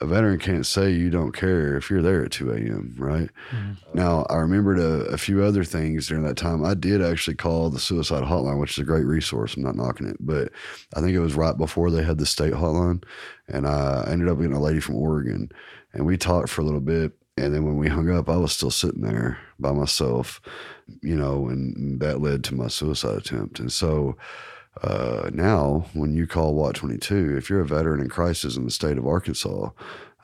a 0.00 0.06
veteran 0.06 0.38
can't 0.38 0.66
say 0.66 0.90
you 0.90 1.08
don't 1.08 1.32
care 1.32 1.74
if 1.74 1.88
you're 1.88 2.02
there 2.02 2.22
at 2.22 2.30
2 2.30 2.52
a.m., 2.52 2.94
right? 2.98 3.30
Mm-hmm. 3.50 3.72
Now, 3.94 4.26
I 4.28 4.36
remembered 4.36 4.78
a, 4.78 5.06
a, 5.06 5.16
few 5.16 5.42
other 5.42 5.64
things 5.64 6.06
during 6.06 6.22
that 6.24 6.36
time. 6.36 6.64
I 6.64 6.74
did 6.74 7.02
actually 7.02 7.34
call 7.34 7.70
the 7.70 7.80
suicide 7.80 8.22
hotline, 8.22 8.60
which 8.60 8.72
is 8.72 8.78
a 8.78 8.84
great 8.84 9.06
resource. 9.06 9.56
I'm 9.56 9.62
not 9.62 9.74
knocking 9.74 10.06
it, 10.06 10.18
but 10.20 10.52
I 10.94 11.00
think 11.00 11.14
it 11.14 11.20
was 11.20 11.34
right 11.34 11.56
before 11.56 11.90
they 11.90 12.04
had 12.04 12.18
the 12.18 12.26
state 12.26 12.52
hotline. 12.52 13.02
And 13.48 13.66
I 13.66 14.06
ended 14.06 14.28
up 14.28 14.36
getting 14.36 14.52
a 14.52 14.60
lady 14.60 14.80
from 14.80 14.96
Oregon, 14.96 15.50
and 15.94 16.06
we 16.06 16.18
talked 16.18 16.50
for 16.50 16.60
a 16.60 16.64
little 16.64 16.80
bit. 16.80 17.12
And 17.38 17.54
then 17.54 17.64
when 17.64 17.78
we 17.78 17.88
hung 17.88 18.10
up, 18.10 18.28
I 18.28 18.36
was 18.36 18.52
still 18.52 18.70
sitting 18.70 19.00
there 19.00 19.38
by 19.58 19.72
myself, 19.72 20.40
you 21.02 21.16
know, 21.16 21.48
and 21.48 22.00
that 22.00 22.20
led 22.20 22.44
to 22.44 22.54
my 22.54 22.68
suicide 22.68 23.18
attempt. 23.18 23.58
And 23.58 23.72
so, 23.72 24.16
uh, 24.82 25.30
now, 25.32 25.86
when 25.92 26.14
you 26.14 26.26
call 26.26 26.54
WAT 26.54 26.76
22, 26.76 27.36
if 27.36 27.50
you're 27.50 27.60
a 27.60 27.66
veteran 27.66 28.00
in 28.00 28.08
crisis 28.08 28.56
in 28.56 28.64
the 28.64 28.70
state 28.70 28.96
of 28.96 29.06
Arkansas 29.06 29.70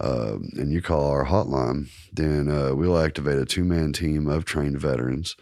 uh, 0.01 0.37
and 0.53 0.72
you 0.72 0.80
call 0.80 1.09
our 1.09 1.26
hotline, 1.26 1.89
then 2.12 2.49
uh, 2.49 2.74
we'll 2.74 2.99
activate 2.99 3.39
a 3.39 3.45
two 3.45 3.64
man 3.64 3.93
team 3.93 4.28
of 4.28 4.45
trained 4.45 4.80
veterans. 4.80 5.37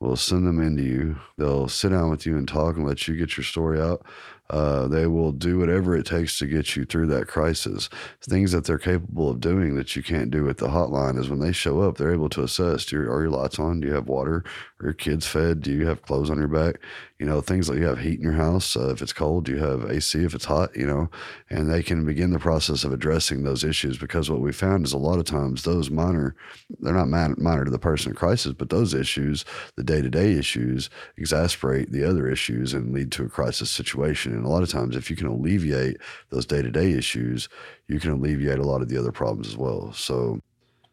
We'll 0.00 0.16
send 0.16 0.46
them 0.46 0.60
into 0.60 0.82
you. 0.82 1.16
They'll 1.38 1.68
sit 1.68 1.90
down 1.90 2.10
with 2.10 2.24
you 2.24 2.36
and 2.36 2.46
talk 2.46 2.76
and 2.76 2.86
let 2.86 3.08
you 3.08 3.16
get 3.16 3.36
your 3.36 3.44
story 3.44 3.80
out. 3.80 4.04
Uh, 4.50 4.88
they 4.88 5.06
will 5.06 5.32
do 5.32 5.58
whatever 5.58 5.94
it 5.96 6.06
takes 6.06 6.38
to 6.38 6.46
get 6.46 6.74
you 6.74 6.84
through 6.84 7.06
that 7.06 7.26
crisis. 7.28 7.88
Things 8.22 8.52
that 8.52 8.64
they're 8.64 8.78
capable 8.78 9.30
of 9.30 9.40
doing 9.40 9.74
that 9.76 9.94
you 9.94 10.02
can't 10.02 10.30
do 10.30 10.44
with 10.44 10.58
the 10.58 10.68
hotline 10.68 11.18
is 11.18 11.28
when 11.28 11.40
they 11.40 11.52
show 11.52 11.80
up, 11.82 11.96
they're 11.98 12.12
able 12.14 12.30
to 12.30 12.42
assess: 12.42 12.84
do 12.86 12.98
are 12.98 13.22
your 13.22 13.30
lights 13.30 13.58
on? 13.58 13.80
Do 13.80 13.88
you 13.88 13.94
have 13.94 14.08
water? 14.08 14.44
Are 14.80 14.86
your 14.86 14.92
kids 14.94 15.26
fed? 15.26 15.60
Do 15.60 15.72
you 15.72 15.86
have 15.86 16.02
clothes 16.02 16.30
on 16.30 16.38
your 16.38 16.48
back? 16.48 16.80
You 17.18 17.26
know, 17.26 17.40
things 17.40 17.68
like 17.68 17.78
you 17.78 17.86
have 17.86 17.98
heat 17.98 18.18
in 18.18 18.22
your 18.22 18.32
house. 18.34 18.76
Uh, 18.76 18.90
if 18.90 19.02
it's 19.02 19.12
cold, 19.12 19.48
you 19.48 19.56
have 19.56 19.90
AC 19.90 20.22
if 20.22 20.34
it's 20.34 20.44
hot? 20.44 20.76
You 20.76 20.86
know, 20.86 21.10
and 21.50 21.68
they 21.68 21.82
can 21.82 22.04
begin 22.04 22.30
the 22.30 22.38
process 22.38 22.84
of 22.84 22.92
addressing 22.92 23.42
those 23.42 23.64
issues 23.64 23.98
because 23.98 24.30
what 24.30 24.40
we 24.40 24.52
found 24.52 24.86
is 24.86 24.92
a 24.92 24.98
lot 24.98 25.18
of 25.18 25.24
times 25.24 25.64
those 25.64 25.90
minor, 25.90 26.36
they're 26.78 26.94
not 26.94 27.08
minor 27.08 27.64
to 27.64 27.70
the 27.72 27.78
person 27.78 28.10
in 28.10 28.16
crisis, 28.16 28.52
but 28.52 28.70
those 28.70 28.94
issues, 28.94 29.44
the 29.74 29.82
day 29.82 30.00
to 30.00 30.08
day 30.08 30.34
issues, 30.34 30.90
exasperate 31.16 31.90
the 31.90 32.08
other 32.08 32.28
issues 32.28 32.72
and 32.72 32.94
lead 32.94 33.10
to 33.12 33.24
a 33.24 33.28
crisis 33.28 33.68
situation. 33.68 34.32
And 34.32 34.44
a 34.44 34.48
lot 34.48 34.62
of 34.62 34.68
times, 34.68 34.94
if 34.94 35.10
you 35.10 35.16
can 35.16 35.26
alleviate 35.26 35.96
those 36.30 36.46
day 36.46 36.62
to 36.62 36.70
day 36.70 36.92
issues, 36.92 37.48
you 37.88 37.98
can 37.98 38.12
alleviate 38.12 38.60
a 38.60 38.66
lot 38.66 38.80
of 38.80 38.88
the 38.88 38.96
other 38.96 39.12
problems 39.12 39.48
as 39.48 39.56
well. 39.56 39.92
So, 39.92 40.40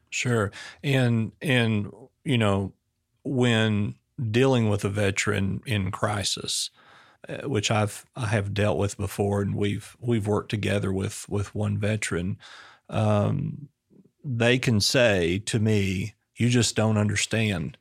sure. 0.09 0.51
And, 0.83 1.33
and, 1.41 1.91
you 2.23 2.39
know, 2.39 2.73
when 3.23 3.95
dealing 4.31 4.69
with 4.69 4.83
a 4.85 4.89
veteran 4.89 5.61
in 5.65 5.91
crisis, 5.91 6.69
uh, 7.27 7.47
which 7.47 7.71
I've 7.71 8.05
I 8.15 8.27
have 8.27 8.53
dealt 8.53 8.77
with 8.77 8.97
before, 8.97 9.41
and 9.41 9.55
we've 9.55 9.95
we've 9.99 10.27
worked 10.27 10.49
together 10.51 10.91
with 10.93 11.27
with 11.29 11.53
one 11.55 11.77
veteran. 11.77 12.37
Um, 12.89 13.69
they 14.23 14.57
can 14.57 14.79
say 14.79 15.39
to 15.39 15.59
me, 15.59 16.15
"You 16.35 16.49
just 16.49 16.75
don't 16.75 16.97
understand," 16.97 17.77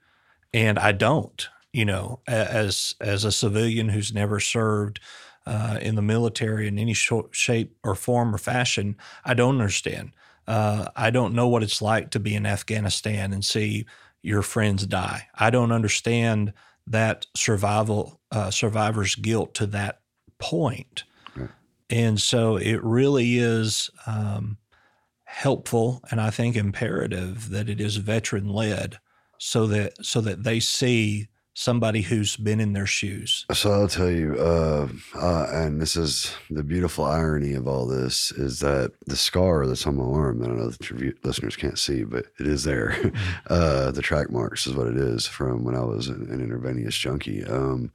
and 0.53 0.79
I 0.79 0.93
don't. 0.93 1.49
You 1.73 1.85
know, 1.85 2.21
as 2.27 2.95
as 3.01 3.25
a 3.25 3.33
civilian 3.33 3.91
who's 3.91 4.15
never 4.15 4.41
served 4.41 5.01
uh, 5.47 5.79
in 5.81 5.95
the 5.95 6.03
military 6.03 6.69
in 6.69 6.79
any 6.79 6.95
sh- 6.95 7.13
shape 7.33 7.77
or 7.85 7.95
form 7.95 8.35
or 8.35 8.39
fashion, 8.39 8.97
I 9.25 9.35
don't 9.35 9.59
understand. 9.61 10.13
Uh, 10.47 10.89
I 10.95 11.11
don't 11.11 11.35
know 11.35 11.49
what 11.49 11.63
it's 11.63 11.81
like 11.83 12.11
to 12.11 12.21
be 12.21 12.35
in 12.35 12.47
Afghanistan 12.47 13.33
and 13.33 13.45
see 13.45 13.87
your 14.25 14.43
friends 14.43 14.87
die. 14.87 15.29
I 15.35 15.51
don't 15.51 15.73
understand 15.73 16.53
that 16.87 17.27
survival 17.37 18.21
uh, 18.31 18.51
survivor's 18.51 19.15
guilt 19.15 19.55
to 19.55 19.67
that 19.67 20.01
point. 20.39 21.05
Right. 21.37 21.51
And 21.91 22.21
so 22.21 22.57
it 22.57 22.83
really 22.83 23.39
is 23.39 23.91
um, 24.07 24.59
helpful 25.25 26.03
and 26.11 26.21
I 26.21 26.31
think 26.31 26.57
imperative 26.57 27.51
that 27.51 27.69
it 27.69 27.81
is 27.81 27.97
veteran 27.97 28.49
led 28.49 28.99
so 29.39 29.67
that 29.67 30.05
so 30.05 30.21
that 30.21 30.45
they 30.45 30.61
see 30.61 31.29
somebody 31.55 32.03
who's 32.03 32.37
been 32.37 32.61
in 32.61 32.73
their 32.73 32.87
shoes? 32.87 33.47
So 33.53 33.73
I'll 33.73 33.89
tell 33.89 34.11
you, 34.11 34.37
uh, 34.39 34.89
uh, 35.15 35.47
and 35.51 35.81
this 35.81 35.97
is 35.97 36.35
the 36.51 36.65
beautiful 36.65 37.05
irony 37.05 37.55
of 37.55 37.67
all 37.67 37.87
this 37.87 38.33
is 38.33 38.61
that 38.61 38.93
the 39.07 39.17
scar 39.17 39.67
that's 39.67 39.87
on 39.87 39.97
my 39.97 40.05
arm 40.05 40.41
that 40.41 40.51
I 40.51 40.55
know 40.55 40.69
that 40.69 40.91
your 40.91 41.13
listeners 41.23 41.57
can't 41.57 41.79
see, 41.79 42.05
but 42.05 42.27
it 42.39 42.47
is 42.47 42.65
there. 42.65 42.97
Mm-hmm. 43.15 43.19
Uh, 43.55 43.91
the 43.91 44.03
track 44.03 44.31
marks 44.31 44.67
is 44.67 44.75
what 44.75 44.87
it 44.87 44.97
is 44.97 45.27
from 45.27 45.65
when 45.65 45.77
I 45.77 45.85
was 45.85 46.09
an, 46.09 46.29
an 46.31 46.41
intravenous 46.41 46.97
junkie. 46.97 47.45
Um, 47.45 47.93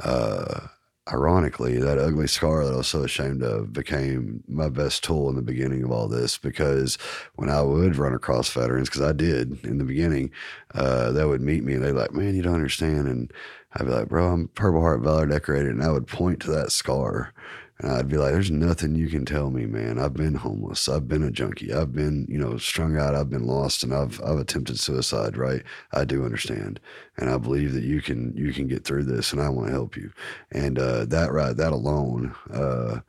uh, 0.00 0.68
ironically, 1.12 1.78
that 1.78 1.98
ugly 1.98 2.26
scar 2.26 2.64
that 2.64 2.74
I 2.74 2.76
was 2.76 2.88
so 2.88 3.02
ashamed 3.02 3.42
of 3.42 3.72
became 3.72 4.42
my 4.48 4.68
best 4.68 5.04
tool 5.04 5.28
in 5.28 5.36
the 5.36 5.42
beginning 5.42 5.82
of 5.82 5.90
all 5.90 6.08
this 6.08 6.38
because 6.38 6.96
when 7.36 7.48
I 7.48 7.62
would 7.62 7.96
run 7.96 8.14
across 8.14 8.52
veterans, 8.52 8.88
because 8.88 9.02
I 9.02 9.12
did 9.12 9.64
in 9.64 9.78
the 9.78 9.84
beginning, 9.84 10.30
uh, 10.74 11.10
they 11.12 11.24
would 11.24 11.40
meet 11.40 11.64
me 11.64 11.74
and 11.74 11.84
they'd 11.84 11.92
be 11.92 11.98
like, 11.98 12.12
man, 12.12 12.34
you 12.34 12.42
don't 12.42 12.54
understand. 12.54 13.08
And 13.08 13.32
I'd 13.74 13.86
be 13.86 13.92
like, 13.92 14.08
bro, 14.08 14.32
I'm 14.32 14.48
Purple 14.48 14.80
Heart 14.80 15.02
Valor 15.02 15.26
decorated. 15.26 15.72
And 15.72 15.82
I 15.82 15.90
would 15.90 16.06
point 16.06 16.40
to 16.42 16.50
that 16.52 16.72
scar 16.72 17.32
and 17.80 17.92
I'd 17.92 18.08
be 18.08 18.16
like, 18.16 18.32
there's 18.32 18.50
nothing 18.50 18.96
you 18.96 19.08
can 19.08 19.24
tell 19.24 19.50
me, 19.50 19.64
man. 19.64 20.00
I've 20.00 20.14
been 20.14 20.34
homeless. 20.34 20.88
I've 20.88 21.06
been 21.06 21.22
a 21.22 21.30
junkie. 21.30 21.72
I've 21.72 21.92
been, 21.92 22.26
you 22.28 22.36
know, 22.36 22.56
strung 22.56 22.96
out. 22.96 23.14
I've 23.14 23.30
been 23.30 23.46
lost 23.46 23.84
and 23.84 23.94
I've, 23.94 24.20
I've 24.24 24.38
attempted 24.38 24.80
suicide, 24.80 25.36
right? 25.36 25.62
I 25.92 26.04
do 26.04 26.24
understand. 26.24 26.80
And 27.16 27.30
I 27.30 27.38
believe 27.38 27.72
that 27.74 27.84
you 27.84 28.02
can, 28.02 28.36
you 28.36 28.52
can 28.52 28.66
get 28.66 28.84
through 28.84 29.04
this 29.04 29.32
and 29.32 29.40
I 29.40 29.48
want 29.48 29.68
to 29.68 29.72
help 29.72 29.96
you. 29.96 30.12
And, 30.50 30.76
uh, 30.76 31.04
that, 31.04 31.30
right, 31.30 31.56
that 31.56 31.72
alone, 31.72 32.34
uh, 32.52 33.00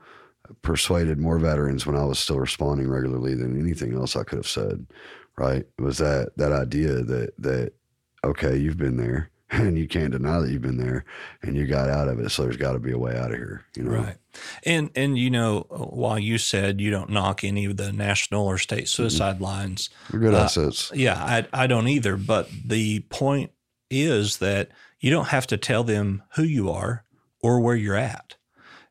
persuaded 0.61 1.17
more 1.17 1.39
veterans 1.39 1.87
when 1.87 1.95
I 1.95 2.05
was 2.05 2.19
still 2.19 2.39
responding 2.39 2.89
regularly 2.89 3.33
than 3.33 3.59
anything 3.59 3.95
else 3.95 4.15
I 4.15 4.23
could 4.23 4.37
have 4.37 4.47
said, 4.47 4.85
right? 5.35 5.65
It 5.77 5.81
was 5.81 5.97
that, 5.97 6.33
that 6.37 6.51
idea 6.51 7.01
that, 7.03 7.33
that, 7.39 7.73
okay, 8.23 8.55
you've 8.55 8.77
been 8.77 8.97
there 8.97 9.31
and 9.51 9.77
you 9.77 9.87
can't 9.87 10.11
deny 10.11 10.39
that 10.39 10.49
you've 10.49 10.61
been 10.61 10.77
there 10.77 11.05
and 11.41 11.55
you 11.55 11.65
got 11.65 11.89
out 11.89 12.07
of 12.07 12.19
it. 12.19 12.29
So 12.29 12.43
there's 12.43 12.57
got 12.57 12.73
to 12.73 12.79
be 12.79 12.91
a 12.91 12.97
way 12.97 13.17
out 13.17 13.31
of 13.31 13.37
here, 13.37 13.65
you 13.75 13.83
know? 13.83 13.91
Right. 13.91 14.17
And, 14.63 14.91
and, 14.95 15.17
you 15.17 15.31
know, 15.31 15.65
while 15.69 16.19
you 16.19 16.37
said 16.37 16.79
you 16.79 16.91
don't 16.91 17.09
knock 17.09 17.43
any 17.43 17.65
of 17.65 17.77
the 17.77 17.91
national 17.91 18.45
or 18.45 18.57
state 18.59 18.87
suicide 18.87 19.35
mm-hmm. 19.35 19.45
lines, 19.45 19.89
they're 20.11 20.19
good 20.19 20.35
uh, 20.35 20.43
assets. 20.43 20.91
Yeah, 20.93 21.15
I, 21.15 21.47
I 21.51 21.67
don't 21.67 21.87
either. 21.87 22.15
But 22.15 22.49
the 22.65 22.99
point 23.01 23.51
is 23.89 24.37
that 24.37 24.69
you 24.99 25.09
don't 25.09 25.29
have 25.29 25.47
to 25.47 25.57
tell 25.57 25.83
them 25.83 26.21
who 26.35 26.43
you 26.43 26.69
are 26.69 27.03
or 27.41 27.59
where 27.59 27.75
you're 27.75 27.95
at. 27.95 28.35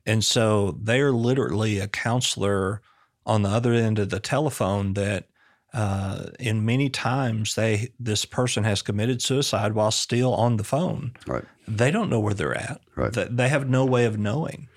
And 0.05 0.25
so 0.25 0.77
they're 0.81 1.13
literally 1.13 1.79
a 1.79 1.87
counselor 1.87 2.83
on 3.25 3.43
the 3.43 3.51
other 3.51 3.75
end 3.75 3.99
of 3.99 4.09
the 4.09 4.21
telephone 4.21 4.95
that 4.95 5.28
uh, 5.75 6.27
in 6.39 6.65
many 6.65 6.89
times 6.89 7.55
they 7.55 7.91
this 8.01 8.25
person 8.25 8.65
has 8.65 8.83
committed 8.83 9.21
suicide 9.21 9.75
while 9.75 9.91
still 9.91 10.35
on 10.35 10.57
the 10.57 10.65
phone. 10.65 11.13
Right. 11.27 11.45
They 11.67 11.91
don't 11.91 12.09
know 12.09 12.21
where 12.21 12.35
they're 12.35 12.57
at. 12.57 12.81
Right. 12.97 13.13
They 13.13 13.49
have 13.49 13.69
no 13.69 13.85
way 13.85 14.07
of 14.07 14.19
knowing, 14.19 14.69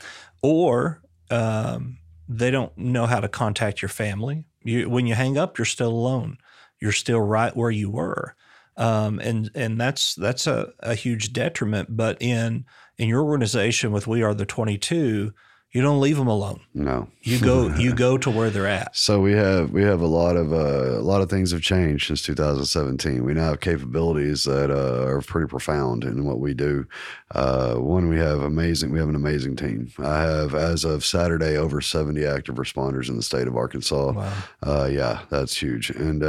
or 0.42 1.02
um, 1.30 1.98
they 2.28 2.52
don't 2.52 2.78
know 2.78 3.06
how 3.06 3.22
to 3.22 3.30
contact 3.30 3.82
your 3.82 3.89
family. 3.89 4.46
You, 4.64 4.89
when 4.89 5.08
you 5.08 5.16
hang 5.16 5.38
up, 5.38 5.58
you're 5.58 5.66
still 5.66 5.92
alone. 5.92 6.38
You're 6.80 6.92
still 6.92 7.22
right 7.22 7.56
where 7.56 7.72
you 7.72 7.89
were, 7.89 8.36
um, 8.76 9.20
and 9.20 9.50
and 9.56 9.80
that's 9.80 10.16
that's 10.16 10.48
a, 10.48 10.74
a 10.80 10.96
huge 10.96 11.32
detriment. 11.32 11.96
But 11.96 12.22
in 12.22 12.66
in 12.98 13.08
your 13.08 13.24
organization 13.24 13.92
with 13.92 14.08
We 14.08 14.24
Are 14.24 14.34
the 14.34 14.46
Twenty 14.46 14.78
Two 14.78 15.34
you 15.72 15.82
don't 15.82 16.01
leave 16.01 16.17
them 16.17 16.28
alone. 16.28 16.59
No, 16.74 17.07
you 17.22 17.39
go 17.39 17.69
you 17.76 17.93
go 17.95 18.17
to 18.17 18.30
where 18.30 18.49
they're 18.49 18.67
at. 18.67 18.95
So 18.95 19.22
we 19.22 19.32
have 19.34 19.72
we 19.72 19.84
have 19.84 20.01
a 20.01 20.07
lot 20.07 20.36
of 20.36 20.51
uh, 20.51 20.99
a 20.99 21.03
lot 21.03 21.22
of 21.22 21.30
things 21.30 21.51
have 21.51 21.61
changed 21.61 22.07
since 22.07 22.22
2017. 22.24 23.24
We 23.24 23.34
now 23.34 23.49
have 23.49 23.61
capabilities 23.61 24.43
that 24.43 24.69
uh, 24.69 25.05
are 25.07 25.22
pretty 25.22 25.47
profound 25.47 26.03
in 26.03 26.26
what 26.26 26.39
we 26.39 26.53
do. 26.53 26.86
Uh, 27.34 27.76
one, 27.76 28.09
we 28.09 28.17
have 28.17 28.41
amazing 28.41 28.91
we 28.91 28.99
have 28.99 29.09
an 29.09 29.15
amazing 29.15 29.55
team. 29.55 29.91
I 29.99 30.22
have 30.24 30.55
as 30.55 30.84
of 30.84 31.05
Saturday 31.05 31.55
over 31.57 31.80
70 31.80 32.26
active 32.26 32.55
responders 32.55 33.09
in 33.09 33.15
the 33.15 33.24
state 33.24 33.47
of 33.47 33.55
Arkansas. 33.55 34.11
Wow. 34.11 34.34
Uh, 34.61 34.89
yeah, 34.91 35.22
that's 35.30 35.55
huge. 35.55 35.89
And 35.89 36.22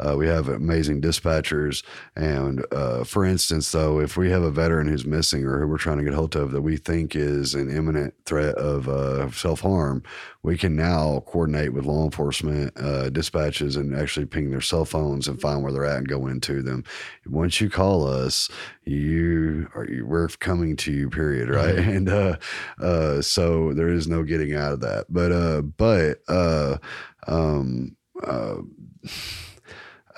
uh, 0.00 0.16
we 0.16 0.26
have 0.26 0.48
amazing 0.48 1.00
dispatchers. 1.00 1.82
And 2.16 2.64
uh, 2.72 3.04
for 3.04 3.24
instance, 3.24 3.70
though, 3.72 4.00
if 4.00 4.16
we 4.16 4.30
have 4.30 4.42
a 4.42 4.50
veteran 4.50 4.88
who's 4.88 5.04
missing 5.04 5.44
or 5.44 5.58
who 5.58 5.66
we're 5.66 5.78
trying 5.78 5.98
to 5.98 6.04
get 6.04 6.14
hold 6.14 6.36
of 6.36 6.52
that 6.52 6.62
we 6.62 6.76
think 6.76 7.16
is 7.16 7.54
an 7.54 7.70
imminent 7.74 8.14
threat 8.24 8.54
of 8.56 8.88
uh, 8.88 9.30
self 9.30 9.60
harm, 9.60 10.02
we 10.42 10.56
can 10.56 10.76
now 10.76 11.22
coordinate 11.26 11.72
with 11.72 11.84
law 11.84 12.04
enforcement 12.04 12.72
uh, 12.80 13.10
dispatches 13.10 13.76
and 13.76 13.94
actually 13.94 14.26
ping 14.26 14.50
their 14.50 14.60
cell 14.60 14.84
phones 14.84 15.26
and 15.26 15.40
find 15.40 15.62
where 15.62 15.72
they're 15.72 15.84
at 15.84 15.98
and 15.98 16.08
go 16.08 16.26
into 16.26 16.62
them. 16.62 16.84
Once 17.26 17.60
you 17.60 17.68
call 17.68 18.06
us, 18.06 18.48
you 18.84 19.68
are 19.74 19.86
we're 20.04 20.28
coming 20.28 20.76
to 20.76 20.92
you. 20.92 21.10
Period. 21.10 21.48
Right. 21.48 21.76
Mm-hmm. 21.76 21.90
And 21.90 22.08
uh, 22.08 22.36
uh, 22.80 23.22
so 23.22 23.72
there 23.72 23.88
is 23.88 24.06
no 24.06 24.22
getting 24.22 24.54
out 24.54 24.72
of 24.72 24.80
that. 24.80 25.06
But 25.08 25.32
uh 25.32 25.62
but 25.62 26.20
uh 26.28 26.78
um, 27.26 27.96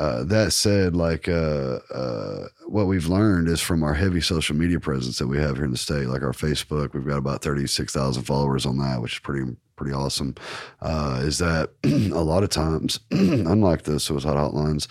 uh, 0.00 0.24
that 0.24 0.54
said, 0.54 0.96
like 0.96 1.28
uh, 1.28 1.78
uh, 1.92 2.48
what 2.64 2.86
we've 2.86 3.06
learned 3.06 3.48
is 3.48 3.60
from 3.60 3.82
our 3.82 3.92
heavy 3.92 4.22
social 4.22 4.56
media 4.56 4.80
presence 4.80 5.18
that 5.18 5.26
we 5.26 5.36
have 5.36 5.56
here 5.56 5.66
in 5.66 5.72
the 5.72 5.76
state, 5.76 6.06
like 6.06 6.22
our 6.22 6.32
Facebook, 6.32 6.94
we've 6.94 7.06
got 7.06 7.18
about 7.18 7.42
thirty 7.42 7.66
six 7.66 7.92
thousand 7.92 8.22
followers 8.22 8.64
on 8.64 8.78
that, 8.78 9.02
which 9.02 9.12
is 9.12 9.18
pretty 9.18 9.54
pretty 9.76 9.92
awesome. 9.92 10.34
Uh, 10.80 11.20
is 11.22 11.36
that 11.36 11.72
a 11.84 12.22
lot 12.22 12.42
of 12.42 12.48
times, 12.48 13.00
unlike 13.10 13.82
the 13.82 14.00
suicide 14.00 14.36
hotlines, 14.36 14.86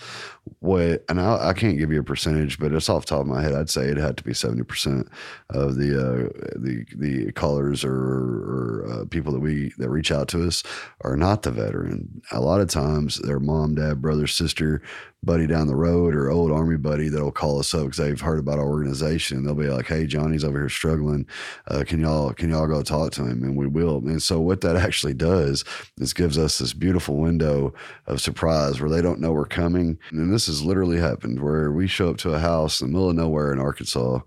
what 0.60 1.04
and 1.08 1.20
I, 1.20 1.48
I, 1.48 1.52
can't 1.52 1.78
give 1.78 1.92
you 1.92 2.00
a 2.00 2.04
percentage, 2.04 2.58
but 2.58 2.72
it's 2.72 2.88
off 2.88 3.06
the 3.06 3.10
top 3.10 3.20
of 3.20 3.26
my 3.26 3.42
head. 3.42 3.54
I'd 3.54 3.70
say 3.70 3.86
it 3.86 3.96
had 3.96 4.16
to 4.18 4.24
be 4.24 4.34
seventy 4.34 4.62
percent 4.62 5.08
of 5.50 5.76
the 5.76 5.96
uh, 5.96 6.58
the 6.58 6.84
the 6.96 7.32
callers 7.32 7.84
or, 7.84 7.92
or 7.92 8.86
uh, 8.90 9.04
people 9.06 9.32
that 9.32 9.40
we 9.40 9.72
that 9.78 9.90
reach 9.90 10.10
out 10.10 10.28
to 10.28 10.46
us 10.46 10.62
are 11.02 11.16
not 11.16 11.42
the 11.42 11.50
veteran. 11.50 12.22
A 12.32 12.40
lot 12.40 12.60
of 12.60 12.68
times, 12.68 13.16
their 13.18 13.40
mom, 13.40 13.74
dad, 13.74 14.02
brother, 14.02 14.26
sister, 14.26 14.82
buddy 15.22 15.46
down 15.46 15.66
the 15.66 15.76
road 15.76 16.14
or 16.14 16.30
old 16.30 16.50
army 16.50 16.78
buddy 16.78 17.08
that'll 17.08 17.30
call 17.30 17.58
us 17.58 17.74
up 17.74 17.82
because 17.82 17.98
they've 17.98 18.20
heard 18.20 18.38
about 18.38 18.58
our 18.58 18.66
organization 18.66 19.36
and 19.36 19.46
they'll 19.46 19.54
be 19.54 19.68
like 19.68 19.86
hey 19.86 20.06
johnny's 20.06 20.44
over 20.44 20.58
here 20.58 20.68
struggling 20.68 21.26
uh, 21.68 21.84
can 21.86 22.00
y'all 22.00 22.32
can 22.32 22.48
y'all 22.48 22.66
go 22.66 22.82
talk 22.82 23.12
to 23.12 23.22
him 23.22 23.42
and 23.42 23.54
we 23.54 23.66
will 23.66 23.98
and 23.98 24.22
so 24.22 24.40
what 24.40 24.62
that 24.62 24.76
actually 24.76 25.12
does 25.12 25.62
is 25.98 26.14
gives 26.14 26.38
us 26.38 26.58
this 26.58 26.72
beautiful 26.72 27.16
window 27.16 27.72
of 28.06 28.20
surprise 28.20 28.80
where 28.80 28.88
they 28.88 29.02
don't 29.02 29.20
know 29.20 29.32
we're 29.32 29.44
coming 29.44 29.98
and 30.10 30.29
this 30.32 30.46
has 30.46 30.64
literally 30.64 30.98
happened 30.98 31.42
where 31.42 31.70
we 31.70 31.86
show 31.86 32.10
up 32.10 32.16
to 32.18 32.32
a 32.32 32.38
house 32.38 32.80
in 32.80 32.88
the 32.88 32.92
middle 32.92 33.10
of 33.10 33.16
nowhere 33.16 33.52
in 33.52 33.58
arkansas 33.58 34.20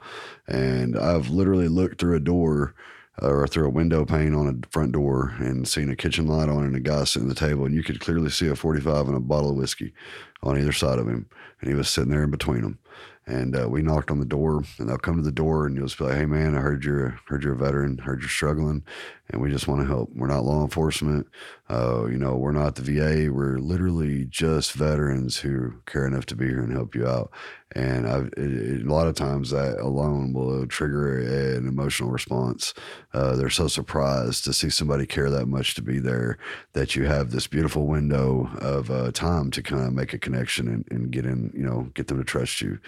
and 0.47 0.97
i've 0.97 1.29
literally 1.29 1.67
looked 1.67 1.99
through 1.99 2.15
a 2.15 2.19
door 2.19 2.73
uh, 3.21 3.27
or 3.27 3.47
through 3.47 3.67
a 3.67 3.71
window 3.71 4.05
pane 4.05 4.33
on 4.33 4.47
a 4.47 4.67
front 4.71 4.91
door 4.91 5.35
and 5.37 5.67
seen 5.67 5.89
a 5.89 5.95
kitchen 5.95 6.25
light 6.25 6.49
on 6.49 6.63
and 6.63 6.75
a 6.75 6.79
guy 6.79 7.03
sitting 7.03 7.29
at 7.29 7.35
the 7.35 7.47
table 7.47 7.65
and 7.65 7.75
you 7.75 7.83
could 7.83 7.99
clearly 7.99 8.29
see 8.29 8.47
a 8.47 8.55
45 8.55 9.07
and 9.07 9.17
a 9.17 9.19
bottle 9.19 9.51
of 9.51 9.55
whiskey 9.55 9.93
on 10.41 10.57
either 10.57 10.71
side 10.71 10.99
of 10.99 11.07
him 11.07 11.27
and 11.61 11.69
he 11.69 11.75
was 11.75 11.87
sitting 11.89 12.11
there 12.11 12.23
in 12.23 12.31
between 12.31 12.61
them 12.61 12.79
and 13.25 13.57
uh, 13.57 13.69
we 13.69 13.81
knocked 13.81 14.11
on 14.11 14.19
the 14.19 14.25
door 14.25 14.63
and 14.77 14.89
they'll 14.89 14.97
come 14.97 15.15
to 15.15 15.21
the 15.21 15.31
door 15.31 15.65
and 15.65 15.75
you'll 15.75 15.87
just 15.87 15.97
be 15.97 16.03
like 16.05 16.15
hey 16.15 16.25
man 16.25 16.55
i 16.55 16.59
heard 16.59 16.83
you're 16.83 17.19
heard 17.27 17.43
you're 17.43 17.53
a 17.53 17.57
veteran 17.57 17.97
heard 17.97 18.21
you're 18.21 18.29
struggling 18.29 18.83
and 19.29 19.41
we 19.41 19.49
just 19.49 19.67
want 19.67 19.81
to 19.81 19.87
help. 19.87 20.09
We're 20.13 20.27
not 20.27 20.43
law 20.43 20.61
enforcement 20.63 21.27
uh, 21.69 22.05
you 22.05 22.17
know 22.17 22.35
we're 22.35 22.51
not 22.51 22.75
the 22.75 22.81
va 22.81 23.31
we're 23.31 23.57
literally 23.57 24.25
just 24.25 24.73
veterans 24.73 25.37
who 25.37 25.73
care 25.85 26.05
enough 26.05 26.25
to 26.27 26.35
be 26.35 26.45
here 26.45 26.61
and 26.61 26.73
help 26.73 26.93
you 26.93 27.07
out. 27.07 27.31
And 27.75 28.05
it, 28.05 28.37
it, 28.37 28.85
a 28.85 28.93
lot 28.93 29.07
of 29.07 29.15
times 29.15 29.49
that 29.49 29.79
alone 29.79 30.33
will 30.33 30.67
trigger 30.67 31.17
an 31.17 31.67
emotional 31.67 32.11
response. 32.11 32.75
Uh, 33.13 33.35
they're 33.35 33.49
so 33.49 33.67
surprised 33.67 34.43
to 34.43 34.53
see 34.53 34.69
somebody 34.69 35.07
care 35.07 35.31
that 35.31 35.47
much 35.47 35.73
to 35.75 35.81
be 35.81 35.97
there 35.97 36.37
that 36.73 36.95
you 36.95 37.05
have 37.05 37.31
this 37.31 37.47
beautiful 37.47 37.87
window 37.87 38.47
of 38.59 38.91
uh, 38.91 39.11
time 39.11 39.49
to 39.51 39.63
kind 39.63 39.87
of 39.87 39.93
make 39.93 40.13
a 40.13 40.19
connection 40.19 40.67
and, 40.67 40.85
and, 40.91 41.11
get 41.11 41.25
in, 41.25 41.51
you 41.55 41.63
know, 41.63 41.89
get 41.95 42.07
them 42.07 42.19
to 42.19 42.23
trust 42.23 42.61
you 42.61 42.79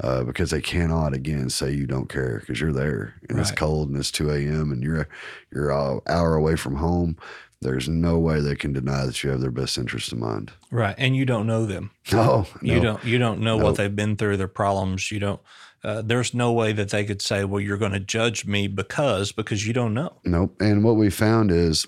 uh, 0.00 0.24
because 0.24 0.50
they 0.50 0.60
cannot 0.60 1.14
again 1.14 1.50
say 1.50 1.72
you 1.72 1.86
don't 1.86 2.08
care 2.08 2.40
because 2.40 2.60
you're 2.60 2.72
there 2.72 3.14
and 3.28 3.38
right. 3.38 3.40
it's 3.40 3.50
cold 3.50 3.88
and 3.88 3.98
it's 3.98 4.10
2 4.10 4.30
a.m. 4.30 4.72
and 4.72 4.82
you're 4.82 5.08
you're 5.52 5.70
an 5.70 6.00
hour 6.06 6.34
away 6.34 6.56
from 6.56 6.76
home 6.76 7.16
there's 7.62 7.88
no 7.88 8.18
way 8.18 8.40
they 8.40 8.56
can 8.56 8.72
deny 8.72 9.06
that 9.06 9.22
you 9.22 9.30
have 9.30 9.40
their 9.40 9.50
best 9.50 9.78
interest 9.78 10.12
in 10.12 10.18
mind. 10.18 10.50
Right, 10.70 10.96
and 10.98 11.16
you 11.16 11.24
don't 11.24 11.46
know 11.46 11.64
them. 11.64 11.92
No, 12.12 12.46
you 12.60 12.76
no. 12.76 12.82
don't. 12.82 13.04
You 13.04 13.18
don't 13.18 13.40
know 13.40 13.56
what 13.56 13.76
they've 13.76 13.94
been 13.94 14.16
through, 14.16 14.36
their 14.36 14.48
problems. 14.48 15.10
You 15.10 15.20
don't. 15.20 15.40
Uh, 15.84 16.02
there's 16.02 16.34
no 16.34 16.52
way 16.52 16.72
that 16.72 16.90
they 16.90 17.04
could 17.04 17.22
say, 17.22 17.44
"Well, 17.44 17.60
you're 17.60 17.78
going 17.78 17.92
to 17.92 18.00
judge 18.00 18.44
me 18.44 18.66
because," 18.66 19.32
because 19.32 19.66
you 19.66 19.72
don't 19.72 19.94
know. 19.94 20.16
Nope. 20.24 20.60
And 20.60 20.84
what 20.84 20.96
we 20.96 21.08
found 21.08 21.50
is 21.50 21.86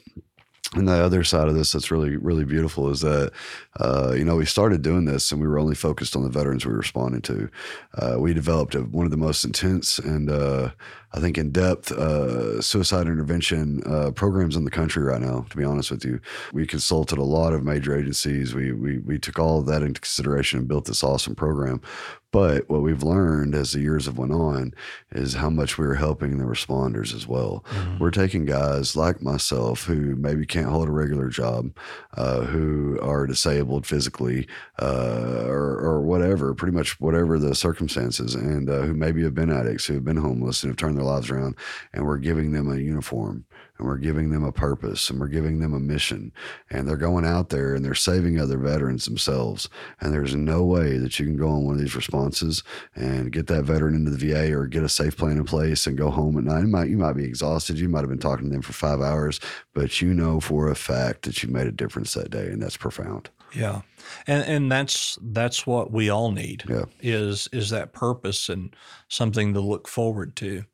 and 0.75 0.89
the 0.89 0.93
other 0.93 1.25
side 1.25 1.49
of 1.49 1.55
this 1.55 1.73
that's 1.73 1.91
really 1.91 2.17
really 2.17 2.45
beautiful 2.45 2.91
is 2.91 3.01
that 3.01 3.33
uh, 3.81 4.13
you 4.17 4.25
know 4.25 4.37
we 4.37 4.45
started 4.45 4.83
doing 4.83 5.05
this 5.05 5.33
and 5.33 5.41
we 5.41 5.47
were 5.47 5.59
only 5.59 5.75
focused 5.75 6.17
on 6.17 6.23
the 6.23 6.29
veterans 6.29 6.65
we 6.65 6.73
were 6.73 6.79
responding 6.79 7.23
to. 7.23 7.49
Uh, 7.95 8.17
we 8.19 8.35
developed 8.35 8.75
a, 8.75 8.81
one 8.81 9.05
of 9.05 9.11
the 9.11 9.17
most 9.17 9.45
intense 9.45 9.99
and 9.99 10.31
uh, 10.31 10.71
i 11.15 11.21
think 11.21 11.39
in 11.39 11.51
depth 11.51 11.91
uh, 11.93 12.61
suicide 12.61 13.07
intervention 13.07 13.83
uh, 13.87 14.11
programs 14.11 14.57
in 14.57 14.65
the 14.65 14.71
country 14.71 15.03
right 15.03 15.23
now 15.23 15.47
to 15.49 15.57
be 15.57 15.65
honest 15.65 15.91
with 15.91 16.05
you 16.05 16.21
we 16.53 16.67
consulted 16.67 17.19
a 17.19 17.23
lot 17.23 17.53
of 17.53 17.65
major 17.65 17.97
agencies 17.97 18.55
we, 18.55 18.73
we, 18.73 18.99
we 18.99 19.19
took 19.19 19.39
all 19.39 19.61
of 19.61 19.67
that 19.67 19.83
into 19.83 20.01
consideration 20.01 20.59
and 20.59 20.69
built 20.69 20.85
this 20.85 21.03
awesome 21.03 21.35
program 21.35 21.81
but 22.35 22.69
what 22.69 22.83
we've 22.83 23.05
learned 23.05 23.55
as 23.55 23.71
the 23.71 23.81
years 23.81 24.07
have 24.07 24.19
went 24.19 24.33
on 24.33 24.75
is 25.13 25.35
how 25.35 25.51
much 25.51 25.79
we 25.79 25.87
are 25.87 25.95
helping 25.95 26.37
the 26.37 26.45
responders 26.45 27.15
as 27.15 27.29
well. 27.29 27.65
Mm-hmm. 27.71 27.99
We're 27.99 28.11
taking 28.11 28.45
guys 28.45 28.97
like 28.97 29.23
myself 29.23 29.85
who 29.85 30.17
maybe 30.17 30.45
can't 30.45 30.67
hold 30.67 30.89
a 30.89 30.91
regular 30.91 31.29
job, 31.29 31.71
uh, 32.17 32.41
who 32.41 32.99
are 33.01 33.29
disabled 33.29 33.87
physically, 33.87 34.49
uh, 34.83 35.45
or, 35.47 35.79
or, 35.79 36.01
whatever, 36.01 36.55
pretty 36.55 36.77
much 36.77 36.99
whatever 36.99 37.39
the 37.39 37.55
circumstances, 37.55 38.35
and 38.35 38.69
uh, 38.69 38.81
who 38.81 38.95
maybe 38.95 39.23
have 39.23 39.37
been 39.37 39.53
addicts, 39.53 39.87
who 39.87 39.95
have 39.95 40.05
been 40.05 40.17
homeless, 40.17 40.65
and 40.65 40.71
have 40.71 40.77
turned 40.77 40.97
their 40.97 41.04
lives 41.05 41.31
around, 41.31 41.57
and 41.93 42.05
we're 42.05 42.19
giving 42.19 42.53
them 42.53 42.71
a 42.71 42.77
uniform 42.77 43.45
and 43.79 43.87
we're 43.87 43.99
giving 43.99 44.31
them 44.31 44.45
a 44.45 44.53
purpose 44.53 45.11
and 45.11 45.19
we're 45.19 45.29
giving 45.29 45.59
them 45.59 45.75
a 45.75 45.81
mission 45.81 46.33
and 46.71 46.87
they're 46.87 46.97
going 46.97 47.25
out 47.25 47.49
there 47.49 47.75
and 47.75 47.85
they're 47.85 47.95
saving 47.95 48.39
other 48.39 48.59
veterans 48.59 49.05
themselves. 49.05 49.69
And 50.01 50.13
there's 50.13 50.35
no 50.35 50.65
way 50.65 50.99
that 50.99 51.19
you 51.19 51.27
can 51.27 51.37
go 51.37 51.49
on 51.49 51.65
one 51.65 51.75
of 51.75 51.81
these 51.81 51.97
responses 51.97 52.63
and 52.95 53.33
get 53.33 53.47
that 53.49 53.65
veteran 53.65 53.95
into 53.95 54.11
the 54.11 54.33
VA 54.33 54.55
or 54.55 54.67
get 54.67 54.85
a 54.85 54.89
safe 54.89 55.17
plan 55.17 55.39
in 55.39 55.45
place 55.45 55.87
and 55.87 55.99
go 55.99 56.11
home 56.11 56.39
at 56.39 56.45
night. 56.45 56.63
You 56.63 56.69
might 56.69 56.89
you 56.91 56.99
might 56.99 57.15
be 57.15 57.25
exhausted. 57.25 57.79
You 57.79 57.89
might 57.89 58.01
have 58.01 58.11
been 58.11 58.19
talking 58.19 58.47
to 58.47 58.53
them 58.53 58.63
for 58.63 58.73
5 58.73 59.01
hours 59.01 59.41
but 59.75 60.01
you 60.01 60.15
know 60.15 60.41
for 60.41 60.71
a 60.71 60.75
fact 60.75 61.23
that 61.23 61.43
you 61.43 61.49
made 61.49 61.67
a 61.67 61.73
difference 61.73 62.15
that 62.15 62.31
day 62.31 62.47
and 62.47 62.63
that's 62.63 62.77
profound. 62.77 63.29
Yeah. 63.53 63.83
And 64.27 64.45
and 64.45 64.73
that's 64.73 65.19
that's 65.21 65.67
what 65.67 65.91
we 65.93 66.09
all 66.09 66.31
need 66.31 66.65
yeah. 66.69 66.85
is 67.01 67.49
is 67.53 67.71
that 67.71 67.93
purpose 67.93 68.49
and 68.49 68.75
something 69.09 69.55
to 69.55 69.61
look 69.61 69.89
forward 69.89 70.37
to. 70.37 70.65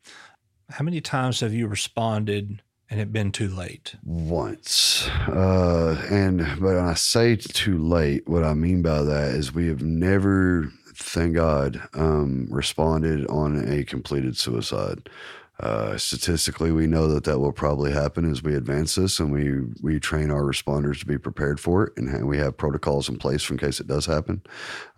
How 0.70 0.84
many 0.84 1.00
times 1.00 1.40
have 1.40 1.52
you 1.52 1.66
responded 1.66 2.62
and 2.90 3.00
it 3.00 3.12
been 3.12 3.32
too 3.32 3.48
late? 3.48 3.94
Once. 4.04 5.08
Uh, 5.28 6.04
and 6.10 6.38
but 6.60 6.74
when 6.74 6.78
I 6.78 6.94
say 6.94 7.36
too 7.36 7.78
late, 7.78 8.28
what 8.28 8.44
I 8.44 8.54
mean 8.54 8.82
by 8.82 9.02
that 9.02 9.30
is 9.30 9.54
we 9.54 9.68
have 9.68 9.82
never 9.82 10.70
thank 10.96 11.34
God, 11.34 11.80
um, 11.94 12.46
responded 12.50 13.26
on 13.28 13.66
a 13.66 13.84
completed 13.84 14.36
suicide. 14.36 15.08
Uh, 15.60 15.98
statistically, 15.98 16.72
we 16.72 16.86
know 16.86 17.06
that 17.06 17.24
that 17.24 17.38
will 17.38 17.52
probably 17.52 17.92
happen 17.92 18.30
as 18.30 18.42
we 18.42 18.54
advance 18.54 18.94
this, 18.94 19.20
and 19.20 19.30
we 19.30 19.60
we 19.82 20.00
train 20.00 20.30
our 20.30 20.42
responders 20.42 21.00
to 21.00 21.06
be 21.06 21.18
prepared 21.18 21.60
for 21.60 21.84
it, 21.84 21.92
and 21.98 22.26
we 22.26 22.38
have 22.38 22.56
protocols 22.56 23.10
in 23.10 23.18
place 23.18 23.50
in 23.50 23.58
case 23.58 23.78
it 23.78 23.86
does 23.86 24.06
happen. 24.06 24.40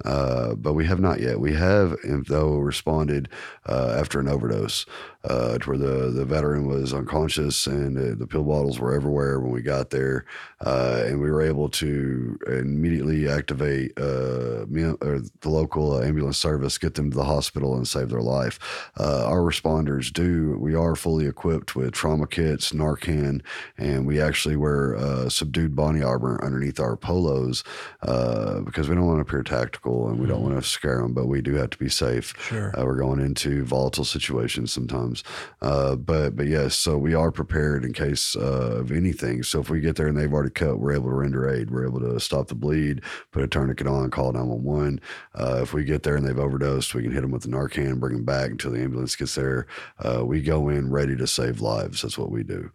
Uh, 0.05 0.55
but 0.55 0.75
we 0.75 0.87
have 0.87 1.01
not 1.01 1.19
yet. 1.19 1.41
We 1.41 1.53
have, 1.55 1.97
though, 2.29 2.59
responded 2.59 3.29
uh, 3.69 3.97
after 3.99 4.21
an 4.21 4.29
overdose 4.29 4.87
uh, 5.25 5.57
to 5.59 5.71
where 5.71 5.79
the, 5.79 6.11
the 6.11 6.25
veteran 6.25 6.67
was 6.67 6.93
unconscious 6.93 7.67
and 7.67 7.97
uh, 7.97 8.15
the 8.19 8.27
pill 8.27 8.43
bottles 8.43 8.81
were 8.81 8.95
everywhere 8.95 9.41
when 9.41 9.53
we 9.53 9.63
got 9.63 9.91
there. 9.91 10.25
Uh, 10.61 11.03
and 11.07 11.21
we 11.21 11.31
were 11.31 11.43
able 11.43 11.69
to 11.69 12.39
immediately 12.49 13.29
activate 13.29 13.93
uh, 13.99 14.65
the 14.67 15.29
local 15.45 16.03
ambulance 16.03 16.39
service, 16.39 16.79
get 16.79 16.95
them 16.95 17.11
to 17.11 17.17
the 17.17 17.25
hospital, 17.25 17.77
and 17.77 17.87
save 17.87 18.11
their 18.11 18.21
life. 18.21 18.91
Uh, 18.99 19.27
our 19.27 19.41
responders 19.41 20.13
do, 20.13 20.57
we 20.61 20.75
are 20.75 20.97
fully 20.97 21.27
equipped 21.27 21.75
with 21.77 21.93
trauma 21.93 22.27
kits, 22.27 22.73
Narcan, 22.73 23.43
and 23.77 24.07
we 24.07 24.21
actually 24.21 24.57
wear 24.57 24.97
uh, 24.97 25.29
subdued 25.29 25.75
body 25.75 26.03
armor 26.03 26.41
underneath 26.45 26.81
our 26.81 26.97
polos 26.97 27.65
because 28.01 28.89
we 28.89 28.95
don't 28.95 29.07
want 29.07 29.19
to 29.19 29.23
appear 29.23 29.43
tactical 29.43 30.09
and 30.09 30.19
we 30.19 30.27
don't 30.27 30.43
mm-hmm. 30.43 30.53
want 30.53 30.63
to 30.63 30.69
scare 30.69 31.03
them, 31.03 31.13
but 31.13 31.27
we 31.27 31.43
do 31.43 31.55
have 31.55 31.71
to 31.71 31.79
be 31.79 31.89
safe. 31.89 32.35
Sure. 32.39 32.73
we're 32.77 32.97
going 32.97 33.21
into 33.21 33.65
volatile 33.65 34.05
situations 34.05 34.73
sometimes 34.73 35.12
times. 35.13 35.25
Uh, 35.61 35.97
but 35.97 36.37
but 36.37 36.47
yes, 36.47 36.75
so 36.75 36.99
we 36.99 37.15
are 37.15 37.31
prepared 37.31 37.85
in 37.85 37.93
case 37.93 38.37
uh, 38.37 38.79
of 38.81 38.93
anything. 38.93 39.43
So 39.43 39.61
if 39.61 39.71
we 39.71 39.81
get 39.81 39.97
there 39.97 40.09
and 40.09 40.17
they've 40.17 40.33
already 40.33 40.51
cut, 40.51 40.79
we're 40.79 40.95
able 40.95 41.11
to 41.11 41.15
render 41.15 41.49
aid. 41.49 41.71
We're 41.71 41.87
able 41.87 42.01
to 42.01 42.19
stop 42.21 42.49
the 42.49 42.55
bleed, 42.55 43.03
put 43.31 43.43
a 43.43 43.49
tourniquet 43.49 43.87
on, 43.87 44.11
call 44.11 44.33
911. 44.33 45.01
Uh, 45.35 45.61
if 45.63 45.73
we 45.73 45.85
get 45.85 46.03
there 46.03 46.17
and 46.17 46.27
they've 46.27 46.39
overdosed, 46.39 46.95
we 46.95 47.03
can 47.03 47.13
hit 47.13 47.23
them 47.23 47.31
with 47.31 47.43
the 47.43 47.49
Narcan, 47.49 48.01
bring 48.01 48.15
them 48.15 48.25
back 48.25 48.51
until 48.51 48.73
the 48.73 48.81
ambulance 48.81 49.17
gets 49.17 49.35
there. 49.35 49.67
Uh, 49.99 50.25
we 50.25 50.41
go 50.41 50.69
in 50.69 50.91
ready 50.91 51.17
to 51.17 51.27
save 51.27 51.61
lives. 51.61 52.03
That's 52.03 52.19
what 52.19 52.31
we 52.31 52.43
do. 52.43 52.71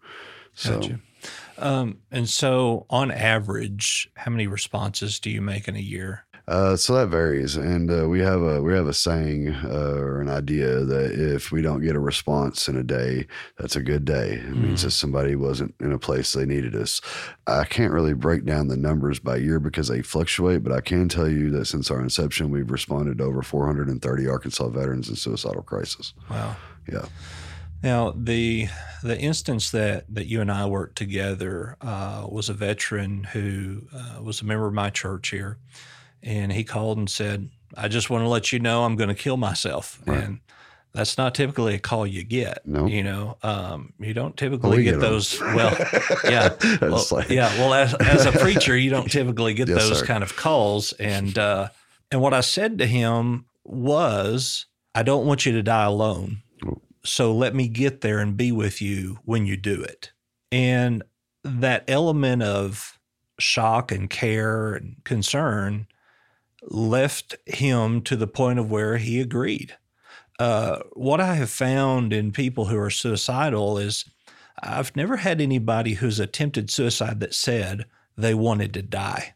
So. 0.53 0.79
Gotcha. 0.79 0.99
Um, 1.59 1.97
and 2.11 2.29
so, 2.29 2.85
on 2.87 3.09
average, 3.09 4.11
how 4.15 4.29
many 4.29 4.45
responses 4.45 5.19
do 5.19 5.31
you 5.31 5.41
make 5.41 5.67
in 5.67 5.75
a 5.75 5.79
year? 5.79 6.26
Uh, 6.47 6.77
so 6.77 6.93
that 6.93 7.09
varies, 7.09 7.57
and 7.57 7.91
uh, 7.91 8.07
we 8.07 8.21
have 8.21 8.41
a 8.41 8.61
we 8.61 8.73
have 8.73 8.87
a 8.87 8.93
saying 8.93 9.53
uh, 9.65 9.95
or 9.97 10.21
an 10.21 10.29
idea 10.29 10.79
that 10.85 11.11
if 11.11 11.51
we 11.51 11.61
don't 11.61 11.81
get 11.81 11.93
a 11.93 11.99
response 11.99 12.69
in 12.69 12.77
a 12.77 12.83
day, 12.83 13.27
that's 13.57 13.75
a 13.75 13.81
good 13.81 14.05
day. 14.05 14.35
It 14.35 14.53
mm. 14.53 14.63
means 14.63 14.83
that 14.83 14.91
somebody 14.91 15.35
wasn't 15.35 15.75
in 15.81 15.91
a 15.91 15.99
place 15.99 16.31
they 16.31 16.45
needed 16.45 16.73
us. 16.73 17.01
I 17.47 17.65
can't 17.65 17.91
really 17.91 18.13
break 18.13 18.45
down 18.45 18.69
the 18.69 18.77
numbers 18.77 19.19
by 19.19 19.37
year 19.37 19.59
because 19.59 19.89
they 19.89 20.01
fluctuate, 20.01 20.63
but 20.63 20.71
I 20.71 20.79
can 20.79 21.09
tell 21.09 21.27
you 21.27 21.49
that 21.51 21.65
since 21.65 21.91
our 21.91 21.99
inception, 21.99 22.49
we've 22.49 22.71
responded 22.71 23.17
to 23.17 23.25
over 23.25 23.41
430 23.41 24.27
Arkansas 24.29 24.69
veterans 24.69 25.09
in 25.09 25.17
suicidal 25.17 25.63
crisis. 25.63 26.13
Wow. 26.29 26.55
Yeah. 26.89 27.07
Now 27.83 28.13
the 28.15 28.69
the 29.03 29.19
instance 29.19 29.71
that 29.71 30.05
that 30.07 30.27
you 30.27 30.39
and 30.39 30.49
I 30.49 30.65
worked 30.65 30.97
together 30.97 31.75
uh, 31.81 32.25
was 32.29 32.47
a 32.47 32.53
veteran 32.53 33.25
who 33.25 33.81
uh, 33.93 34.21
was 34.21 34.39
a 34.39 34.45
member 34.45 34.65
of 34.65 34.73
my 34.73 34.89
church 34.89 35.27
here 35.27 35.57
and 36.27 36.51
he 36.51 36.65
called 36.65 36.97
and 36.97 37.09
said, 37.09 37.49
"I 37.75 37.87
just 37.87 38.09
want 38.09 38.23
to 38.25 38.27
let 38.27 38.51
you 38.51 38.59
know 38.59 38.83
I'm 38.83 38.97
going 38.97 39.09
to 39.09 39.15
kill 39.15 39.37
myself." 39.37 40.01
Right. 40.05 40.23
And 40.23 40.39
that's 40.93 41.17
not 41.17 41.33
typically 41.33 41.75
a 41.75 41.79
call 41.79 42.05
you 42.05 42.23
get. 42.23 42.67
No. 42.67 42.85
You 42.85 43.01
know, 43.01 43.37
um, 43.43 43.93
you 43.97 44.13
don't 44.13 44.35
typically 44.35 44.83
get, 44.83 44.91
get 44.91 44.99
those. 44.99 45.39
Well, 45.39 45.75
yeah, 46.25 46.55
well, 46.81 47.05
like... 47.11 47.29
yeah. 47.29 47.49
Well, 47.57 47.73
as, 47.73 47.93
as 47.93 48.25
a 48.25 48.33
preacher, 48.33 48.75
you 48.77 48.89
don't 48.89 49.09
typically 49.11 49.53
get 49.53 49.69
yes, 49.69 49.87
those 49.87 49.99
sir. 49.99 50.05
kind 50.05 50.21
of 50.21 50.35
calls. 50.35 50.91
And 50.93 51.37
uh, 51.37 51.69
and 52.11 52.21
what 52.21 52.33
I 52.33 52.41
said 52.41 52.77
to 52.79 52.85
him 52.85 53.45
was, 53.63 54.65
I 54.93 55.03
don't 55.03 55.25
want 55.25 55.45
you 55.45 55.53
to 55.53 55.63
die 55.63 55.85
alone. 55.85 56.43
So 57.05 57.33
let 57.33 57.55
me 57.55 57.69
get 57.69 58.01
there 58.01 58.19
and 58.19 58.35
be 58.35 58.51
with 58.51 58.81
you 58.81 59.19
when 59.23 59.45
you 59.45 59.55
do 59.55 59.81
it. 59.81 60.11
And 60.51 61.03
that 61.45 61.85
element 61.87 62.43
of 62.43 62.99
shock 63.39 63.93
and 63.93 64.09
care 64.09 64.73
and 64.73 64.97
concern 65.05 65.87
left 66.69 67.35
him 67.45 68.01
to 68.03 68.15
the 68.15 68.27
point 68.27 68.59
of 68.59 68.69
where 68.69 68.97
he 68.97 69.19
agreed. 69.19 69.75
Uh, 70.39 70.79
what 70.93 71.19
I 71.19 71.35
have 71.35 71.49
found 71.49 72.13
in 72.13 72.31
people 72.31 72.65
who 72.65 72.77
are 72.77 72.89
suicidal 72.89 73.77
is 73.77 74.05
I've 74.61 74.95
never 74.95 75.17
had 75.17 75.41
anybody 75.41 75.93
who's 75.93 76.19
attempted 76.19 76.69
suicide 76.69 77.19
that 77.19 77.33
said 77.33 77.85
they 78.17 78.33
wanted 78.33 78.73
to 78.73 78.81
die. 78.81 79.35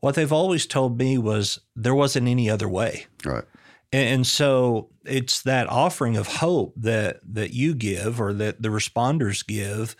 What 0.00 0.14
they've 0.14 0.32
always 0.32 0.66
told 0.66 0.98
me 0.98 1.16
was 1.18 1.60
there 1.76 1.94
wasn't 1.94 2.28
any 2.28 2.50
other 2.50 2.68
way. 2.68 3.06
Right. 3.24 3.44
And 3.92 4.26
so 4.26 4.88
it's 5.04 5.42
that 5.42 5.68
offering 5.68 6.16
of 6.16 6.26
hope 6.26 6.72
that 6.76 7.20
that 7.34 7.52
you 7.52 7.74
give 7.74 8.20
or 8.20 8.32
that 8.32 8.62
the 8.62 8.70
responders 8.70 9.46
give 9.46 9.94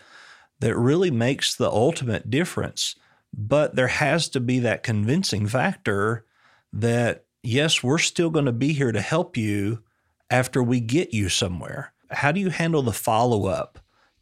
that 0.59 0.75
really 0.75 1.11
makes 1.11 1.55
the 1.55 1.69
ultimate 1.69 2.29
difference. 2.29 2.95
But 3.33 3.75
there 3.75 3.87
has 3.87 4.29
to 4.29 4.39
be 4.39 4.59
that 4.59 4.83
convincing 4.83 5.47
factor 5.47 6.25
that 6.73 7.25
yes, 7.43 7.83
we're 7.83 7.99
still 7.99 8.29
going 8.29 8.45
to 8.45 8.51
be 8.51 8.73
here 8.73 8.91
to 8.91 9.01
help 9.01 9.37
you 9.37 9.83
after 10.29 10.63
we 10.63 10.79
get 10.79 11.13
you 11.13 11.29
somewhere. 11.29 11.93
How 12.09 12.31
do 12.31 12.39
you 12.39 12.49
handle 12.49 12.81
the 12.81 12.91
follow 12.91 13.47
up 13.47 13.79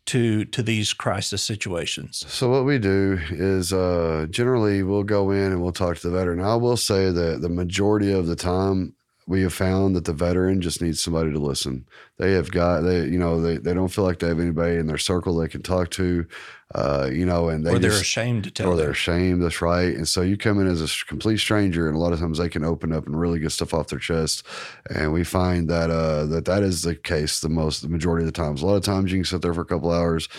to 0.08 0.46
to 0.46 0.62
these 0.62 0.94
crisis 0.94 1.42
situations? 1.42 2.26
So 2.28 2.50
what 2.50 2.66
we 2.66 2.80
do 2.80 3.20
is 3.30 3.72
uh, 3.72 4.28
generally 4.30 4.84
we'll 4.84 5.04
go 5.04 5.32
in 5.32 5.52
and 5.52 5.62
we'll 5.62 5.72
talk 5.72 5.98
to 5.98 6.10
the 6.10 6.18
veteran. 6.18 6.42
I 6.42 6.56
will 6.56 6.78
say 6.78 7.12
that 7.12 7.42
the 7.42 7.50
majority 7.50 8.12
of 8.12 8.28
the 8.28 8.36
time 8.36 8.96
we 9.28 9.42
have 9.44 9.54
found 9.54 9.96
that 9.96 10.06
the 10.06 10.14
veteran 10.14 10.62
just 10.62 10.82
needs 10.82 11.00
somebody 11.00 11.32
to 11.32 11.40
listen. 11.40 11.86
They 12.18 12.34
have 12.34 12.52
got 12.52 12.82
they 12.82 13.06
you 13.06 13.20
know 13.20 13.42
they, 13.42 13.58
they 13.58 13.74
don't 13.74 13.90
feel 13.90 14.04
like 14.04 14.20
they 14.20 14.28
have 14.28 14.40
anybody 14.40 14.78
in 14.78 14.88
their 14.88 14.98
circle 14.98 15.38
they 15.38 15.48
can 15.48 15.62
talk 15.62 15.90
to, 15.92 16.26
uh, 16.74 17.10
you 17.12 17.26
know, 17.26 17.50
and 17.50 17.66
they 17.66 17.72
or 17.72 17.80
they're 17.80 17.92
just, 17.92 18.02
ashamed 18.02 18.44
to 18.46 18.52
tell. 18.52 18.70
Or 18.70 18.76
they're 18.76 18.92
ashamed. 18.92 19.44
That's 19.44 19.62
right. 19.62 19.96
And 19.96 20.08
so 20.08 20.22
you 20.22 20.38
come 20.38 20.60
in 20.60 20.68
as 20.68 20.82
a 20.82 21.06
complete 21.06 21.38
stranger, 21.38 21.88
and 21.88 21.96
a 21.96 22.00
lot 22.00 22.14
of 22.14 22.20
times 22.20 22.38
they 22.38 22.50
can 22.50 22.64
open 22.64 22.94
up 22.94 23.06
and 23.06 23.20
really 23.20 23.40
get 23.40 23.52
stuff 23.52 23.74
off 23.74 23.88
their 23.88 24.00
chest. 24.00 24.46
And 24.90 25.14
we 25.14 25.24
find 25.24 25.70
that 25.70 25.90
uh, 25.90 26.26
that 26.28 26.46
that 26.46 26.64
is 26.64 26.82
the 26.82 26.96
case 26.96 27.42
the 27.42 27.50
most 27.50 27.82
the 27.82 27.90
majority 27.90 28.26
of 28.26 28.34
the 28.34 28.40
times. 28.40 28.62
A 28.62 28.66
lot 28.66 28.76
of 28.76 28.84
times 28.84 29.12
you 29.12 29.20
can 29.20 29.26
sit 29.26 29.42
there 29.42 29.54
for 29.54 29.62
a 29.62 29.66
couple 29.66 29.92
hours, 29.92 30.30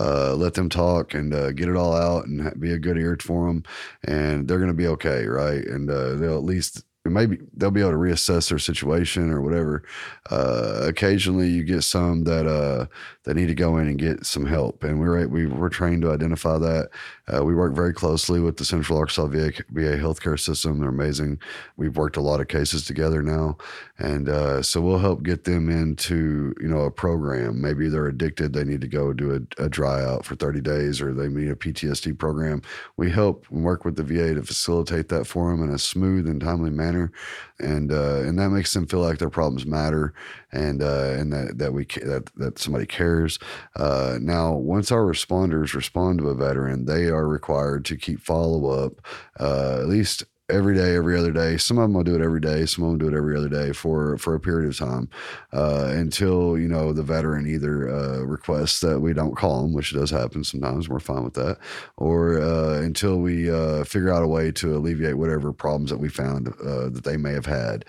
uh, 0.00 0.34
let 0.34 0.54
them 0.54 0.68
talk 0.68 1.14
and 1.14 1.32
uh, 1.32 1.52
get 1.52 1.68
it 1.68 1.76
all 1.76 1.94
out, 1.94 2.26
and 2.26 2.58
be 2.60 2.72
a 2.72 2.78
good 2.78 2.98
ear 2.98 3.16
for 3.20 3.46
them, 3.46 3.62
and 4.04 4.48
they're 4.48 4.58
going 4.58 4.68
to 4.68 4.74
be 4.74 4.88
okay, 4.88 5.26
right? 5.26 5.64
And 5.64 5.90
uh, 5.90 6.14
they'll 6.14 6.38
at 6.38 6.44
least 6.44 6.84
maybe 7.04 7.38
they'll 7.56 7.70
be 7.70 7.80
able 7.80 7.90
to 7.90 7.96
reassess 7.96 8.48
their 8.48 8.58
situation 8.58 9.30
or 9.30 9.40
whatever. 9.40 9.82
Uh, 10.30 10.80
occasionally, 10.82 11.48
you 11.48 11.64
get 11.64 11.82
some 11.82 12.24
that 12.24 12.46
uh, 12.46 12.86
that 13.24 13.34
need 13.34 13.46
to 13.46 13.54
go 13.54 13.76
in 13.78 13.86
and 13.86 13.98
get 13.98 14.26
some 14.26 14.46
help, 14.46 14.82
and 14.82 14.98
we're 14.98 15.26
we, 15.28 15.46
we're 15.46 15.68
trained 15.68 16.02
to 16.02 16.10
identify 16.10 16.58
that. 16.58 16.90
Uh, 17.32 17.44
we 17.44 17.54
work 17.54 17.74
very 17.74 17.92
closely 17.92 18.40
with 18.40 18.56
the 18.56 18.64
Central 18.64 18.98
Arkansas 18.98 19.26
VA, 19.26 19.52
VA 19.70 19.96
healthcare 19.96 20.38
system. 20.38 20.80
They're 20.80 20.88
amazing. 20.88 21.38
We've 21.76 21.96
worked 21.96 22.16
a 22.16 22.20
lot 22.20 22.40
of 22.40 22.48
cases 22.48 22.84
together 22.84 23.22
now, 23.22 23.58
and 23.98 24.28
uh, 24.28 24.62
so 24.62 24.80
we'll 24.80 24.98
help 24.98 25.22
get 25.22 25.44
them 25.44 25.68
into 25.68 26.52
you 26.60 26.68
know 26.68 26.80
a 26.80 26.90
program. 26.90 27.60
Maybe 27.60 27.88
they're 27.88 28.08
addicted; 28.08 28.52
they 28.52 28.64
need 28.64 28.80
to 28.80 28.88
go 28.88 29.12
do 29.12 29.34
a, 29.34 29.64
a 29.64 29.68
dry 29.68 30.04
out 30.04 30.24
for 30.24 30.34
30 30.34 30.60
days, 30.60 31.00
or 31.00 31.14
they 31.14 31.28
need 31.28 31.48
a 31.48 31.54
PTSD 31.54 32.18
program. 32.18 32.60
We 32.96 33.10
help 33.10 33.48
work 33.50 33.84
with 33.84 33.96
the 33.96 34.02
VA 34.02 34.34
to 34.34 34.42
facilitate 34.42 35.08
that 35.10 35.26
for 35.26 35.50
them 35.50 35.62
in 35.62 35.72
a 35.72 35.78
smooth 35.78 36.26
and 36.26 36.40
timely 36.40 36.70
manner, 36.70 37.12
and 37.60 37.92
uh, 37.92 38.22
and 38.22 38.36
that 38.38 38.50
makes 38.50 38.74
them 38.74 38.86
feel 38.86 39.00
like 39.00 39.18
their 39.18 39.30
problems 39.30 39.64
matter, 39.64 40.12
and 40.52 40.82
uh, 40.82 41.14
and 41.16 41.32
that 41.32 41.58
that 41.58 41.72
we 41.72 41.86
that 42.02 42.30
that 42.36 42.58
somebody 42.58 42.86
cares. 42.86 43.38
Uh, 43.76 44.18
now, 44.20 44.52
once 44.52 44.92
our 44.92 45.04
responders 45.04 45.74
respond 45.74 46.18
to 46.18 46.28
a 46.28 46.34
veteran, 46.34 46.84
they 46.84 47.06
are 47.06 47.26
required 47.26 47.84
to 47.86 47.96
keep 47.96 48.20
follow 48.20 48.66
up 48.84 49.00
uh, 49.40 49.78
at 49.80 49.88
least 49.88 50.24
every 50.50 50.74
day, 50.74 50.94
every 50.96 51.18
other 51.18 51.32
day. 51.32 51.56
Some 51.56 51.78
of 51.78 51.82
them 51.82 51.94
will 51.94 52.04
do 52.04 52.14
it 52.14 52.20
every 52.20 52.40
day. 52.40 52.66
Some 52.66 52.84
of 52.84 52.90
them 52.90 52.98
do 52.98 53.14
it 53.14 53.16
every 53.16 53.36
other 53.36 53.48
day 53.48 53.72
for 53.72 54.18
for 54.18 54.34
a 54.34 54.40
period 54.40 54.68
of 54.68 54.76
time 54.76 55.08
uh, 55.52 55.90
until 55.92 56.58
you 56.58 56.68
know 56.68 56.92
the 56.92 57.02
veteran 57.02 57.46
either 57.46 57.88
uh, 57.88 58.18
requests 58.20 58.80
that 58.80 59.00
we 59.00 59.12
don't 59.12 59.36
call 59.36 59.62
them, 59.62 59.72
which 59.72 59.92
does 59.92 60.10
happen 60.10 60.44
sometimes. 60.44 60.88
We're 60.88 61.00
fine 61.00 61.24
with 61.24 61.34
that, 61.34 61.58
or 61.96 62.40
uh, 62.40 62.80
until 62.80 63.18
we 63.18 63.50
uh, 63.50 63.84
figure 63.84 64.12
out 64.12 64.22
a 64.22 64.28
way 64.28 64.52
to 64.52 64.76
alleviate 64.76 65.18
whatever 65.18 65.52
problems 65.52 65.90
that 65.90 65.98
we 65.98 66.08
found 66.08 66.48
uh, 66.48 66.88
that 66.90 67.04
they 67.04 67.16
may 67.16 67.32
have 67.32 67.46
had 67.46 67.84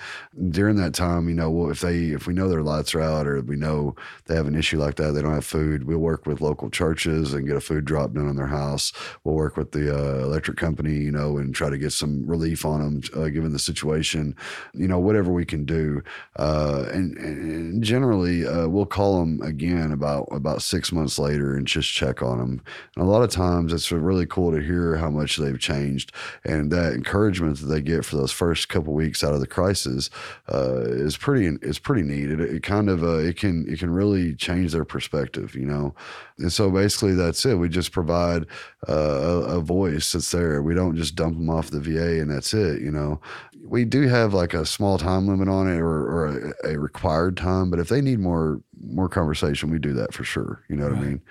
during 0.49 0.75
that 0.77 0.93
time. 0.93 1.27
You 1.27 1.35
know, 1.35 1.49
well, 1.49 1.71
if 1.71 1.81
they 1.81 2.07
if 2.07 2.27
we 2.27 2.33
know 2.33 2.49
their 2.49 2.63
lights 2.63 2.95
are 2.95 3.01
out 3.01 3.27
or 3.27 3.41
we 3.41 3.55
know 3.55 3.95
they 4.25 4.35
have 4.35 4.47
an 4.47 4.55
issue 4.55 4.79
like 4.79 4.95
that, 4.95 5.11
they 5.11 5.21
don't 5.21 5.33
have 5.33 5.45
food. 5.45 5.85
We'll 5.85 5.97
work 5.97 6.25
with 6.25 6.41
local 6.41 6.69
churches 6.69 7.33
and 7.33 7.47
get 7.47 7.55
a 7.57 7.61
food 7.61 7.85
drop 7.85 8.13
done 8.13 8.27
on 8.27 8.35
their 8.35 8.47
house. 8.47 8.93
We'll 9.23 9.35
work 9.35 9.57
with 9.57 9.71
the 9.71 9.93
uh, 9.93 10.23
electric 10.23 10.57
company, 10.57 10.93
you 10.93 11.11
know, 11.11 11.37
and 11.37 11.53
try 11.53 11.69
to 11.69 11.77
get 11.77 11.93
some 11.93 12.25
really 12.25 12.42
relief 12.43 12.65
on 12.65 12.79
them, 12.81 13.01
uh, 13.15 13.29
given 13.29 13.53
the 13.53 13.59
situation. 13.59 14.35
You 14.73 14.87
know, 14.87 14.99
whatever 14.99 15.31
we 15.31 15.45
can 15.45 15.65
do, 15.65 16.03
uh, 16.35 16.85
and, 16.91 17.17
and, 17.17 17.83
generally 17.83 18.45
uh, 18.45 18.67
we'll 18.67 18.85
call 18.85 19.19
them 19.19 19.41
again 19.41 19.91
about 19.91 20.27
about 20.31 20.61
six 20.61 20.91
months 20.91 21.17
later 21.17 21.55
and 21.55 21.65
just 21.67 21.91
check 21.91 22.21
on 22.21 22.37
them. 22.37 22.61
And 22.95 23.05
a 23.05 23.09
lot 23.09 23.23
of 23.23 23.29
times 23.29 23.73
it's 23.73 23.91
really 23.91 24.25
cool 24.25 24.51
to 24.51 24.61
hear 24.61 24.97
how 24.97 25.09
much 25.09 25.37
they've 25.37 25.59
changed 25.59 26.11
and 26.43 26.71
that 26.71 26.93
encouragement 26.93 27.59
that 27.59 27.67
they 27.67 27.81
get 27.81 28.05
for 28.05 28.15
those 28.15 28.31
first 28.31 28.69
couple 28.69 28.93
weeks 28.93 29.23
out 29.23 29.33
of 29.33 29.39
the 29.39 29.47
crisis 29.47 30.09
uh, 30.51 30.81
is 30.81 31.17
pretty 31.17 31.57
is 31.61 31.79
pretty 31.79 32.03
neat. 32.03 32.29
It, 32.29 32.41
it 32.41 32.63
kind 32.63 32.89
of 32.89 33.03
uh, 33.03 33.17
it 33.17 33.37
can 33.37 33.65
it 33.67 33.79
can 33.79 33.89
really 33.89 34.35
change 34.35 34.71
their 34.71 34.85
perspective, 34.85 35.55
you 35.55 35.65
know. 35.65 35.95
And 36.37 36.51
so 36.51 36.69
basically 36.69 37.13
that's 37.13 37.45
it. 37.45 37.55
We 37.55 37.69
just 37.69 37.91
provide 37.91 38.45
uh, 38.87 38.93
a, 38.93 39.57
a 39.57 39.61
voice 39.61 40.11
that's 40.11 40.31
there. 40.31 40.61
We 40.61 40.73
don't 40.73 40.95
just 40.95 41.15
dump 41.15 41.37
them 41.37 41.49
off 41.49 41.69
the 41.69 41.79
VA 41.79 42.21
and 42.21 42.31
that's 42.33 42.53
it, 42.53 42.81
you 42.81 42.91
know. 42.91 43.21
We 43.65 43.85
do 43.85 44.07
have 44.07 44.33
like 44.33 44.53
a 44.53 44.65
small 44.65 44.97
time 44.97 45.27
limit 45.27 45.47
on 45.47 45.67
it 45.67 45.79
or, 45.79 45.87
or 45.87 46.53
a, 46.65 46.73
a, 46.73 46.79
required 46.79 47.37
time, 47.37 47.69
but 47.69 47.79
if 47.79 47.89
they 47.89 48.01
need 48.01 48.19
more 48.19 48.61
more 48.81 49.07
conversation, 49.07 49.69
we 49.69 49.79
do 49.79 49.93
that 49.93 50.13
for 50.13 50.23
sure. 50.23 50.63
You 50.69 50.75
know 50.75 50.89
what. 50.89 50.97
I 50.97 51.01
mean? 51.01 51.21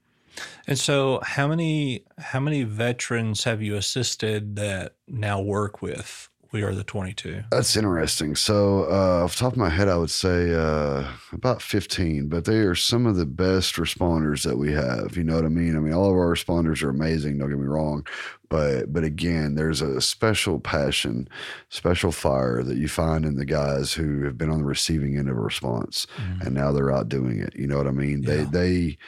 And 0.67 0.79
so, 0.79 1.21
how 1.23 1.47
many 1.47 2.05
how 2.19 2.41
many 2.41 2.63
veterans 2.63 3.45
have 3.45 3.63
you 3.63 3.77
assisted 3.77 4.57
that 4.57 4.95
now 5.07 5.41
work 5.41 5.83
with 5.83 6.31
We 6.53 6.63
Are 6.63 6.75
the 6.75 6.85
Twenty 6.85 7.15
Two? 7.15 7.43
That's 7.51 7.75
interesting. 7.77 8.37
So, 8.37 8.85
uh, 8.85 9.25
off 9.25 9.35
the 9.35 9.41
top 9.41 9.53
of 9.53 9.59
my 9.59 9.71
head, 9.71 9.89
I 9.89 9.97
would 9.97 10.11
say 10.11 10.55
uh, 10.55 11.09
about 11.33 11.63
fifteen. 11.63 12.29
But 12.29 12.45
they 12.45 12.59
are 12.59 12.75
some 12.75 13.07
of 13.07 13.17
the 13.17 13.25
best 13.25 13.77
responders 13.77 14.45
that 14.45 14.59
we 14.59 14.71
have. 14.73 15.17
You 15.17 15.25
know 15.25 15.35
what 15.35 15.47
I 15.47 15.49
mean? 15.49 15.77
I 15.77 15.81
mean, 15.81 15.95
all 15.95 16.11
of 16.11 16.17
our 16.17 16.35
responders 16.35 16.83
are 16.83 16.91
amazing. 16.91 17.39
Don't 17.39 17.49
get 17.49 17.59
me 17.59 17.67
wrong, 17.67 18.07
but 18.51 18.93
but 18.93 19.03
again, 19.03 19.55
there's 19.55 19.81
a 19.81 20.01
special 20.03 20.61
passion, 20.61 21.27
special 21.71 22.13
fire 22.13 22.63
that 22.63 22.77
you 22.77 22.87
find 22.87 23.25
in 23.25 23.37
the 23.37 23.47
guys 23.47 23.95
who 23.95 24.25
have 24.25 24.37
been 24.37 24.51
on 24.51 24.59
the 24.59 24.65
receiving 24.65 25.17
end 25.17 25.31
of 25.31 25.39
a 25.39 25.41
response, 25.41 26.07
mm-hmm. 26.17 26.43
and 26.43 26.55
now 26.55 26.71
they're 26.71 26.93
out 26.93 27.09
doing 27.09 27.41
it. 27.41 27.57
You 27.57 27.67
know 27.67 27.79
what 27.79 27.87
I 27.87 27.93
mean? 27.93 28.23
Yeah. 28.23 28.35
They 28.35 28.45
they 28.45 28.99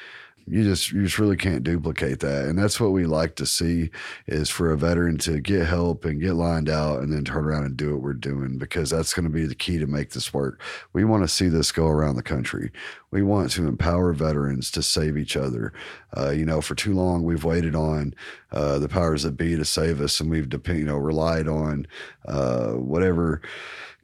you 0.47 0.63
just 0.63 0.93
you 0.93 1.03
just 1.05 1.19
really 1.19 1.37
can't 1.37 1.65
duplicate 1.65 2.21
that. 2.21 2.45
And 2.45 2.59
that's 2.59 2.79
what 2.79 2.93
we 2.93 3.07
like 3.07 3.35
to 3.37 3.47
see 3.47 3.91
is 4.27 4.51
for 4.51 4.71
a 4.71 4.77
veteran 4.77 5.17
to 5.19 5.41
get 5.41 5.67
help 5.67 6.05
and 6.05 6.21
get 6.21 6.35
lined 6.35 6.69
out 6.69 7.03
and 7.03 7.13
then 7.13 7.25
turn 7.25 7.45
around 7.45 7.65
and 7.65 7.77
do 7.77 7.93
what 7.93 8.03
we're 8.03 8.13
doing 8.13 8.59
because 8.59 8.91
that's 8.91 9.15
going 9.15 9.25
to 9.25 9.31
be 9.31 9.47
the 9.47 9.55
key 9.55 9.79
to 9.79 9.87
make 9.87 10.11
this 10.11 10.35
work. 10.35 10.61
We 10.93 11.05
want 11.05 11.23
to 11.25 11.29
see 11.29 11.49
this 11.49 11.73
go 11.73 11.87
around 11.87 12.17
the 12.17 12.23
country. 12.23 12.71
We 13.11 13.23
want 13.23 13.51
to 13.53 13.67
empower 13.67 14.13
veterans 14.13 14.71
to 14.73 14.83
save 14.83 15.17
each 15.17 15.37
other. 15.37 15.73
Uh, 16.17 16.31
you 16.31 16.45
know 16.45 16.61
for 16.61 16.75
too 16.75 16.95
long 16.95 17.25
we've 17.25 17.45
waited 17.45 17.75
on 17.75 18.15
uh, 18.53 18.79
the 18.79 18.89
powers 18.89 19.23
that 19.23 19.37
be 19.37 19.57
to 19.57 19.65
save 19.65 20.01
us 20.01 20.21
and 20.21 20.31
we've 20.31 20.49
depend, 20.49 20.79
you 20.79 20.85
know 20.85 20.97
relied 20.97 21.49
on 21.49 21.87
uh, 22.27 22.73
whatever 22.73 23.41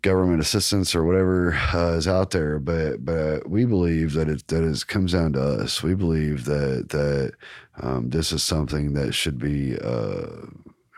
government 0.02 0.40
assistance 0.40 0.94
or 0.94 1.04
whatever 1.04 1.54
uh, 1.74 1.92
is 1.92 2.08
out 2.08 2.30
there. 2.30 2.58
But 2.58 3.04
but 3.04 3.48
we 3.48 3.64
believe 3.64 4.12
that 4.14 4.28
it 4.28 4.46
that 4.48 4.64
it 4.64 4.86
comes 4.86 5.12
down 5.12 5.34
to 5.34 5.42
us. 5.42 5.82
We 5.82 5.94
believe 5.94 6.44
that 6.44 6.90
that 6.90 7.32
um, 7.80 8.10
this 8.10 8.32
is 8.32 8.42
something 8.42 8.94
that 8.94 9.12
should 9.12 9.38
be. 9.38 9.78
Uh, 9.78 10.46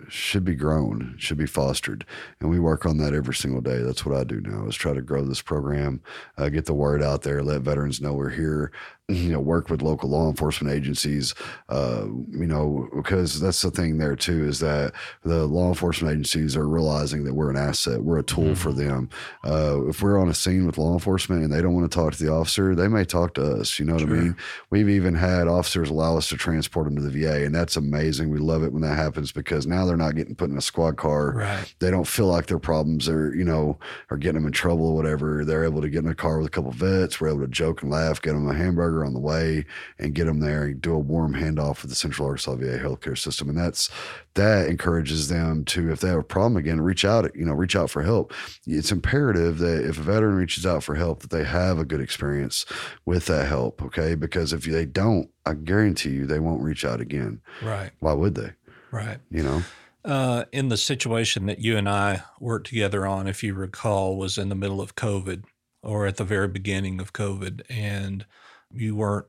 should 0.09 0.45
be 0.45 0.57
grown, 0.57 1.15
should 1.17 1.39
be 1.39 1.47
fostered, 1.47 2.05
and 2.41 2.51
we 2.51 2.59
work 2.59 2.85
on 2.85 2.99
that 2.99 3.15
every 3.15 3.35
single 3.35 3.61
day. 3.61 3.79
That's 3.79 4.05
what 4.05 4.17
I 4.17 4.25
do 4.25 4.41
now: 4.41 4.67
is 4.67 4.75
try 4.75 4.93
to 4.93 5.01
grow 5.01 5.25
this 5.25 5.41
program, 5.41 6.03
uh, 6.37 6.49
get 6.49 6.67
the 6.67 6.75
word 6.75 7.03
out 7.03 7.23
there, 7.23 7.43
let 7.43 7.63
veterans 7.63 8.01
know 8.01 8.13
we're 8.13 8.31
here, 8.31 8.73
you 9.15 9.33
know 9.33 9.41
work 9.41 9.69
with 9.69 9.83
local 9.83 10.09
law 10.09 10.29
enforcement 10.29 10.75
agencies 10.75 11.35
uh, 11.69 12.05
you 12.31 12.47
know 12.47 12.89
because 12.95 13.41
that's 13.41 13.63
the 13.63 13.71
thing 13.71 13.99
there 13.99 14.17
too 14.17 14.47
is 14.47 14.59
that 14.61 14.93
the 15.25 15.47
law 15.47 15.69
enforcement 15.69 16.13
agencies 16.13 16.57
are 16.57 16.69
realizing 16.69 17.25
that 17.25 17.35
we're 17.35 17.51
an 17.51 17.57
asset 17.57 18.03
we're 18.03 18.19
a 18.19 18.23
tool 18.23 18.45
mm-hmm. 18.45 18.55
for 18.55 18.73
them 18.73 19.09
uh, 19.45 19.81
if 19.87 20.03
we're 20.03 20.19
on 20.19 20.29
a 20.29 20.35
scene 20.35 20.67
with 20.67 20.79
law 20.79 20.93
enforcement 20.93 21.43
and 21.43 21.53
they 21.53 21.63
don't 21.63 21.75
want 21.75 21.91
to 21.91 21.95
talk 21.95 22.13
to 22.13 22.23
the 22.23 22.31
officer 22.31 22.75
they 22.75 22.89
may 22.89 23.05
talk 23.05 23.35
to 23.35 23.61
us 23.61 23.79
you 23.79 23.85
know 23.85 23.95
what 23.95 24.03
sure. 24.03 24.17
i 24.17 24.21
mean 24.21 24.37
we've 24.71 24.89
even 24.89 25.15
had 25.15 25.49
officers 25.49 25.91
allow 25.91 26.17
us 26.17 26.29
to 26.29 26.37
transport 26.37 26.87
them 26.87 26.97
to 26.97 27.03
the 27.03 27.23
va 27.23 27.45
and 27.45 27.55
that's 27.55 27.77
amazing 27.77 28.31
we 28.31 28.39
love 28.39 28.63
it 28.63 28.73
when 28.73 28.83
that 28.83 28.97
happens 28.97 29.33
because 29.33 29.67
now 29.67 29.85
they're 29.85 29.97
not 29.97 30.15
getting 30.15 30.35
put 30.35 30.51
in 30.51 30.57
a 30.57 30.63
squad 30.63 30.97
car 30.97 31.33
right. 31.33 31.75
they 31.79 31.91
don't 31.91 32.07
feel 32.07 32.27
like 32.27 32.47
their 32.47 32.59
problems 32.59 33.09
are 33.09 33.35
you 33.35 33.45
know 33.45 33.79
are 34.11 34.17
getting 34.17 34.35
them 34.35 34.47
in 34.47 34.53
trouble 34.53 34.89
or 34.89 34.95
whatever 34.95 35.45
they're 35.45 35.65
able 35.65 35.81
to 35.81 35.89
get 35.89 36.05
in 36.05 36.11
a 36.11 36.15
car 36.15 36.39
with 36.39 36.47
a 36.47 36.51
couple 36.51 36.71
vets 36.71 37.21
we're 37.21 37.29
able 37.29 37.41
to 37.41 37.49
joke 37.49 37.83
and 37.83 37.91
laugh 37.91 38.21
get 38.23 38.33
them 38.33 38.49
a 38.49 38.55
hamburger 38.55 39.02
on 39.05 39.15
the 39.15 39.21
way 39.21 39.65
and 39.99 40.15
get 40.15 40.27
them 40.27 40.41
there 40.41 40.65
and 40.65 40.81
do 40.81 40.95
a 40.95 40.99
warm 40.99 41.35
handoff 41.35 41.83
with 41.83 41.91
the 41.91 41.97
Central 41.97 42.27
Arkansas 42.29 42.57
VA 42.57 42.79
healthcare 42.79 43.19
system. 43.19 43.49
And 43.49 43.59
that's 43.59 43.91
that 44.35 44.69
encourages 44.69 45.29
them 45.29 45.65
to, 45.67 45.91
if 45.91 46.01
they 46.01 46.09
have 46.09 46.19
a 46.19 46.25
problem 46.25 46.57
again, 46.57 46.81
reach 46.81 47.05
out, 47.05 47.35
you 47.37 47.45
know, 47.45 47.53
reach 47.53 47.77
out 47.77 47.91
for 47.91 48.03
help. 48.03 48.33
It's 48.67 48.93
imperative 48.93 49.59
that 49.59 49.85
if 49.85 49.99
a 49.99 50.03
veteran 50.03 50.37
reaches 50.37 50.65
out 50.65 50.83
for 50.83 50.95
help, 50.95 51.21
that 51.21 51.31
they 51.31 51.45
have 51.45 51.79
a 51.79 51.85
good 51.85 52.01
experience 52.01 52.65
with 53.05 53.27
that 53.27 53.47
help. 53.47 53.83
Okay. 53.83 54.15
Because 54.15 54.53
if 54.53 54.65
they 54.65 54.87
don't, 54.87 55.29
I 55.45 55.55
guarantee 55.55 56.11
you 56.11 56.27
they 56.27 56.41
won't 56.41 56.63
reach 56.63 56.85
out 56.85 57.01
again. 57.01 57.41
Right. 57.63 57.91
Why 58.01 58.13
would 58.13 58.35
they? 58.35 58.53
Right. 58.91 59.19
You 59.31 59.43
know? 59.43 59.63
Uh, 60.05 60.45
in 60.51 60.69
the 60.69 60.77
situation 60.77 61.47
that 61.47 61.61
you 61.61 61.77
and 61.77 61.89
I 61.89 62.23
worked 62.41 62.69
together 62.69 63.07
on, 63.07 63.29
if 63.29 63.43
you 63.43 63.55
recall, 63.55 64.17
was 64.17 64.37
in 64.37 64.49
the 64.49 64.55
middle 64.57 64.81
of 64.81 64.97
COVID 64.97 65.45
or 65.83 66.07
at 66.07 66.17
the 66.17 66.25
very 66.25 66.49
beginning 66.49 67.01
of 67.01 67.13
COVID. 67.13 67.63
And 67.69 68.27
you 68.75 68.97
weren't 68.97 69.27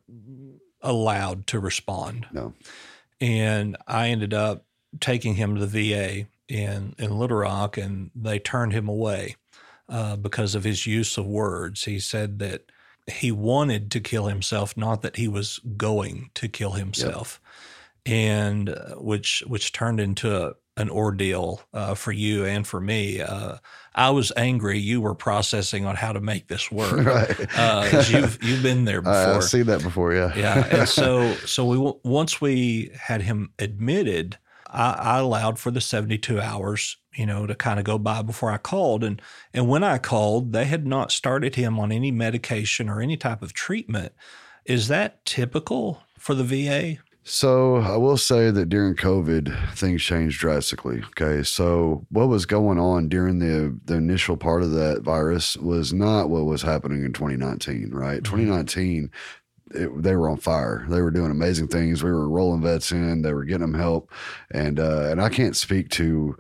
allowed 0.82 1.48
to 1.48 1.60
respond. 1.60 2.28
No. 2.32 2.54
And 3.22 3.78
I 3.88 4.10
ended 4.10 4.34
up 4.34 4.66
taking 5.00 5.36
him 5.36 5.56
to 5.56 5.66
the 5.66 5.92
VA 5.92 6.28
in, 6.48 6.94
in 6.98 7.18
Little 7.18 7.38
Rock, 7.38 7.78
and 7.78 8.12
they 8.16 8.40
turned 8.40 8.74
him 8.74 8.88
away 8.88 9.36
uh, 9.90 10.16
because 10.16 10.56
of 10.56 10.64
his 10.64 10.86
use 10.86 11.18
of 11.18 11.26
words. 11.26 11.86
He 11.86 12.00
said 12.00 12.40
that 12.40 12.64
he 13.12 13.32
wanted 13.32 13.92
to 13.92 14.00
kill 14.00 14.28
himself, 14.28 14.78
not 14.78 15.02
that 15.02 15.18
he 15.18 15.28
was 15.28 15.60
going 15.78 16.30
to 16.36 16.48
kill 16.48 16.72
himself. 16.72 17.40
Yep. 18.06 18.14
And 18.14 18.70
uh, 18.70 18.96
which 18.96 19.44
which 19.48 19.72
turned 19.72 20.00
into 20.00 20.56
an 20.76 20.90
ordeal 20.90 21.62
uh, 21.74 21.94
for 21.94 22.12
you 22.12 22.46
and 22.46 22.66
for 22.66 22.80
me. 22.80 23.22
Uh, 23.22 23.58
I 23.96 24.10
was 24.10 24.32
angry. 24.36 24.80
You 24.80 25.02
were 25.02 25.14
processing 25.14 25.86
on 25.86 25.96
how 25.96 26.14
to 26.14 26.20
make 26.20 26.48
this 26.48 26.72
work. 26.72 27.06
right. 27.06 27.58
Uh, 27.58 28.04
you've 28.10 28.44
you've 28.44 28.64
been 28.64 28.86
there 28.86 29.02
before. 29.02 29.14
I've 29.16 29.44
seen 29.44 29.66
that 29.68 29.84
before. 29.84 30.14
Yeah. 30.14 30.34
yeah. 30.36 30.68
And 30.80 30.90
so 30.90 31.34
so 31.46 31.66
we 31.66 31.94
once 32.04 32.42
we 32.42 32.92
had 33.00 33.22
him 33.22 33.52
admitted, 33.60 34.38
I, 34.68 34.94
I 34.94 35.18
allowed 35.20 35.60
for 35.60 35.72
the 35.72 35.82
seventy 35.82 36.18
two 36.18 36.40
hours. 36.42 36.98
You 37.16 37.28
know, 37.28 37.46
to 37.46 37.54
kind 37.54 37.78
of 37.78 37.86
go 37.86 38.00
by 38.00 38.24
before 38.24 38.50
I 38.50 38.58
called, 38.58 39.04
and 39.04 39.22
and 39.54 39.68
when 39.68 39.84
I 39.84 40.00
called, 40.00 40.52
they 40.52 40.66
had 40.66 40.88
not 40.88 41.12
started 41.12 41.54
him 41.54 41.80
on 41.80 41.92
any 41.92 42.10
medication 42.10 42.90
or 42.90 43.02
any 43.02 43.18
type 43.18 43.44
of 43.44 43.54
treatment. 43.54 44.14
Is 44.66 44.88
that 44.88 45.24
typical 45.24 46.02
for 46.18 46.34
the 46.34 46.44
VA? 46.44 46.98
So 47.26 47.78
I 47.78 47.96
will 47.96 48.18
say 48.18 48.52
that 48.52 48.68
during 48.68 48.96
COVID, 48.96 49.76
things 49.76 50.04
changed 50.04 50.40
drastically. 50.42 51.02
Okay, 51.20 51.42
so 51.42 52.06
what 52.10 52.28
was 52.28 52.46
going 52.46 52.78
on 52.78 53.08
during 53.08 53.40
the 53.40 53.80
the 53.86 53.96
initial 53.96 54.36
part 54.36 54.62
of 54.62 54.72
that 54.72 55.04
virus 55.04 55.56
was 55.58 55.94
not 55.94 56.30
what 56.30 56.46
was 56.46 56.62
happening 56.62 57.06
in 57.06 57.14
2019. 57.14 57.92
Right, 57.92 58.22
mm-hmm. 58.22 58.36
2019 58.36 59.12
it, 59.74 60.04
they 60.04 60.16
were 60.16 60.30
on 60.30 60.38
fire. 60.38 60.86
They 60.90 61.02
were 61.02 61.12
doing 61.12 61.32
amazing 61.32 61.68
things. 61.68 62.04
We 62.04 62.12
were 62.12 62.30
rolling 62.30 62.62
vets 62.62 62.92
in. 62.92 63.22
They 63.22 63.34
were 63.34 63.46
getting 63.46 63.62
them 63.62 63.74
help, 63.74 64.12
and 64.52 64.80
uh, 64.80 65.08
and 65.10 65.22
I 65.22 65.30
can't 65.30 65.56
speak 65.56 65.90
to. 65.92 66.38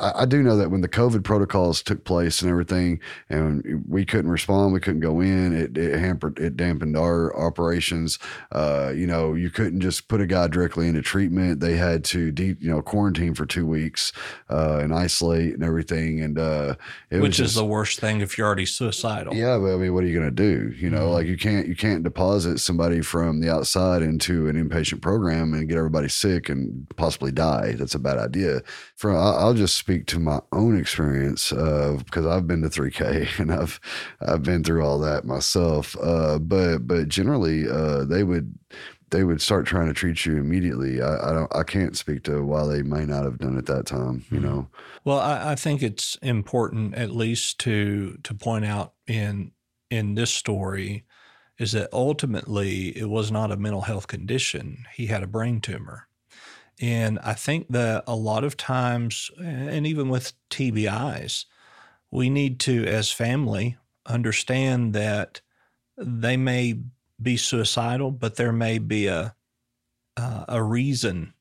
I, 0.00 0.22
I, 0.22 0.24
do 0.24 0.42
know 0.42 0.56
that 0.56 0.70
when 0.70 0.80
the 0.80 0.88
COVID 0.88 1.24
protocols 1.24 1.82
took 1.82 2.04
place 2.04 2.42
and 2.42 2.50
everything, 2.50 3.00
and 3.28 3.84
we 3.88 4.04
couldn't 4.04 4.30
respond, 4.30 4.72
we 4.72 4.80
couldn't 4.80 5.00
go 5.00 5.20
in. 5.20 5.54
It, 5.54 5.76
it 5.76 5.98
hampered, 5.98 6.38
it 6.38 6.56
dampened 6.56 6.96
our 6.96 7.34
operations. 7.36 8.18
Uh, 8.52 8.92
you 8.94 9.06
know, 9.06 9.34
you 9.34 9.50
couldn't 9.50 9.80
just 9.80 10.08
put 10.08 10.20
a 10.20 10.26
guy 10.26 10.48
directly 10.48 10.88
into 10.88 11.02
treatment. 11.02 11.60
They 11.60 11.76
had 11.76 12.04
to, 12.06 12.30
deep, 12.30 12.62
you 12.62 12.70
know, 12.70 12.82
quarantine 12.82 13.34
for 13.34 13.46
two 13.46 13.66
weeks 13.66 14.12
uh, 14.50 14.78
and 14.82 14.94
isolate 14.94 15.54
and 15.54 15.62
everything. 15.62 16.20
And 16.20 16.38
uh, 16.38 16.74
which 17.10 17.40
is 17.40 17.54
the 17.54 17.64
worst 17.64 18.00
thing 18.00 18.20
if 18.20 18.36
you're 18.36 18.46
already 18.46 18.66
suicidal. 18.66 19.34
Yeah, 19.34 19.58
but 19.58 19.74
I 19.74 19.76
mean, 19.76 19.94
what 19.94 20.04
are 20.04 20.06
you 20.06 20.18
going 20.18 20.34
to 20.34 20.42
do? 20.42 20.74
You 20.76 20.90
know, 20.90 21.02
mm-hmm. 21.02 21.12
like 21.12 21.26
you 21.26 21.36
can't 21.36 21.66
you 21.68 21.76
can't 21.76 22.02
deposit 22.02 22.58
somebody 22.58 23.00
from 23.00 23.40
the 23.40 23.52
outside 23.52 24.02
into 24.02 24.48
an 24.48 24.56
inpatient 24.56 25.00
program 25.00 25.54
and 25.54 25.68
get 25.68 25.78
everybody 25.78 26.08
sick 26.08 26.48
and 26.48 26.86
possibly 26.96 27.32
die. 27.32 27.72
That's 27.72 27.94
a 27.94 27.98
bad 27.98 28.18
idea. 28.18 28.62
For 28.96 29.14
I'll 29.14 29.54
just 29.54 29.73
speak 29.74 30.06
to 30.06 30.18
my 30.18 30.40
own 30.52 30.78
experience 30.78 31.52
uh, 31.52 31.98
because 32.04 32.26
I've 32.26 32.46
been 32.46 32.62
to 32.62 32.68
3K 32.68 33.38
and 33.38 33.52
I've 33.52 33.80
I've 34.20 34.42
been 34.42 34.64
through 34.64 34.84
all 34.84 34.98
that 35.00 35.24
myself. 35.24 35.96
Uh, 36.00 36.38
but 36.38 36.86
but 36.86 37.08
generally, 37.08 37.68
uh, 37.68 38.04
they 38.04 38.24
would 38.24 38.58
they 39.10 39.22
would 39.22 39.40
start 39.40 39.66
trying 39.66 39.86
to 39.86 39.94
treat 39.94 40.26
you 40.26 40.36
immediately. 40.38 41.00
I, 41.00 41.30
I, 41.30 41.32
don't. 41.32 41.54
I 41.54 41.62
can't 41.62 41.96
speak 41.96 42.24
to 42.24 42.42
why 42.42 42.66
they 42.66 42.82
may 42.82 43.04
not 43.04 43.24
have 43.24 43.38
done 43.38 43.56
it 43.56 43.66
that 43.66 43.86
time. 43.86 44.24
You 44.30 44.38
mm-hmm. 44.38 44.46
know. 44.46 44.68
Well, 45.04 45.20
I, 45.20 45.52
I, 45.52 45.54
think 45.54 45.82
it's 45.82 46.16
important, 46.16 46.94
at 46.94 47.10
least, 47.10 47.60
to 47.60 48.18
to 48.24 48.34
point 48.34 48.64
out 48.64 48.94
in 49.06 49.52
in 49.90 50.16
this 50.16 50.32
story 50.32 51.04
is 51.58 51.72
that 51.72 51.88
ultimately 51.92 52.88
it 52.98 53.08
was 53.08 53.30
not 53.30 53.52
a 53.52 53.56
mental 53.56 53.82
health 53.82 54.08
condition. 54.08 54.84
He 54.92 55.06
had 55.06 55.22
a 55.22 55.28
brain 55.28 55.60
tumor. 55.60 56.08
And 56.80 57.18
I 57.20 57.34
think 57.34 57.68
that 57.70 58.04
a 58.06 58.16
lot 58.16 58.44
of 58.44 58.56
times, 58.56 59.30
and 59.38 59.86
even 59.86 60.08
with 60.08 60.32
TBIs, 60.50 61.44
we 62.10 62.30
need 62.30 62.58
to, 62.60 62.84
as 62.84 63.10
family, 63.10 63.76
understand 64.06 64.92
that 64.94 65.40
they 65.96 66.36
may 66.36 66.80
be 67.20 67.36
suicidal, 67.36 68.10
but 68.10 68.36
there 68.36 68.52
may 68.52 68.78
be 68.78 69.06
a 69.06 69.34
uh, 70.16 70.44
a 70.48 70.62
reason, 70.62 71.34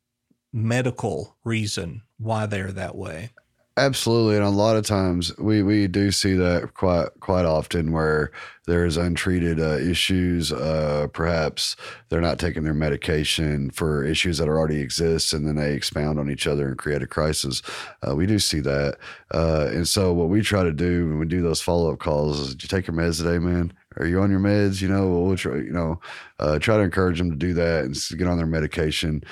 medical 0.51 1.37
reason 1.43 2.01
why 2.17 2.45
they're 2.45 2.71
that 2.71 2.95
way. 2.95 3.31
Absolutely, 3.75 4.35
and 4.35 4.45
a 4.45 4.49
lot 4.49 4.75
of 4.75 4.85
times 4.85 5.35
we 5.39 5.63
we 5.63 5.87
do 5.87 6.11
see 6.11 6.35
that 6.35 6.75
quite 6.75 7.07
quite 7.21 7.43
often 7.45 7.91
where 7.91 8.31
there's 8.67 8.97
untreated 8.97 9.59
uh, 9.59 9.77
issues. 9.79 10.51
Uh, 10.51 11.07
perhaps 11.11 11.75
they're 12.09 12.21
not 12.21 12.37
taking 12.37 12.63
their 12.63 12.75
medication 12.75 13.71
for 13.71 14.05
issues 14.05 14.37
that 14.37 14.47
already 14.47 14.79
exist, 14.79 15.33
and 15.33 15.47
then 15.47 15.55
they 15.55 15.73
expound 15.73 16.19
on 16.19 16.29
each 16.29 16.45
other 16.45 16.67
and 16.67 16.77
create 16.77 17.01
a 17.01 17.07
crisis. 17.07 17.63
Uh, 18.07 18.15
we 18.15 18.27
do 18.27 18.37
see 18.37 18.59
that, 18.59 18.97
uh, 19.33 19.67
and 19.73 19.87
so 19.87 20.13
what 20.13 20.29
we 20.29 20.41
try 20.41 20.61
to 20.63 20.71
do 20.71 21.07
when 21.09 21.17
we 21.17 21.25
do 21.25 21.41
those 21.41 21.59
follow 21.59 21.91
up 21.91 21.97
calls 21.97 22.39
is, 22.41 22.49
"Did 22.53 22.61
you 22.63 22.69
take 22.69 22.85
your 22.85 22.95
meds 22.95 23.17
today, 23.17 23.39
man? 23.39 23.73
Are 23.97 24.05
you 24.05 24.21
on 24.21 24.29
your 24.29 24.39
meds? 24.39 24.83
You 24.83 24.89
know, 24.89 25.09
we'll 25.09 25.35
try, 25.35 25.55
you 25.55 25.73
know, 25.73 25.99
uh, 26.37 26.59
try 26.59 26.77
to 26.77 26.83
encourage 26.83 27.17
them 27.17 27.31
to 27.31 27.35
do 27.35 27.55
that 27.55 27.85
and 27.85 27.97
get 28.19 28.27
on 28.27 28.37
their 28.37 28.45
medication." 28.45 29.23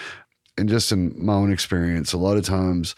And 0.57 0.69
just 0.69 0.91
in 0.91 1.13
my 1.17 1.33
own 1.33 1.51
experience, 1.51 2.13
a 2.13 2.17
lot 2.17 2.37
of 2.37 2.43
times 2.45 2.95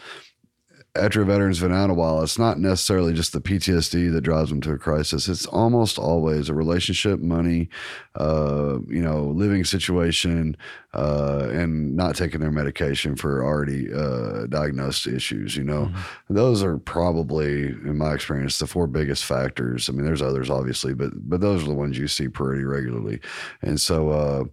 after 0.96 1.24
veterans 1.24 1.58
veteran's 1.58 1.60
been 1.60 1.74
out 1.74 1.90
a 1.90 1.94
while, 1.96 2.22
it's 2.22 2.38
not 2.38 2.60
necessarily 2.60 3.14
just 3.14 3.34
the 3.34 3.42
PTSD 3.42 4.14
that 4.14 4.22
drives 4.22 4.50
them 4.52 4.62
to 4.62 4.74
a 4.74 4.78
crisis. 4.78 5.28
It's 5.28 5.48
almost 5.48 5.98
always 5.98 6.50
a 6.50 6.54
relationship, 6.54 7.20
money, 7.20 7.68
uh, 8.16 8.78
you 8.88 9.02
know, 9.02 9.24
living 9.24 9.64
situation, 9.64 10.56
uh, 10.94 11.50
and 11.52 11.96
not 11.96 12.16
taking 12.16 12.42
their 12.42 12.52
medication 12.52 13.16
for 13.16 13.44
already 13.44 13.92
uh, 13.92 14.46
diagnosed 14.46 15.08
issues. 15.08 15.58
You 15.58 15.64
know, 15.64 15.86
mm-hmm. 15.86 16.34
those 16.36 16.62
are 16.62 16.78
probably, 16.78 17.64
in 17.64 17.98
my 17.98 18.14
experience, 18.14 18.60
the 18.60 18.68
four 18.68 18.86
biggest 18.86 19.26
factors. 19.26 19.90
I 19.90 19.94
mean, 19.94 20.06
there's 20.06 20.22
others 20.22 20.52
obviously, 20.52 20.94
but 20.94 21.10
but 21.28 21.42
those 21.42 21.64
are 21.64 21.68
the 21.68 21.74
ones 21.74 21.98
you 21.98 22.08
see 22.08 22.28
pretty 22.28 22.66
regularly, 22.66 23.20
and 23.64 23.82
so 23.82 24.10
uh, 24.12 24.44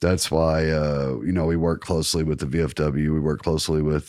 that's 0.00 0.30
why 0.30 0.70
uh, 0.70 1.18
you 1.22 1.32
know 1.32 1.44
we 1.44 1.56
work 1.56 1.82
closely 1.82 2.22
with 2.22 2.40
the 2.40 2.46
VFW. 2.46 2.94
We 2.94 3.20
work 3.20 3.42
closely 3.42 3.82
with 3.82 4.08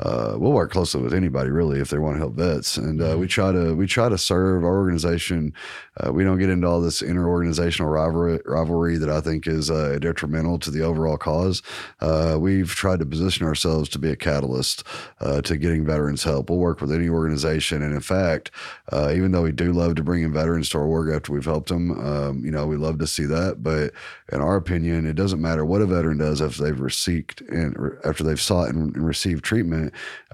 uh, 0.00 0.34
we'll 0.36 0.52
work 0.52 0.72
closely 0.72 1.00
with 1.00 1.14
anybody 1.14 1.50
really 1.50 1.78
if 1.78 1.88
they 1.88 1.98
want 1.98 2.16
to 2.16 2.18
help 2.18 2.34
vets, 2.34 2.76
and 2.76 3.00
uh, 3.00 3.16
we 3.16 3.26
mm-hmm. 3.26 3.26
try 3.26 3.52
to 3.52 3.74
we 3.74 3.86
try 3.86 4.08
to 4.08 4.18
serve 4.18 4.64
our 4.64 4.76
organization. 4.76 5.52
Uh, 6.00 6.12
we 6.12 6.24
don't 6.24 6.40
get 6.40 6.50
into 6.50 6.66
all 6.66 6.80
this 6.80 7.00
interorganizational 7.00 7.92
rivalry, 7.92 8.40
rivalry 8.44 8.96
that 8.96 9.08
I 9.08 9.20
think 9.20 9.46
is 9.46 9.70
uh, 9.70 9.98
detrimental 10.00 10.58
to 10.60 10.70
the 10.72 10.82
overall 10.82 11.16
cause. 11.16 11.62
Uh, 12.00 12.36
we've 12.40 12.70
tried 12.70 12.98
to 12.98 13.06
position 13.06 13.46
ourselves 13.46 13.88
to 13.90 14.00
be 14.00 14.10
a 14.10 14.16
catalyst 14.16 14.82
uh, 15.20 15.40
to 15.42 15.56
getting 15.56 15.86
veterans 15.86 16.24
help. 16.24 16.50
We'll 16.50 16.58
work 16.58 16.80
with 16.80 16.90
any 16.90 17.08
organization, 17.08 17.80
and 17.80 17.94
in 17.94 18.00
fact, 18.00 18.50
even 18.92 19.30
though 19.30 19.42
we 19.42 19.52
do 19.52 19.72
love 19.72 19.94
to 19.94 20.02
bring 20.02 20.24
in 20.24 20.32
veterans 20.32 20.70
to 20.70 20.78
our 20.78 20.88
work 20.88 21.14
after 21.14 21.32
we've 21.32 21.44
helped 21.44 21.68
them, 21.68 21.92
um, 22.04 22.44
you 22.44 22.50
know, 22.50 22.66
we 22.66 22.76
love 22.76 22.98
to 22.98 23.06
see 23.06 23.26
that. 23.26 23.62
But 23.62 23.92
in 24.32 24.40
our 24.40 24.56
opinion, 24.56 25.06
it 25.06 25.14
doesn't 25.14 25.40
matter 25.40 25.64
what 25.64 25.82
a 25.82 25.86
veteran 25.86 26.18
does 26.18 26.42
after 26.42 26.64
they've 26.64 26.80
received 26.80 27.42
and 27.42 27.76
after 28.04 28.24
they've 28.24 28.40
sought 28.40 28.70
and 28.70 28.96
received 28.96 29.44
treatment 29.44 29.83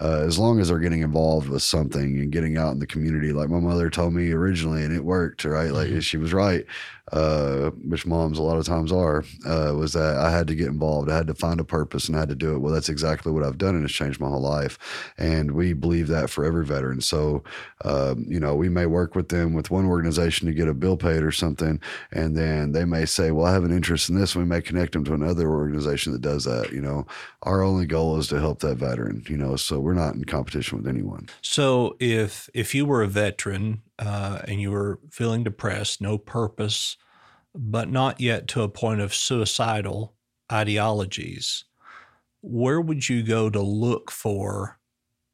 uh, 0.01 0.23
as 0.27 0.39
long 0.39 0.61
as 0.61 0.69
they're 0.69 0.79
getting 0.79 1.03
involved 1.03 1.49
with 1.49 1.63
something 1.63 2.19
and 2.19 2.33
getting 2.33 2.57
out 2.57 2.73
in 2.73 2.79
the 2.79 2.87
community. 2.87 3.33
Like 3.33 3.49
my 3.49 3.61
mother 3.61 3.91
told 3.91 4.15
me 4.15 4.33
originally, 4.33 4.85
and 4.85 4.95
it 4.95 5.05
worked, 5.05 5.45
right? 5.45 5.73
Like 5.73 5.89
mm-hmm. 5.89 6.01
she 6.01 6.17
was 6.17 6.33
right 6.33 6.67
uh, 7.13 7.71
which 7.85 8.07
moms 8.07 8.39
a 8.39 8.43
lot 8.43 8.59
of 8.59 8.65
times 8.65 8.93
are, 8.93 9.25
uh, 9.47 9.73
was 9.77 9.93
that 9.95 10.17
I 10.17 10.31
had 10.31 10.47
to 10.49 10.55
get 10.55 10.69
involved. 10.69 11.11
I 11.11 11.17
had 11.17 11.27
to 11.27 11.35
find 11.35 11.61
a 11.61 11.65
purpose 11.65 12.09
and 12.09 12.17
I 12.17 12.21
had 12.21 12.29
to 12.29 12.35
do 12.35 12.55
it. 12.55 12.59
Well, 12.59 12.73
that's 12.73 12.89
exactly 12.89 13.33
what 13.33 13.43
I've 13.43 13.59
done, 13.59 13.75
and 13.75 13.85
it's 13.85 13.93
changed 13.93 14.21
my 14.21 14.29
whole 14.29 14.41
life. 14.41 14.79
And 15.19 15.53
we 15.53 15.73
believe 15.73 16.09
that 16.09 16.31
for 16.31 16.45
every 16.45 16.65
veteran. 16.65 17.01
So, 17.01 17.43
um, 17.85 18.25
you 18.29 18.39
know, 18.39 18.55
we 18.55 18.69
may 18.69 18.87
work 18.87 19.15
with 19.15 19.29
them 19.29 19.55
with 19.55 19.71
one 19.71 19.87
organization 19.87 20.47
to 20.47 20.55
get 20.55 20.69
a 20.69 20.75
bill 20.75 20.97
paid 20.97 21.23
or 21.23 21.33
something, 21.33 21.81
and 22.13 22.37
then 22.37 22.73
they 22.73 22.85
may 22.85 23.07
say, 23.07 23.31
"Well, 23.31 23.47
I 23.47 23.53
have 23.53 23.65
an 23.65 23.73
interest 23.73 24.09
in 24.09 24.19
this." 24.19 24.37
We 24.37 24.45
may 24.45 24.61
connect 24.61 24.93
them 24.93 25.05
to 25.05 25.15
another 25.15 25.49
organization 25.51 26.13
that 26.13 26.23
does 26.23 26.45
that. 26.45 26.73
You 26.73 26.81
know, 26.81 27.07
our 27.43 27.63
only 27.63 27.87
goal 27.87 28.19
is 28.19 28.29
to 28.29 28.41
help 28.41 28.61
that 28.61 28.77
veteran. 28.77 29.25
You 29.29 29.37
know, 29.37 29.57
so 29.57 29.81
we're 29.81 29.95
not 29.95 30.15
in 30.15 30.25
competition 30.25 30.79
with 30.79 30.87
anyone. 30.87 31.29
So, 31.43 31.97
if 31.99 32.49
if 32.55 32.75
you 32.75 32.87
were 32.87 33.03
a 33.03 33.09
veteran 33.09 33.83
uh, 34.01 34.41
and 34.49 34.61
you 34.61 34.71
were 34.71 34.99
feeling 35.11 35.45
depressed, 35.45 36.01
no 36.01 36.19
purpose, 36.19 36.97
but 37.55 37.91
not 37.91 38.21
yet 38.21 38.49
to 38.49 38.63
a 38.63 38.69
point 38.69 39.01
of 39.01 39.15
suicidal 39.15 40.15
ideologies, 40.51 41.65
where 42.41 42.81
would 42.81 43.09
you 43.09 43.23
go 43.23 43.51
to 43.51 43.61
look 43.61 44.11
for 44.11 44.79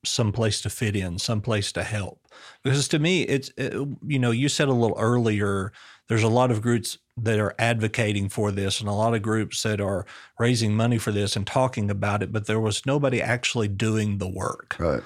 some 0.04 0.32
place 0.32 0.60
to 0.62 0.70
fit 0.70 0.96
in, 0.96 1.18
some 1.18 1.40
place 1.40 1.72
to 1.72 1.82
help? 1.82 2.20
Because 2.62 2.88
to 2.88 2.98
me, 2.98 3.22
it's, 3.22 3.50
it, 3.56 3.72
you 4.06 4.18
know, 4.18 4.32
you 4.32 4.48
said 4.48 4.68
a 4.68 4.72
little 4.72 4.96
earlier, 4.98 5.72
there's 6.08 6.24
a 6.24 6.28
lot 6.28 6.50
of 6.50 6.60
groups 6.60 6.98
that 7.16 7.38
are 7.38 7.54
advocating 7.58 8.28
for 8.28 8.50
this 8.50 8.80
and 8.80 8.88
a 8.88 8.92
lot 8.92 9.14
of 9.14 9.22
groups 9.22 9.62
that 9.62 9.80
are 9.80 10.04
raising 10.38 10.74
money 10.74 10.98
for 10.98 11.12
this 11.12 11.36
and 11.36 11.46
talking 11.46 11.90
about 11.90 12.22
it, 12.22 12.32
but 12.32 12.46
there 12.46 12.60
was 12.60 12.84
nobody 12.84 13.22
actually 13.22 13.68
doing 13.68 14.18
the 14.18 14.28
work. 14.28 14.76
Right. 14.78 15.02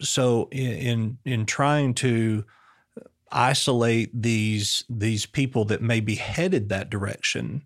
So 0.00 0.48
in, 0.52 0.72
in, 0.72 1.18
in 1.24 1.46
trying 1.46 1.94
to, 1.94 2.44
isolate 3.32 4.10
these 4.14 4.84
these 4.88 5.26
people 5.26 5.64
that 5.66 5.82
may 5.82 6.00
be 6.00 6.16
headed 6.16 6.68
that 6.68 6.90
direction. 6.90 7.62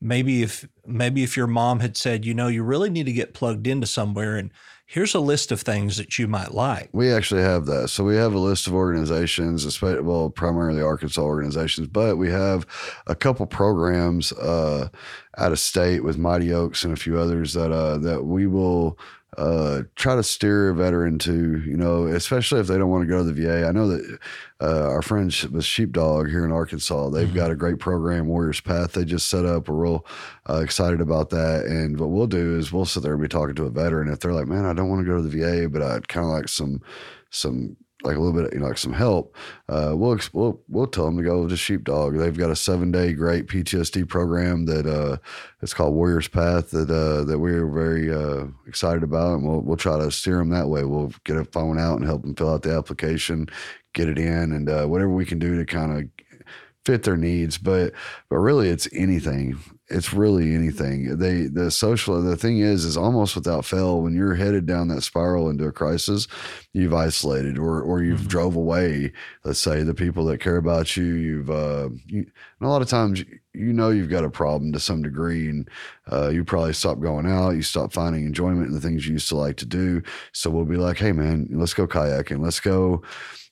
Maybe 0.00 0.42
if 0.42 0.66
maybe 0.86 1.22
if 1.22 1.36
your 1.36 1.46
mom 1.46 1.80
had 1.80 1.96
said 1.96 2.24
you 2.24 2.34
know 2.34 2.48
you 2.48 2.62
really 2.62 2.90
need 2.90 3.06
to 3.06 3.12
get 3.12 3.34
plugged 3.34 3.66
into 3.66 3.86
somewhere 3.86 4.36
and 4.36 4.50
here's 4.86 5.14
a 5.14 5.20
list 5.20 5.52
of 5.52 5.60
things 5.60 5.98
that 5.98 6.18
you 6.18 6.26
might 6.26 6.52
like. 6.52 6.88
We 6.92 7.12
actually 7.12 7.42
have 7.42 7.66
that. 7.66 7.90
So 7.90 8.02
we 8.02 8.16
have 8.16 8.34
a 8.34 8.38
list 8.40 8.66
of 8.66 8.74
organizations 8.74 9.80
well 9.82 10.30
primarily 10.30 10.82
arkansas 10.82 11.22
organizations 11.22 11.88
but 11.88 12.16
we 12.16 12.30
have 12.30 12.66
a 13.06 13.14
couple 13.14 13.46
programs 13.46 14.32
uh, 14.32 14.88
out 15.38 15.52
of 15.52 15.60
state 15.60 16.02
with 16.02 16.18
mighty 16.18 16.52
oaks 16.52 16.82
and 16.84 16.92
a 16.92 16.96
few 16.96 17.18
others 17.18 17.52
that 17.52 17.72
uh, 17.72 17.98
that 17.98 18.24
we 18.24 18.46
will 18.46 18.98
uh, 19.38 19.82
try 19.94 20.16
to 20.16 20.22
steer 20.22 20.70
a 20.70 20.74
veteran 20.74 21.18
to, 21.20 21.60
you 21.62 21.76
know, 21.76 22.06
especially 22.06 22.60
if 22.60 22.66
they 22.66 22.76
don't 22.76 22.90
want 22.90 23.02
to 23.02 23.08
go 23.08 23.18
to 23.18 23.32
the 23.32 23.32
VA. 23.32 23.66
I 23.66 23.72
know 23.72 23.88
that 23.88 24.18
uh, 24.60 24.88
our 24.88 25.02
friends 25.02 25.48
with 25.48 25.64
Sheepdog 25.64 26.28
here 26.28 26.44
in 26.44 26.52
Arkansas, 26.52 27.10
they've 27.10 27.28
mm-hmm. 27.28 27.36
got 27.36 27.50
a 27.50 27.56
great 27.56 27.78
program, 27.78 28.26
Warriors 28.26 28.60
Path. 28.60 28.92
They 28.92 29.04
just 29.04 29.28
set 29.28 29.44
up. 29.44 29.68
We're 29.68 29.76
real 29.76 30.06
uh, 30.48 30.60
excited 30.62 31.00
about 31.00 31.30
that. 31.30 31.64
And 31.66 31.98
what 31.98 32.10
we'll 32.10 32.26
do 32.26 32.58
is 32.58 32.72
we'll 32.72 32.84
sit 32.84 33.02
there 33.02 33.12
and 33.12 33.22
be 33.22 33.28
talking 33.28 33.54
to 33.54 33.66
a 33.66 33.70
veteran. 33.70 34.12
If 34.12 34.20
they're 34.20 34.34
like, 34.34 34.48
man, 34.48 34.66
I 34.66 34.72
don't 34.72 34.90
want 34.90 35.00
to 35.00 35.10
go 35.10 35.16
to 35.16 35.28
the 35.28 35.38
VA, 35.38 35.68
but 35.68 35.82
I'd 35.82 36.08
kind 36.08 36.26
of 36.26 36.32
like 36.32 36.48
some 36.48 36.82
some 37.30 37.76
like 38.02 38.16
a 38.16 38.20
little 38.20 38.40
bit, 38.40 38.52
you 38.52 38.60
know, 38.60 38.66
like 38.66 38.78
some 38.78 38.92
help, 38.92 39.36
uh, 39.68 39.92
we'll, 39.94 40.18
we'll 40.32 40.60
we'll 40.68 40.86
tell 40.86 41.04
them 41.04 41.16
to 41.16 41.22
go 41.22 41.46
to 41.46 41.56
Sheepdog. 41.56 42.16
They've 42.16 42.36
got 42.36 42.50
a 42.50 42.56
seven 42.56 42.90
day 42.90 43.12
great 43.12 43.46
PTSD 43.46 44.08
program 44.08 44.66
that 44.66 44.86
uh, 44.86 45.18
it's 45.60 45.74
called 45.74 45.94
Warriors 45.94 46.28
Path 46.28 46.70
that 46.70 46.90
uh, 46.90 47.24
that 47.24 47.38
we're 47.38 47.66
very 47.66 48.12
uh, 48.12 48.46
excited 48.66 49.02
about, 49.02 49.34
and 49.34 49.46
we'll 49.46 49.60
we'll 49.60 49.76
try 49.76 49.98
to 49.98 50.10
steer 50.10 50.38
them 50.38 50.50
that 50.50 50.68
way. 50.68 50.84
We'll 50.84 51.12
get 51.24 51.36
a 51.36 51.44
phone 51.44 51.78
out 51.78 51.96
and 51.96 52.06
help 52.06 52.22
them 52.22 52.34
fill 52.34 52.54
out 52.54 52.62
the 52.62 52.76
application, 52.76 53.48
get 53.92 54.08
it 54.08 54.18
in, 54.18 54.52
and 54.52 54.68
uh, 54.68 54.86
whatever 54.86 55.10
we 55.10 55.26
can 55.26 55.38
do 55.38 55.58
to 55.58 55.66
kind 55.66 55.98
of 55.98 56.26
fit 56.84 57.02
their 57.02 57.16
needs. 57.16 57.58
But 57.58 57.92
but 58.28 58.36
really, 58.36 58.68
it's 58.68 58.88
anything 58.92 59.58
it's 59.90 60.14
really 60.14 60.54
anything. 60.54 61.18
They 61.18 61.46
the 61.46 61.70
social 61.70 62.20
the 62.22 62.36
thing 62.36 62.60
is 62.60 62.84
is 62.84 62.96
almost 62.96 63.34
without 63.34 63.64
fail 63.64 64.02
when 64.02 64.14
you're 64.14 64.34
headed 64.34 64.64
down 64.64 64.88
that 64.88 65.02
spiral 65.02 65.50
into 65.50 65.66
a 65.66 65.72
crisis, 65.72 66.28
you've 66.72 66.94
isolated 66.94 67.58
or 67.58 67.82
or 67.82 68.02
you've 68.02 68.20
mm-hmm. 68.20 68.28
drove 68.28 68.56
away. 68.56 69.12
Let's 69.44 69.58
say 69.58 69.82
the 69.82 69.94
people 69.94 70.24
that 70.26 70.40
care 70.40 70.56
about 70.56 70.96
you. 70.96 71.04
You've 71.04 71.50
uh, 71.50 71.90
you, 72.06 72.20
and 72.20 72.62
a 72.62 72.68
lot 72.68 72.82
of 72.82 72.88
times 72.88 73.24
you 73.52 73.72
know 73.72 73.90
you've 73.90 74.10
got 74.10 74.24
a 74.24 74.30
problem 74.30 74.72
to 74.72 74.80
some 74.80 75.02
degree, 75.02 75.48
and 75.48 75.68
uh, 76.10 76.28
you 76.28 76.44
probably 76.44 76.72
stop 76.72 77.00
going 77.00 77.26
out. 77.26 77.50
You 77.50 77.62
stop 77.62 77.92
finding 77.92 78.24
enjoyment 78.24 78.68
in 78.68 78.74
the 78.74 78.80
things 78.80 79.06
you 79.06 79.14
used 79.14 79.28
to 79.28 79.36
like 79.36 79.56
to 79.58 79.66
do. 79.66 80.02
So 80.32 80.50
we'll 80.50 80.64
be 80.64 80.76
like, 80.76 80.98
hey 80.98 81.12
man, 81.12 81.48
let's 81.50 81.74
go 81.74 81.86
kayaking. 81.86 82.42
Let's 82.42 82.60
go 82.60 83.02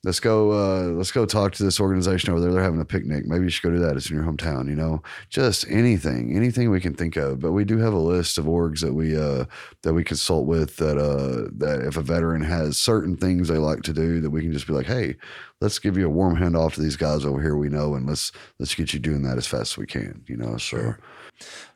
let's 0.05 0.21
go 0.21 0.53
uh, 0.53 0.93
let's 0.93 1.11
go 1.11 1.27
talk 1.27 1.53
to 1.53 1.65
this 1.65 1.81
organization 1.81 2.31
over 2.31 2.41
there 2.41 2.53
they're 2.53 2.63
having 2.63 2.81
a 2.81 2.85
picnic 2.85 3.27
maybe 3.27 3.45
you 3.45 3.51
should 3.51 3.65
go 3.65 3.71
do 3.71 3.81
that 3.81 3.97
it's 3.97 4.09
in 4.09 4.17
your 4.17 4.25
hometown 4.25 4.69
you 4.69 4.77
know 4.77 5.03
just 5.29 5.69
anything 5.69 6.37
anything 6.37 6.71
we 6.71 6.81
can 6.81 6.95
think 6.95 7.17
of 7.17 7.41
but 7.41 7.51
we 7.51 7.65
do 7.65 7.79
have 7.79 7.93
a 7.93 7.99
list 7.99 8.39
of 8.39 8.45
orgs 8.45 8.81
that 8.81 8.95
we 8.95 9.17
uh, 9.17 9.45
that 9.83 9.95
we 9.95 10.05
consult 10.05 10.47
with 10.47 10.77
that 10.77 10.99
uh, 10.99 11.51
that 11.57 11.85
if 11.85 11.97
a 11.97 12.03
veteran 12.03 12.43
has 12.43 12.79
certain 12.79 13.17
things 13.17 13.49
they 13.49 13.59
like 13.59 13.83
to 13.83 13.93
do 13.93 14.21
that 14.21 14.31
we 14.31 14.41
can 14.41 14.53
just 14.53 14.69
be 14.69 14.73
like 14.73 14.87
hey 14.87 15.17
let's 15.61 15.79
give 15.79 15.97
you 15.97 16.07
a 16.07 16.11
warm 16.11 16.37
handoff 16.37 16.75
to 16.75 16.81
these 16.81 16.97
guys 16.97 17.25
over 17.25 17.41
here 17.41 17.57
we 17.57 17.69
know 17.69 17.95
and 17.95 18.07
let's 18.07 18.33
let's 18.59 18.75
get 18.75 18.93
you 18.93 18.99
doing 18.99 19.23
that 19.23 19.39
as 19.39 19.47
fast 19.47 19.73
as 19.73 19.79
we 19.79 19.87
can 19.87 20.23
you 20.27 20.37
know 20.37 20.53
so 20.53 20.59
sure. 20.59 21.01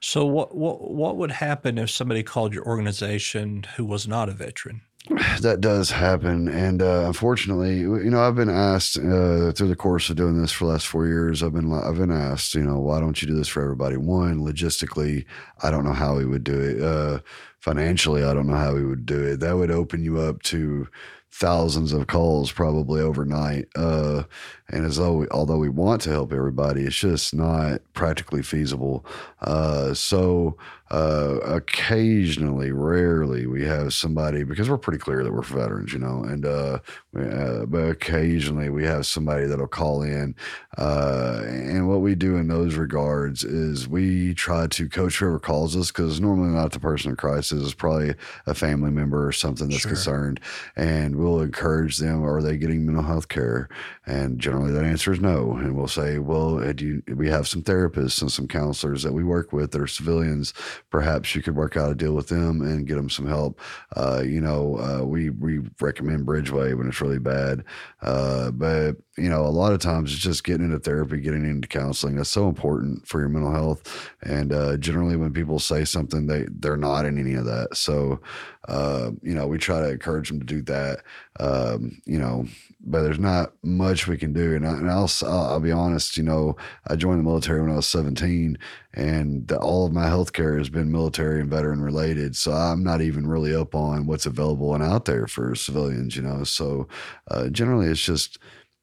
so 0.01 0.24
what 0.24 0.55
what 0.55 0.91
what 0.91 1.16
would 1.16 1.33
happen 1.33 1.78
if 1.78 1.91
somebody 1.91 2.22
called 2.22 2.55
your 2.55 2.64
organization 2.64 3.64
who 3.76 3.85
was 3.85 4.07
not 4.07 4.28
a 4.28 4.33
veteran 4.33 4.83
that 5.41 5.61
does 5.61 5.91
happen, 5.91 6.47
and 6.49 6.80
uh, 6.80 7.05
unfortunately, 7.07 7.78
you 7.78 8.11
know, 8.11 8.20
I've 8.20 8.37
been 8.37 8.49
asked 8.49 8.97
uh, 8.99 9.51
through 9.53 9.68
the 9.68 9.76
course 9.76 10.09
of 10.11 10.16
doing 10.16 10.41
this 10.41 10.53
for 10.53 10.64
the 10.64 10.72
last 10.72 10.87
four 10.87 11.07
years. 11.07 11.43
I've 11.43 11.53
been 11.53 11.72
I've 11.72 11.97
been 11.97 12.12
asked, 12.12 12.55
you 12.55 12.62
know, 12.62 12.78
why 12.78 13.01
don't 13.01 13.20
you 13.20 13.26
do 13.26 13.35
this 13.35 13.49
for 13.49 13.62
everybody? 13.62 13.97
One, 13.97 14.41
logistically, 14.41 15.24
I 15.62 15.72
don't 15.72 15.85
know 15.85 15.93
how 15.93 16.16
we 16.16 16.24
would 16.24 16.45
do 16.45 16.61
it. 16.61 16.80
Uh, 16.80 17.18
financially, 17.59 18.22
I 18.22 18.33
don't 18.33 18.47
know 18.47 18.57
how 18.57 18.74
we 18.74 18.85
would 18.85 19.05
do 19.05 19.20
it. 19.24 19.41
That 19.41 19.57
would 19.57 19.72
open 19.72 20.05
you 20.05 20.20
up 20.20 20.43
to 20.45 20.87
thousands 21.33 21.93
of 21.93 22.07
calls 22.07 22.53
probably 22.53 23.01
overnight. 23.01 23.66
Uh, 23.74 24.24
and 24.68 24.85
as 24.85 24.97
though 24.97 25.14
we, 25.14 25.28
although 25.30 25.59
we 25.59 25.68
want 25.68 26.03
to 26.03 26.11
help 26.11 26.33
everybody, 26.33 26.85
it's 26.85 26.97
just 26.97 27.35
not 27.35 27.80
practically 27.95 28.43
feasible. 28.43 29.05
Uh, 29.41 29.95
so 29.95 30.57
uh, 30.93 31.38
occasionally, 31.43 32.70
rarely, 32.70 33.47
we 33.47 33.64
have 33.64 33.95
somebody 33.95 34.45
because 34.45 34.68
we're 34.68 34.76
pretty 34.76 34.99
clear 34.99 35.24
that 35.24 35.32
we're 35.32 35.40
veterans, 35.40 35.90
you 35.90 35.99
know, 35.99 36.22
and 36.22 36.45
uh, 36.45 36.78
uh, 37.18 37.64
but 37.64 37.88
occasionally 37.88 38.68
we 38.68 38.84
have 38.84 39.07
somebody 39.07 39.47
that'll 39.47 39.66
call 39.66 40.03
in. 40.03 40.34
Uh, 40.76 41.45
and 41.47 41.88
what 41.88 42.03
we 42.03 42.14
do 42.14 42.36
in 42.36 42.49
those 42.49 42.74
regards 42.74 43.43
is 43.43 43.88
we 43.88 44.34
try 44.34 44.66
to 44.66 44.86
coach 44.86 45.18
whoever 45.18 45.38
calls 45.38 45.74
us 45.74 45.90
because 45.90 46.20
normally 46.20 46.51
not 46.51 46.72
the 46.72 46.80
person 46.80 47.11
in 47.11 47.16
crisis, 47.16 47.62
it's 47.62 47.72
probably 47.72 48.14
a 48.47 48.55
family 48.55 48.90
member 48.90 49.26
or 49.26 49.32
something 49.32 49.70
that's 49.70 49.80
sure. 49.80 49.93
concerned, 49.93 50.40
and 50.76 51.16
we'll 51.16 51.40
encourage 51.40 51.97
them. 51.97 52.22
Are 52.22 52.43
they 52.43 52.59
getting 52.59 52.84
mental 52.84 53.05
health 53.05 53.28
care? 53.28 53.70
And 54.05 54.38
generally, 54.38 54.72
that 54.72 54.84
answer 54.84 55.11
is 55.11 55.20
no. 55.20 55.53
And 55.53 55.74
we'll 55.74 55.88
say, 55.88 56.18
well, 56.18 56.62
you, 56.78 57.03
we 57.14 57.30
have 57.30 57.49
some 57.49 57.62
therapists 57.62 58.20
and 58.20 58.30
some 58.30 58.47
counselors 58.47 59.03
that 59.05 59.12
we 59.12 59.24
work 59.24 59.55
with 59.55 59.70
that 59.70 59.80
are 59.80 59.86
civilians. 59.86 60.53
Perhaps 60.91 61.35
you 61.35 61.43
could 61.43 61.57
work 61.57 61.76
out 61.76 61.91
a 61.91 61.95
deal 61.95 62.14
with 62.14 62.28
them 62.28 62.61
and 62.61 62.87
get 62.87 62.97
them 62.97 63.11
some 63.11 63.26
help. 63.26 63.61
Uh, 63.97 64.22
you 64.24 64.41
know, 64.41 64.78
uh, 64.78 65.05
we 65.05 65.30
we 65.30 65.61
recommend 65.80 66.26
Bridgeway 66.26 66.76
when 66.76 66.89
it's 66.89 67.01
really 67.01 67.18
bad. 67.18 67.64
Uh, 68.01 68.51
but 68.51 68.97
you 69.16 69.28
know, 69.28 69.43
a 69.43 69.49
lot 69.49 69.72
of 69.72 69.80
times 69.80 70.12
it's 70.12 70.22
just 70.22 70.45
getting 70.45 70.66
into 70.66 70.78
therapy, 70.78 71.20
getting 71.20 71.45
into 71.45 71.68
counseling. 71.68 72.16
That's 72.16 72.30
so 72.30 72.49
important 72.49 73.07
for 73.07 73.20
your 73.20 73.28
mental 73.28 73.53
health. 73.53 74.11
And 74.22 74.53
uh, 74.53 74.76
generally, 74.78 75.16
when 75.16 75.33
people 75.33 75.59
say 75.59 75.85
something, 75.85 76.26
they 76.26 76.47
they're 76.51 76.76
not 76.76 77.05
in 77.05 77.18
any 77.18 77.35
of 77.35 77.45
that. 77.45 77.76
So, 77.76 78.20
uh, 78.68 79.11
you 79.22 79.35
know, 79.35 79.47
we 79.47 79.59
try 79.59 79.80
to 79.80 79.91
encourage 79.91 80.28
them 80.28 80.41
to 80.41 80.47
do 80.47 80.62
that. 80.62 81.01
Um, 81.41 82.01
you 82.05 82.18
know, 82.18 82.47
but 82.85 83.03
there's 83.03 83.18
not 83.18 83.53
much 83.62 84.09
we 84.09 84.18
can 84.18 84.33
do. 84.33 84.55
And, 84.55 84.66
I, 84.66 84.72
and 84.72 84.91
I'll, 84.91 85.61
be 85.61 85.72
honest. 85.72 86.16
You 86.16 86.24
know, 86.24 86.57
I 86.87 86.97
joined 86.97 87.20
the 87.20 87.24
military 87.24 87.61
when 87.61 87.70
I 87.70 87.76
was 87.76 87.87
17, 87.87 88.59
and 88.95 89.47
the, 89.47 89.59
all 89.59 89.87
of 89.87 89.93
my 89.93 90.07
health 90.07 90.33
care 90.33 90.59
has 90.59 90.68
been 90.73 90.91
military 90.91 91.41
and 91.41 91.51
veteran 91.51 91.81
related. 91.81 92.37
So 92.37 92.53
I'm 92.53 92.83
not 92.83 93.01
even 93.01 93.27
really 93.27 93.55
up 93.55 93.75
on 93.75 94.07
what's 94.07 94.27
available 94.27 94.75
and 94.75 94.83
out 94.83 95.05
there 95.05 95.27
for 95.27 95.55
civilians. 95.55 96.16
You 96.16 96.23
know, 96.23 96.45
so 96.45 96.89
uh, 97.31 97.49
generally 97.49 97.87
it's 97.87 98.05
just 98.05 98.39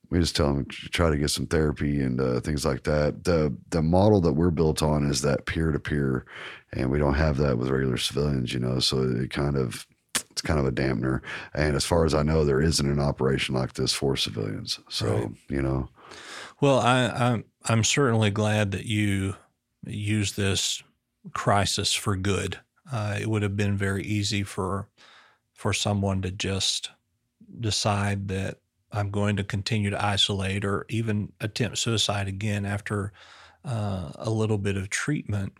we 0.09 0.19
just 0.19 0.35
tell 0.35 0.53
them 0.53 0.65
to 0.65 0.89
try 0.89 1.09
to 1.09 1.17
get 1.17 1.29
some 1.29 1.45
therapy 1.45 2.01
and 2.01 2.19
uh, 2.19 2.39
things 2.39 2.65
like 2.65 2.83
that. 2.83 3.23
The 3.23 3.55
the 3.69 3.81
model 3.81 4.21
that 4.21 4.33
we're 4.33 4.51
built 4.51 4.81
on 4.81 5.05
is 5.05 5.21
that 5.21 5.45
peer 5.45 5.71
to 5.71 5.79
peer, 5.79 6.25
and 6.73 6.89
we 6.89 6.99
don't 6.99 7.15
have 7.15 7.37
that 7.37 7.57
with 7.57 7.69
regular 7.69 7.97
civilians, 7.97 8.53
you 8.53 8.59
know. 8.59 8.79
So 8.79 9.01
it 9.03 9.29
kind 9.29 9.55
of 9.55 9.85
it's 10.31 10.41
kind 10.41 10.59
of 10.59 10.65
a 10.65 10.71
dampener. 10.71 11.21
And 11.53 11.75
as 11.75 11.85
far 11.85 12.05
as 12.05 12.13
I 12.13 12.23
know, 12.23 12.43
there 12.43 12.61
isn't 12.61 12.89
an 12.89 12.99
operation 12.99 13.55
like 13.55 13.73
this 13.73 13.93
for 13.93 14.15
civilians. 14.15 14.79
So 14.89 15.13
right. 15.13 15.29
you 15.47 15.61
know. 15.61 15.89
Well, 16.61 16.79
I, 16.79 17.07
I'm 17.07 17.45
I'm 17.65 17.83
certainly 17.83 18.31
glad 18.31 18.71
that 18.71 18.85
you 18.85 19.35
use 19.85 20.33
this 20.33 20.83
crisis 21.33 21.93
for 21.93 22.15
good. 22.15 22.59
Uh, 22.91 23.17
it 23.19 23.29
would 23.29 23.43
have 23.43 23.55
been 23.55 23.77
very 23.77 24.03
easy 24.03 24.43
for 24.43 24.89
for 25.53 25.73
someone 25.73 26.21
to 26.21 26.31
just 26.31 26.91
decide 27.59 28.29
that 28.29 28.59
I'm 28.91 29.11
going 29.11 29.35
to 29.35 29.43
continue 29.43 29.89
to 29.89 30.03
isolate 30.03 30.63
or 30.63 30.85
even 30.89 31.33
attempt 31.41 31.77
suicide 31.77 32.27
again 32.27 32.65
after 32.65 33.11
uh, 33.65 34.11
a 34.15 34.29
little 34.29 34.57
bit 34.57 34.77
of 34.77 34.89
treatment. 34.89 35.53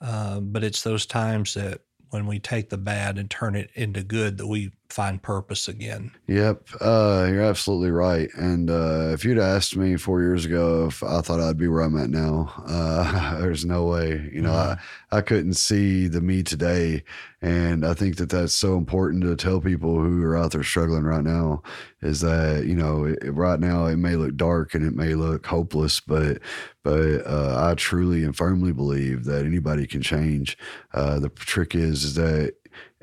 Uh, 0.00 0.40
but 0.40 0.62
it's 0.64 0.82
those 0.82 1.04
times 1.04 1.54
that 1.54 1.80
when 2.10 2.26
we 2.26 2.38
take 2.38 2.70
the 2.70 2.78
bad 2.78 3.18
and 3.18 3.28
turn 3.28 3.54
it 3.54 3.70
into 3.74 4.02
good 4.02 4.38
that 4.38 4.46
we 4.46 4.70
find 4.92 5.22
purpose 5.22 5.68
again. 5.68 6.12
Yep, 6.26 6.68
uh, 6.80 7.26
you're 7.30 7.42
absolutely 7.42 7.90
right. 7.90 8.28
And 8.34 8.70
uh, 8.70 9.10
if 9.12 9.24
you'd 9.24 9.38
asked 9.38 9.76
me 9.76 9.96
four 9.96 10.20
years 10.20 10.44
ago 10.44 10.86
if 10.86 11.02
I 11.02 11.20
thought 11.20 11.40
I'd 11.40 11.58
be 11.58 11.68
where 11.68 11.82
I'm 11.82 11.98
at 11.98 12.10
now, 12.10 12.52
uh, 12.66 13.38
there's 13.40 13.64
no 13.64 13.84
way. 13.84 14.30
You 14.32 14.42
know, 14.42 14.50
mm-hmm. 14.50 15.14
I, 15.14 15.18
I 15.18 15.20
couldn't 15.20 15.54
see 15.54 16.08
the 16.08 16.20
me 16.20 16.42
today. 16.42 17.04
And 17.42 17.86
I 17.86 17.94
think 17.94 18.16
that 18.16 18.28
that's 18.28 18.52
so 18.52 18.76
important 18.76 19.22
to 19.22 19.34
tell 19.34 19.60
people 19.62 19.94
who 19.94 20.22
are 20.24 20.36
out 20.36 20.52
there 20.52 20.62
struggling 20.62 21.04
right 21.04 21.24
now 21.24 21.62
is 22.02 22.20
that, 22.20 22.66
you 22.66 22.74
know, 22.74 23.04
it, 23.04 23.18
right 23.32 23.58
now 23.58 23.86
it 23.86 23.96
may 23.96 24.14
look 24.16 24.36
dark 24.36 24.74
and 24.74 24.84
it 24.84 24.94
may 24.94 25.14
look 25.14 25.46
hopeless, 25.46 26.00
but 26.00 26.40
but 26.82 27.26
uh, 27.26 27.70
I 27.70 27.74
truly 27.74 28.24
and 28.24 28.36
firmly 28.36 28.72
believe 28.72 29.24
that 29.24 29.44
anybody 29.44 29.86
can 29.86 30.02
change. 30.02 30.56
Uh, 30.94 31.18
the 31.18 31.28
trick 31.28 31.74
is, 31.74 32.04
is 32.04 32.14
that 32.14 32.54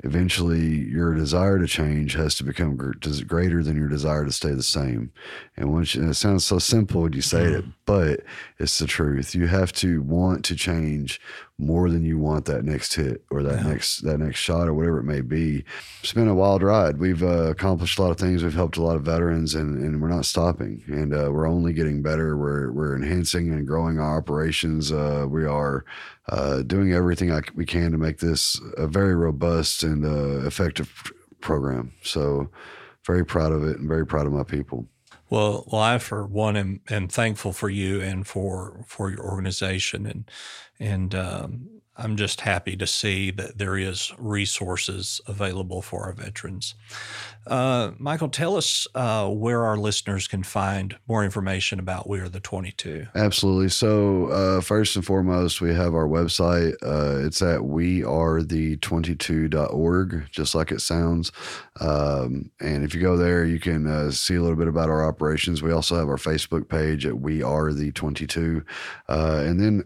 eventually 0.04 0.88
your 0.88 1.14
desire 1.14 1.58
to 1.58 1.66
change 1.66 2.14
has 2.14 2.34
to 2.36 2.44
become 2.44 2.76
greater 2.76 3.62
than 3.62 3.76
your 3.76 3.88
desire 3.88 4.24
to 4.24 4.32
stay 4.32 4.52
the 4.52 4.62
same. 4.62 5.12
And 5.56 5.72
once 5.72 5.94
you, 5.94 6.02
and 6.02 6.10
it 6.10 6.14
sounds 6.14 6.44
so 6.44 6.58
simple 6.58 7.02
when 7.02 7.12
you 7.12 7.22
say 7.22 7.44
mm. 7.44 7.58
it, 7.58 7.64
but 7.84 8.20
it's 8.58 8.78
the 8.78 8.86
truth. 8.86 9.34
You 9.34 9.48
have 9.48 9.72
to 9.74 10.02
want 10.02 10.44
to 10.46 10.54
change 10.54 11.20
more 11.58 11.90
than 11.90 12.04
you 12.04 12.18
want 12.18 12.44
that 12.44 12.64
next 12.64 12.94
hit 12.94 13.24
or 13.30 13.42
that 13.42 13.64
yeah. 13.64 13.70
next 13.72 14.00
that 14.04 14.18
next 14.18 14.38
shot 14.38 14.68
or 14.68 14.74
whatever 14.74 15.00
it 15.00 15.04
may 15.04 15.20
be. 15.20 15.64
It's 16.02 16.12
been 16.12 16.28
a 16.28 16.34
wild 16.34 16.62
ride. 16.62 16.98
We've 16.98 17.22
uh, 17.22 17.50
accomplished 17.50 17.98
a 17.98 18.02
lot 18.02 18.12
of 18.12 18.16
things. 18.16 18.44
We've 18.44 18.54
helped 18.54 18.76
a 18.76 18.82
lot 18.82 18.94
of 18.94 19.02
veterans, 19.02 19.54
and, 19.56 19.82
and 19.82 20.00
we're 20.00 20.08
not 20.08 20.24
stopping. 20.24 20.84
And 20.86 21.12
uh, 21.12 21.30
we're 21.32 21.48
only 21.48 21.72
getting 21.72 22.00
better. 22.00 22.36
We're 22.36 22.70
we're 22.70 22.94
enhancing 22.94 23.52
and 23.52 23.66
growing 23.66 23.98
our 23.98 24.16
operations. 24.16 24.92
Uh, 24.92 25.26
we 25.28 25.44
are 25.44 25.84
uh, 26.28 26.62
doing 26.62 26.92
everything 26.92 27.32
I, 27.32 27.40
we 27.54 27.66
can 27.66 27.90
to 27.90 27.98
make 27.98 28.18
this 28.18 28.60
a 28.76 28.86
very 28.86 29.16
robust 29.16 29.82
and 29.82 30.04
uh, 30.04 30.46
effective 30.46 31.12
program. 31.40 31.92
So 32.02 32.50
very 33.04 33.24
proud 33.24 33.52
of 33.52 33.64
it 33.64 33.78
and 33.78 33.88
very 33.88 34.06
proud 34.06 34.26
of 34.26 34.32
my 34.32 34.44
people. 34.44 34.86
Well, 35.30 35.64
well, 35.70 35.82
I 35.82 35.98
for 35.98 36.26
one 36.26 36.56
am, 36.56 36.80
am 36.90 37.08
thankful 37.08 37.52
for 37.52 37.68
you 37.68 38.00
and 38.00 38.26
for 38.26 38.84
for 38.86 39.10
your 39.10 39.20
organization, 39.24 40.06
and 40.06 40.30
and 40.80 41.14
um, 41.14 41.68
I'm 41.98 42.16
just 42.16 42.40
happy 42.42 42.76
to 42.76 42.86
see 42.86 43.32
that 43.32 43.58
there 43.58 43.76
is 43.76 44.12
resources 44.18 45.20
available 45.26 45.82
for 45.82 46.04
our 46.04 46.12
veterans. 46.12 46.76
Uh, 47.46 47.90
Michael, 47.98 48.28
tell 48.28 48.56
us 48.56 48.86
uh, 48.94 49.28
where 49.28 49.64
our 49.64 49.76
listeners 49.76 50.28
can 50.28 50.44
find 50.44 50.96
more 51.08 51.24
information 51.24 51.80
about 51.80 52.08
We 52.08 52.20
Are 52.20 52.28
the 52.28 52.38
22. 52.40 53.06
Absolutely. 53.14 53.70
So, 53.70 54.26
uh, 54.26 54.60
first 54.60 54.94
and 54.96 55.04
foremost, 55.04 55.60
we 55.60 55.74
have 55.74 55.94
our 55.94 56.06
website. 56.06 56.74
Uh, 56.82 57.26
it's 57.26 57.42
at 57.42 57.60
wearethe22.org, 57.60 60.26
just 60.30 60.54
like 60.54 60.70
it 60.70 60.80
sounds. 60.80 61.32
Um, 61.80 62.50
and 62.60 62.84
if 62.84 62.94
you 62.94 63.00
go 63.00 63.16
there, 63.16 63.46
you 63.46 63.58
can 63.58 63.86
uh, 63.86 64.10
see 64.10 64.34
a 64.34 64.42
little 64.42 64.56
bit 64.56 64.68
about 64.68 64.90
our 64.90 65.08
operations. 65.08 65.62
We 65.62 65.72
also 65.72 65.96
have 65.96 66.08
our 66.08 66.16
Facebook 66.16 66.68
page 66.68 67.06
at 67.06 67.18
We 67.18 67.42
Are 67.42 67.72
the 67.72 67.92
22. 67.92 68.62
Uh, 69.08 69.42
and 69.44 69.58
then 69.58 69.84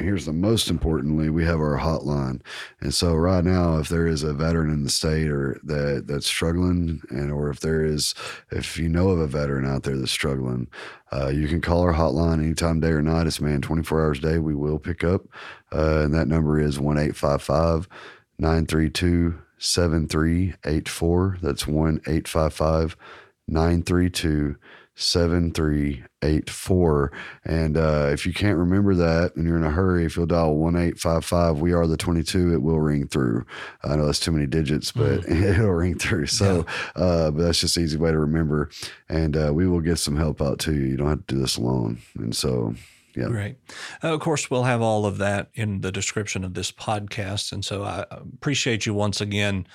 here's 0.00 0.26
the 0.26 0.32
most 0.32 0.70
importantly, 0.70 1.30
we 1.30 1.44
have 1.44 1.60
our 1.60 1.78
hotline. 1.78 2.40
And 2.80 2.92
so 2.92 3.14
right 3.14 3.44
now, 3.44 3.78
if 3.78 3.88
there 3.88 4.06
is 4.06 4.22
a 4.22 4.32
veteran 4.32 4.70
in 4.70 4.84
the 4.84 4.90
state 4.90 5.28
or 5.28 5.60
that 5.64 6.04
that's 6.06 6.26
struggling, 6.26 7.02
and 7.10 7.30
or 7.30 7.50
if 7.50 7.60
there 7.60 7.84
is, 7.84 8.14
if 8.50 8.78
you 8.78 8.88
know 8.88 9.10
of 9.10 9.18
a 9.18 9.26
veteran 9.26 9.66
out 9.66 9.82
there 9.82 9.96
that's 9.96 10.10
struggling, 10.10 10.68
uh, 11.12 11.28
you 11.28 11.48
can 11.48 11.60
call 11.60 11.82
our 11.82 11.94
hotline 11.94 12.42
anytime, 12.42 12.80
day 12.80 12.88
or 12.88 13.02
night. 13.02 13.26
It's 13.26 13.40
man 13.40 13.60
24 13.60 14.00
hours 14.00 14.18
a 14.18 14.22
day. 14.22 14.38
We 14.38 14.54
will 14.54 14.78
pick 14.78 15.04
up, 15.04 15.22
uh, 15.72 16.00
and 16.00 16.14
that 16.14 16.28
number 16.28 16.60
is 16.60 16.80
one 16.80 16.98
eight 16.98 17.16
five 17.16 17.42
five 17.42 17.88
nine 18.38 18.66
three 18.66 18.90
two 18.90 19.38
seven 19.58 20.08
three 20.08 20.54
eight 20.64 20.88
four. 20.88 21.38
That's 21.42 21.66
one 21.66 22.00
eight 22.06 22.26
five 22.26 22.54
five 22.54 22.96
nine 23.46 23.82
three 23.82 24.10
two. 24.10 24.56
7384. 25.00 27.12
And 27.44 27.76
uh, 27.76 28.10
if 28.12 28.26
you 28.26 28.32
can't 28.32 28.58
remember 28.58 28.94
that 28.94 29.36
and 29.36 29.46
you're 29.46 29.56
in 29.56 29.64
a 29.64 29.70
hurry, 29.70 30.04
if 30.04 30.16
you'll 30.16 30.26
dial 30.26 30.56
1855, 30.56 31.60
we 31.60 31.72
are 31.72 31.86
the 31.86 31.96
22, 31.96 32.54
it 32.54 32.62
will 32.62 32.80
ring 32.80 33.06
through. 33.08 33.44
I 33.82 33.96
know 33.96 34.06
that's 34.06 34.20
too 34.20 34.32
many 34.32 34.46
digits, 34.46 34.92
but 34.92 35.22
mm. 35.22 35.42
it'll 35.42 35.70
ring 35.70 35.98
through. 35.98 36.26
So, 36.26 36.66
yeah. 36.96 37.02
uh, 37.02 37.30
but 37.30 37.42
that's 37.42 37.60
just 37.60 37.76
an 37.76 37.84
easy 37.84 37.96
way 37.96 38.10
to 38.10 38.18
remember. 38.18 38.70
And 39.08 39.36
uh, 39.36 39.52
we 39.54 39.66
will 39.66 39.80
get 39.80 39.98
some 39.98 40.16
help 40.16 40.42
out 40.42 40.58
to 40.60 40.74
you. 40.74 40.82
You 40.82 40.96
don't 40.96 41.08
have 41.08 41.26
to 41.26 41.34
do 41.34 41.40
this 41.40 41.56
alone. 41.56 41.98
And 42.16 42.36
so, 42.36 42.74
yeah. 43.16 43.24
Right. 43.24 43.56
Uh, 44.04 44.14
of 44.14 44.20
course, 44.20 44.50
we'll 44.50 44.64
have 44.64 44.82
all 44.82 45.06
of 45.06 45.18
that 45.18 45.48
in 45.54 45.80
the 45.80 45.90
description 45.90 46.44
of 46.44 46.54
this 46.54 46.70
podcast. 46.70 47.52
And 47.52 47.64
so 47.64 47.82
I 47.82 48.04
appreciate 48.10 48.86
you 48.86 48.94
once 48.94 49.20
again 49.20 49.66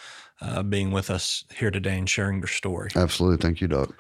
uh, 0.42 0.64
being 0.64 0.92
with 0.92 1.10
us 1.10 1.46
here 1.56 1.72
today 1.72 1.98
and 1.98 2.10
sharing 2.10 2.40
your 2.40 2.48
story. 2.48 2.90
Absolutely. 2.96 3.38
Thank 3.38 3.62
you, 3.62 3.68
Doc. 3.68 3.94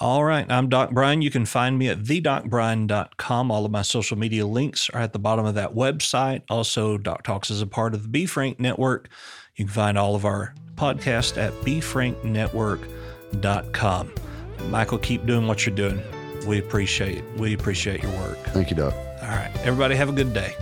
All 0.00 0.24
right. 0.24 0.50
I'm 0.50 0.68
Doc 0.68 0.90
Bryan. 0.90 1.22
You 1.22 1.30
can 1.30 1.46
find 1.46 1.78
me 1.78 1.88
at 1.88 2.02
thedocbryan.com. 2.02 3.50
All 3.50 3.66
of 3.66 3.70
my 3.70 3.82
social 3.82 4.18
media 4.18 4.46
links 4.46 4.88
are 4.90 5.00
at 5.00 5.12
the 5.12 5.18
bottom 5.18 5.44
of 5.44 5.54
that 5.54 5.74
website. 5.74 6.42
Also, 6.48 6.96
Doc 6.98 7.24
Talks 7.24 7.50
is 7.50 7.60
a 7.60 7.66
part 7.66 7.94
of 7.94 8.02
the 8.02 8.08
Be 8.08 8.26
Frank 8.26 8.58
Network. 8.58 9.08
You 9.56 9.66
can 9.66 9.74
find 9.74 9.98
all 9.98 10.14
of 10.14 10.24
our 10.24 10.54
podcasts 10.76 11.36
at 11.36 11.52
befranknetwork.com. 11.64 14.14
Michael, 14.70 14.98
keep 14.98 15.26
doing 15.26 15.46
what 15.46 15.66
you're 15.66 15.74
doing. 15.74 16.00
We 16.46 16.58
appreciate 16.58 17.18
it. 17.18 17.24
we 17.38 17.54
appreciate 17.54 18.02
your 18.02 18.12
work. 18.12 18.38
Thank 18.48 18.70
you, 18.70 18.76
Doc. 18.76 18.94
All 19.22 19.28
right. 19.28 19.50
Everybody 19.58 19.94
have 19.96 20.08
a 20.08 20.12
good 20.12 20.32
day. 20.32 20.54